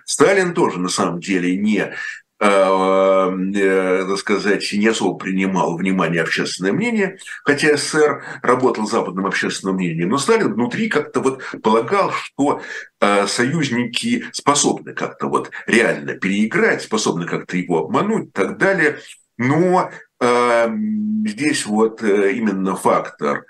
Сталин 0.04 0.52
тоже 0.52 0.80
на 0.80 0.88
самом 0.88 1.20
деле 1.20 1.56
не 1.56 1.94
так 2.40 4.18
сказать, 4.18 4.72
не 4.72 4.86
особо 4.86 5.18
принимал 5.18 5.76
внимание 5.76 6.22
общественное 6.22 6.72
мнение, 6.72 7.18
хотя 7.44 7.76
СССР 7.76 8.24
работал 8.42 8.86
западным 8.86 9.26
общественным 9.26 9.76
мнением, 9.76 10.08
но 10.08 10.18
Сталин 10.18 10.54
внутри 10.54 10.88
как-то 10.88 11.20
вот 11.20 11.42
полагал, 11.62 12.12
что 12.12 12.62
э, 13.00 13.26
союзники 13.26 14.24
способны 14.32 14.94
как-то 14.94 15.26
вот 15.26 15.50
реально 15.66 16.14
переиграть, 16.14 16.82
способны 16.82 17.26
как-то 17.26 17.58
его 17.58 17.84
обмануть 17.84 18.28
и 18.28 18.32
так 18.32 18.56
далее. 18.56 18.98
Но 19.36 19.90
здесь 20.20 21.64
вот 21.64 22.02
именно 22.02 22.76
фактор 22.76 23.38
э, 23.38 23.42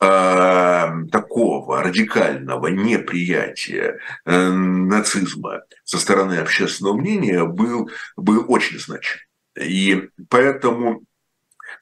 такого 0.00 1.82
радикального 1.82 2.68
неприятия 2.68 3.98
э, 4.24 4.48
нацизма 4.50 5.62
со 5.84 5.98
стороны 5.98 6.34
общественного 6.34 6.96
мнения 6.96 7.44
был, 7.44 7.90
был 8.16 8.44
очень 8.48 8.78
значим. 8.78 9.18
И 9.60 10.08
поэтому, 10.28 11.02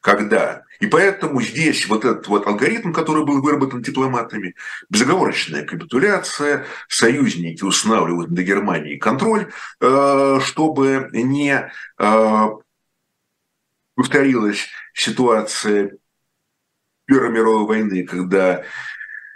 когда 0.00 0.62
и 0.80 0.86
поэтому 0.86 1.40
здесь 1.40 1.86
вот 1.88 2.04
этот 2.04 2.26
вот 2.28 2.46
алгоритм, 2.46 2.92
который 2.92 3.24
был 3.24 3.40
выработан 3.40 3.82
дипломатами, 3.82 4.54
безоговорочная 4.90 5.64
капитуляция, 5.64 6.66
союзники 6.88 7.62
устанавливают 7.64 8.30
на 8.30 8.42
Германии 8.42 8.96
контроль, 8.96 9.50
э, 9.80 10.40
чтобы 10.42 11.08
не 11.12 11.70
э, 11.98 12.46
повторилась 13.94 14.68
ситуация 14.92 15.96
Первой 17.06 17.30
мировой 17.30 17.66
войны, 17.66 18.04
когда 18.04 18.64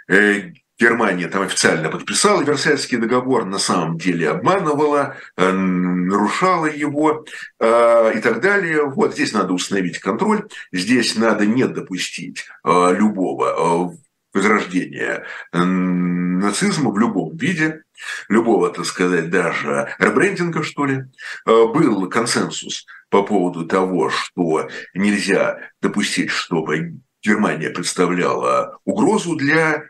э, 0.09 0.51
Германия 0.77 1.27
там 1.27 1.43
официально 1.43 1.89
подписала 1.89 2.41
Версальский 2.41 2.97
договор, 2.97 3.45
на 3.45 3.59
самом 3.59 3.97
деле 3.97 4.29
обманывала, 4.29 5.15
э, 5.37 5.51
нарушала 5.51 6.65
его 6.65 7.25
э, 7.59 8.13
и 8.17 8.19
так 8.19 8.41
далее. 8.41 8.85
Вот 8.85 9.13
здесь 9.13 9.31
надо 9.31 9.53
установить 9.53 9.99
контроль, 9.99 10.49
здесь 10.73 11.15
надо 11.15 11.45
не 11.45 11.65
допустить 11.65 12.45
любого 12.63 13.95
возрождения 14.33 15.25
нацизма 15.51 16.91
в 16.91 16.97
любом 16.97 17.35
виде, 17.35 17.83
любого, 18.29 18.69
так 18.69 18.85
сказать, 18.85 19.29
даже 19.29 19.93
ребрендинга, 19.99 20.63
что 20.63 20.85
ли. 20.85 21.03
Был 21.45 22.09
консенсус 22.09 22.85
по 23.09 23.23
поводу 23.23 23.65
того, 23.65 24.09
что 24.09 24.69
нельзя 24.93 25.59
допустить, 25.81 26.29
чтобы 26.29 27.01
Германия 27.23 27.69
представляла 27.69 28.79
угрозу 28.85 29.35
для 29.35 29.85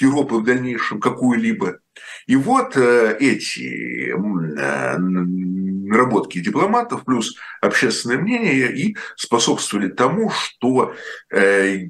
Европы 0.00 0.36
в 0.36 0.44
дальнейшем 0.44 1.00
какую-либо. 1.00 1.78
И 2.26 2.36
вот 2.36 2.76
э, 2.76 3.16
эти 3.18 4.12
э, 4.12 4.96
наработки 4.96 6.38
дипломатов 6.40 7.04
плюс 7.04 7.34
общественное 7.60 8.18
мнение 8.18 8.72
и 8.76 8.96
способствовали 9.16 9.88
тому, 9.88 10.30
что 10.30 10.94
э, 11.32 11.88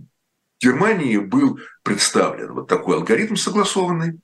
Германии 0.60 1.18
был 1.18 1.60
представлен 1.82 2.52
вот 2.52 2.68
такой 2.68 2.96
алгоритм 2.96 3.36
согласованный, 3.36 4.18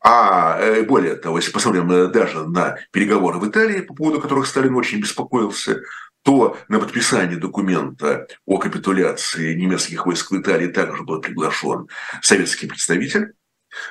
а 0.00 0.82
более 0.84 1.16
того, 1.16 1.38
если 1.38 1.50
посмотрим 1.50 2.12
даже 2.12 2.48
на 2.48 2.78
переговоры 2.92 3.38
в 3.40 3.48
Италии, 3.48 3.80
по 3.80 3.94
поводу 3.94 4.20
которых 4.20 4.46
Сталин 4.46 4.76
очень 4.76 5.00
беспокоился, 5.00 5.82
то 6.26 6.58
на 6.66 6.80
подписание 6.80 7.38
документа 7.38 8.26
о 8.46 8.58
капитуляции 8.58 9.54
немецких 9.54 10.06
войск 10.06 10.32
в 10.32 10.40
Италии 10.40 10.66
также 10.66 11.04
был 11.04 11.20
приглашен 11.20 11.86
советский 12.20 12.66
представитель. 12.66 13.34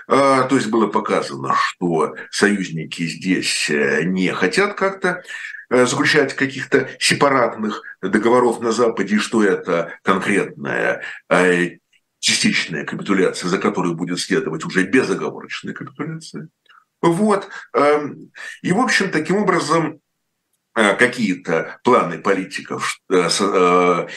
А, 0.10 0.44
то 0.44 0.56
есть 0.58 0.68
было 0.68 0.88
показано, 0.88 1.56
что 1.56 2.16
союзники 2.32 3.08
здесь 3.08 3.70
э, 3.70 4.04
не 4.04 4.34
хотят 4.34 4.74
как-то 4.74 5.24
э, 5.70 5.86
заключать 5.86 6.36
каких-то 6.36 6.90
сепаратных 7.00 7.82
договоров 8.02 8.60
на 8.60 8.74
Западе, 8.74 9.16
и 9.16 9.20
что 9.20 9.42
это 9.42 9.94
конкретная 10.02 11.04
э, 11.30 11.78
частичная 12.20 12.84
капитуляция, 12.84 13.48
за 13.48 13.60
которую 13.60 13.96
будет 13.96 14.20
следовать 14.20 14.66
уже 14.66 14.84
безоговорочная 14.84 15.74
капитуляция. 15.74 16.50
Вот. 17.02 17.48
Эм, 17.74 18.32
и, 18.62 18.74
в 18.74 18.80
общем, 18.80 19.10
таким 19.10 19.38
образом, 19.38 20.02
какие-то 20.76 21.80
планы 21.84 22.20
политиков 22.20 23.02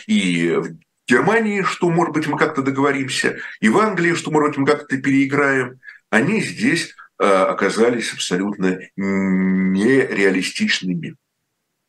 и 0.06 0.54
в 0.56 0.76
Германии, 1.06 1.62
что, 1.62 1.88
может 1.88 2.12
быть, 2.12 2.26
мы 2.26 2.36
как-то 2.36 2.60
договоримся, 2.62 3.38
и 3.60 3.70
в 3.70 3.78
Англии, 3.78 4.12
что, 4.12 4.30
может 4.30 4.50
быть, 4.50 4.58
мы 4.58 4.66
как-то 4.66 4.98
переиграем, 4.98 5.80
они 6.10 6.42
здесь 6.42 6.94
э, 7.18 7.24
оказались 7.24 8.12
абсолютно 8.12 8.78
нереалистичными. 8.96 11.16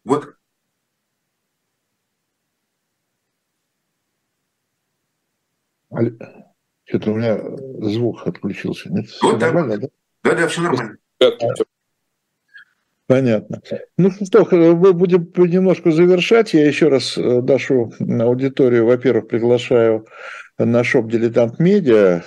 Вот. 0.05 0.37
Что-то 6.85 7.11
у 7.11 7.15
меня 7.15 7.37
звук 7.89 8.25
отключился. 8.25 8.89
Нет, 8.89 9.09
вот 9.21 9.41
нормально, 9.41 9.79
да? 9.79 9.89
Да, 10.23 10.35
да, 10.35 10.47
все 10.47 10.61
нормально. 10.61 10.97
Понятно. 13.09 13.59
Ну 13.97 14.11
что, 14.11 14.47
мы 14.51 14.93
будем 14.93 15.31
немножко 15.35 15.89
завершать. 15.89 16.53
Я 16.53 16.67
еще 16.67 16.89
раз 16.89 17.17
э, 17.17 17.41
нашу 17.41 17.91
аудиторию, 17.99 18.85
во-первых, 18.85 19.27
приглашаю 19.27 20.05
на 20.59 20.83
shop 20.83 21.09
«Дилетант 21.09 21.57
Медиа», 21.57 22.21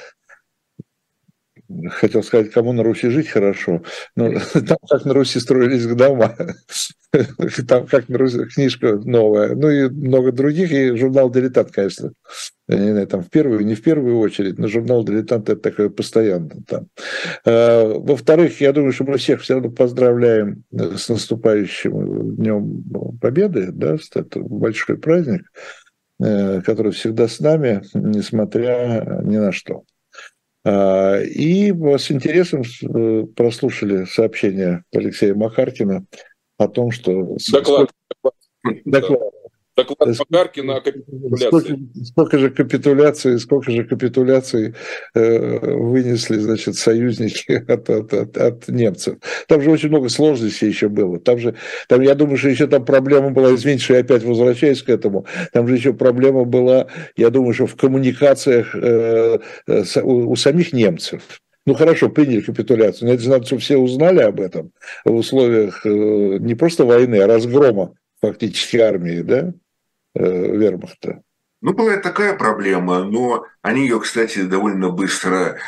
хотел 1.90 2.22
сказать, 2.22 2.50
кому 2.50 2.72
на 2.72 2.82
Руси 2.82 3.08
жить 3.08 3.28
хорошо, 3.28 3.82
но 4.16 4.32
там 4.52 4.78
как 4.88 5.04
на 5.04 5.14
Руси 5.14 5.40
строились 5.40 5.86
дома, 5.86 6.36
там 7.68 7.86
как 7.86 8.08
на 8.08 8.18
Руси 8.18 8.44
книжка 8.46 8.96
новая, 8.96 9.54
ну 9.54 9.70
и 9.70 9.88
много 9.88 10.32
других, 10.32 10.72
и 10.72 10.96
журнал 10.96 11.30
«Дилетант», 11.30 11.70
конечно, 11.70 12.12
не 12.68 12.92
знаю, 12.92 13.06
там 13.06 13.22
в 13.22 13.30
первую, 13.30 13.64
не 13.64 13.74
в 13.74 13.82
первую 13.82 14.18
очередь, 14.18 14.58
но 14.58 14.68
журнал 14.68 15.04
«Дилетант» 15.04 15.48
это 15.48 15.60
такое 15.60 15.88
постоянно 15.88 16.50
там. 16.66 16.86
А, 17.44 17.98
во-вторых, 17.98 18.60
я 18.60 18.72
думаю, 18.72 18.92
что 18.92 19.04
мы 19.04 19.18
всех 19.18 19.42
все 19.42 19.54
равно 19.54 19.70
поздравляем 19.70 20.64
с 20.72 21.08
наступающим 21.08 22.36
Днем 22.36 22.84
Победы, 23.20 23.70
да, 23.72 23.96
это 24.14 24.40
большой 24.40 24.98
праздник, 24.98 25.42
э, 26.22 26.60
который 26.62 26.92
всегда 26.92 27.28
с 27.28 27.40
нами, 27.40 27.82
несмотря 27.94 29.22
ни 29.22 29.36
на 29.36 29.52
что. 29.52 29.84
А, 30.64 31.20
и 31.20 31.72
с 31.72 32.10
интересом 32.10 32.62
э, 32.62 33.24
прослушали 33.34 34.04
сообщение 34.04 34.84
Алексея 34.92 35.34
Махаркина 35.34 36.04
о 36.58 36.68
том, 36.68 36.90
что... 36.90 37.36
Доклад. 37.50 37.90
Доклад. 38.84 39.20
Доклад 39.74 40.18
Макаркина 40.18 40.76
о 40.76 40.80
капитуляции. 40.80 41.46
Сколько, 41.46 41.76
сколько 42.04 42.38
же 42.38 42.50
капитуляций, 42.50 43.38
сколько 43.38 43.70
же 43.70 43.84
капитуляций 43.84 44.74
э, 45.14 45.76
вынесли, 45.76 46.36
значит, 46.38 46.76
союзники 46.76 47.52
от, 47.68 47.88
от, 47.88 48.12
от, 48.12 48.36
от 48.36 48.68
немцев. 48.68 49.16
Там 49.48 49.62
же 49.62 49.70
очень 49.70 49.88
много 49.88 50.10
сложностей 50.10 50.68
еще 50.68 50.88
было. 50.88 51.18
Там 51.18 51.38
же, 51.38 51.54
там, 51.88 52.02
я 52.02 52.14
думаю, 52.14 52.36
что 52.36 52.50
еще 52.50 52.66
там 52.66 52.84
проблема 52.84 53.30
была, 53.30 53.54
извините, 53.54 53.84
что 53.84 53.94
я 53.94 54.00
опять 54.00 54.24
возвращаюсь 54.24 54.82
к 54.82 54.90
этому, 54.90 55.26
там 55.52 55.66
же 55.66 55.74
еще 55.74 55.94
проблема 55.94 56.44
была, 56.44 56.88
я 57.16 57.30
думаю, 57.30 57.54
что 57.54 57.66
в 57.66 57.76
коммуникациях 57.76 58.74
э, 58.74 59.38
э 59.66 59.84
у, 60.02 60.32
у 60.32 60.36
самих 60.36 60.74
немцев. 60.74 61.22
Ну 61.64 61.74
хорошо, 61.74 62.10
приняли 62.10 62.40
капитуляцию, 62.40 63.08
но 63.08 63.14
это 63.14 63.22
же 63.22 63.30
надо, 63.30 63.46
чтобы 63.46 63.62
все 63.62 63.76
узнали 63.76 64.20
об 64.20 64.40
этом 64.40 64.72
в 65.04 65.14
условиях 65.14 65.86
э, 65.86 65.88
не 66.40 66.54
просто 66.54 66.84
войны, 66.84 67.16
а 67.16 67.26
разгрома 67.26 67.94
фактически 68.20 68.76
армии, 68.76 69.22
да? 69.22 69.52
Э, 70.14 70.56
вермахта. 70.56 71.22
Ну, 71.62 71.72
была 71.72 71.96
такая 71.96 72.36
проблема, 72.36 73.04
но 73.04 73.46
они 73.62 73.82
ее, 73.82 74.00
кстати, 74.00 74.42
довольно 74.42 74.90
быстро 74.90 75.58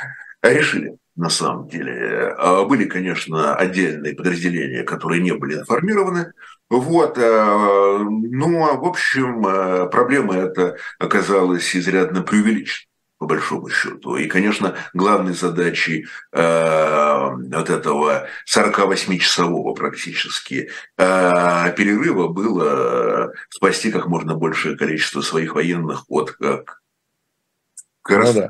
решили 0.43 0.97
на 1.17 1.31
самом 1.31 1.69
деле. 1.69 2.35
А 2.37 2.65
были, 2.65 2.85
конечно, 2.85 3.55
отдельные 3.55 4.15
подразделения, 4.15 4.83
которые 4.83 5.23
не 5.23 5.33
были 5.33 5.55
информированы. 5.55 6.33
Вот. 6.69 7.17
Э, 7.17 7.99
но, 7.99 8.77
в 8.77 8.85
общем, 8.85 9.47
э, 9.47 9.89
проблема 9.89 10.37
эта 10.37 10.77
оказалась 10.99 11.75
изрядно 11.75 12.23
преувеличена 12.23 12.89
по 13.19 13.27
большому 13.27 13.71
счету. 13.71 14.17
И, 14.17 14.27
конечно, 14.27 14.77
главной 14.93 15.35
задачей 15.35 16.07
э, 16.33 17.31
вот 17.31 17.71
этого 17.71 18.27
48-часового 18.53 19.75
практически 19.75 20.71
э, 20.97 21.73
перерыва 21.77 22.29
было 22.29 23.33
спасти 23.49 23.91
как 23.91 24.07
можно 24.07 24.35
большее 24.35 24.77
количество 24.77 25.21
своих 25.21 25.55
военных 25.55 26.05
от 26.09 26.33
как, 26.33 26.83
как 28.03 28.25
ну, 28.25 28.33
да. 28.35 28.49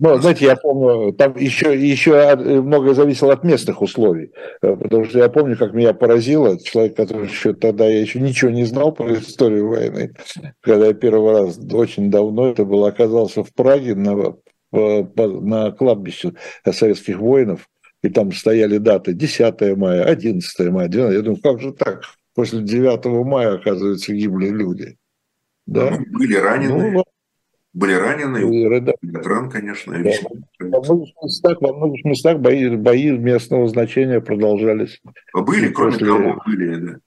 Ну, 0.00 0.16
знаете, 0.20 0.44
я 0.44 0.54
помню, 0.54 1.12
там 1.12 1.36
еще, 1.36 1.76
еще 1.76 2.36
многое 2.36 2.94
зависело 2.94 3.32
от 3.32 3.42
местных 3.42 3.82
условий, 3.82 4.30
э, 4.62 4.76
потому 4.76 5.04
что 5.04 5.18
я 5.18 5.28
помню, 5.28 5.56
как 5.56 5.74
меня 5.74 5.92
поразило, 5.92 6.56
человек, 6.60 6.96
который 6.96 7.26
еще 7.26 7.52
тогда, 7.52 7.84
я 7.84 8.00
еще 8.00 8.20
ничего 8.20 8.52
не 8.52 8.64
знал 8.64 8.92
про 8.92 9.14
историю 9.14 9.68
войны, 9.68 10.14
когда 10.60 10.86
я 10.86 10.94
первый 10.94 11.32
раз, 11.32 11.58
очень 11.72 12.12
давно 12.12 12.48
это 12.48 12.64
было, 12.64 12.88
оказался 12.88 13.42
в 13.42 13.52
Праге 13.52 13.96
на, 13.96 14.36
на 14.70 15.72
кладбище 15.72 16.34
советских 16.70 17.18
воинов, 17.18 17.68
и 18.02 18.08
там 18.08 18.30
стояли 18.30 18.78
даты 18.78 19.14
10 19.14 19.76
мая, 19.76 20.04
11 20.04 20.70
мая, 20.70 20.88
12. 20.88 21.16
Я 21.16 21.22
думаю, 21.22 21.40
как 21.42 21.60
же 21.60 21.72
так? 21.72 22.04
После 22.34 22.60
9 22.62 23.04
мая, 23.26 23.54
оказывается, 23.54 24.14
гибли 24.14 24.50
люди. 24.50 24.96
Да? 25.66 25.90
Ну, 25.90 26.18
были 26.18 26.36
ранены. 26.36 26.90
Ну, 26.92 27.04
были 27.78 27.92
ранены, 27.92 28.38
и, 28.38 28.80
да. 28.80 28.92
ветеран, 29.00 29.50
конечно. 29.50 29.96
Да. 30.02 30.10
Во 30.58 30.82
многих 30.82 31.14
местах, 31.22 31.58
во 31.60 31.72
многих 31.72 32.04
местах 32.04 32.40
бои, 32.40 32.76
бои 32.76 33.10
местного 33.12 33.68
значения 33.68 34.20
продолжались. 34.20 35.00
Были, 35.32 35.68
кроме 35.68 35.92
после... 35.92 36.06
того, 36.06 36.42
были, 36.44 36.74
да. 36.74 36.98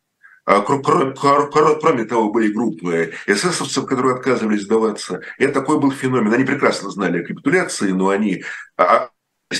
А, 0.45 0.61
кроме, 0.61 2.05
того, 2.05 2.32
были 2.32 2.51
группы 2.51 3.11
эсэсовцев, 3.28 3.86
которые 3.86 4.15
отказывались 4.15 4.63
сдаваться. 4.63 5.22
Это 5.38 5.53
такой 5.53 5.80
был 5.80 5.91
феномен. 5.91 6.34
Они 6.34 6.45
прекрасно 6.45 6.89
знали 6.89 7.22
о 7.22 7.28
капитуляции, 7.28 7.91
но 7.91 8.09
они 8.09 8.43
а, 8.78 9.09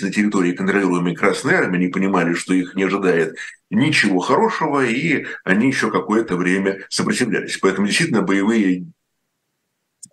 на 0.01 0.12
территории, 0.12 0.53
контролируемой 0.53 1.14
Красной 1.14 1.55
Армией, 1.55 1.84
они 1.84 1.88
понимали, 1.91 2.34
что 2.34 2.53
их 2.53 2.76
не 2.76 2.84
ожидает 2.84 3.36
ничего 3.70 4.20
хорошего, 4.20 4.86
и 4.86 5.26
они 5.43 5.68
еще 5.68 5.91
какое-то 5.91 6.38
время 6.38 6.86
сопротивлялись. 6.89 7.57
Поэтому 7.57 7.88
действительно 7.88 8.22
боевые 8.22 8.86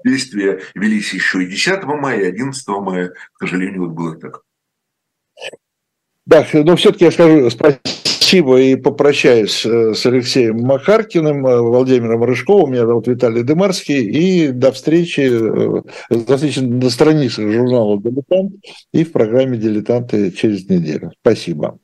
действия 0.05 0.61
велись 0.75 1.13
еще 1.13 1.43
и 1.43 1.47
10 1.47 1.85
мая, 1.85 2.21
и 2.21 2.29
11 2.29 2.69
мая. 2.69 3.13
К 3.33 3.39
сожалению, 3.41 3.87
вот 3.87 3.91
было 3.93 4.17
так. 4.17 4.43
Да, 6.27 6.47
но 6.53 6.77
все-таки 6.77 7.07
я 7.07 7.11
скажу 7.11 7.49
спасибо 7.49 8.61
и 8.61 8.77
попрощаюсь 8.77 9.65
э, 9.65 9.95
с 9.95 10.05
Алексеем 10.05 10.59
Макаркиным, 10.59 11.47
э, 11.47 11.61
Владимиром 11.63 12.23
Рыжковым, 12.23 12.73
меня 12.73 12.87
зовут 12.87 13.07
Виталий 13.07 13.43
Дымарский, 13.43 14.05
и 14.05 14.49
до 14.49 14.71
встречи, 14.73 15.23
э, 15.23 15.83
до 16.11 16.37
встречи 16.37 16.59
на 16.59 16.91
страницах 16.91 17.51
журнала 17.51 17.99
«Дилетант» 18.03 18.53
и 18.93 19.05
в 19.05 19.13
программе 19.13 19.57
«Дилетанты» 19.57 20.31
через 20.31 20.69
неделю. 20.69 21.13
Спасибо. 21.23 21.79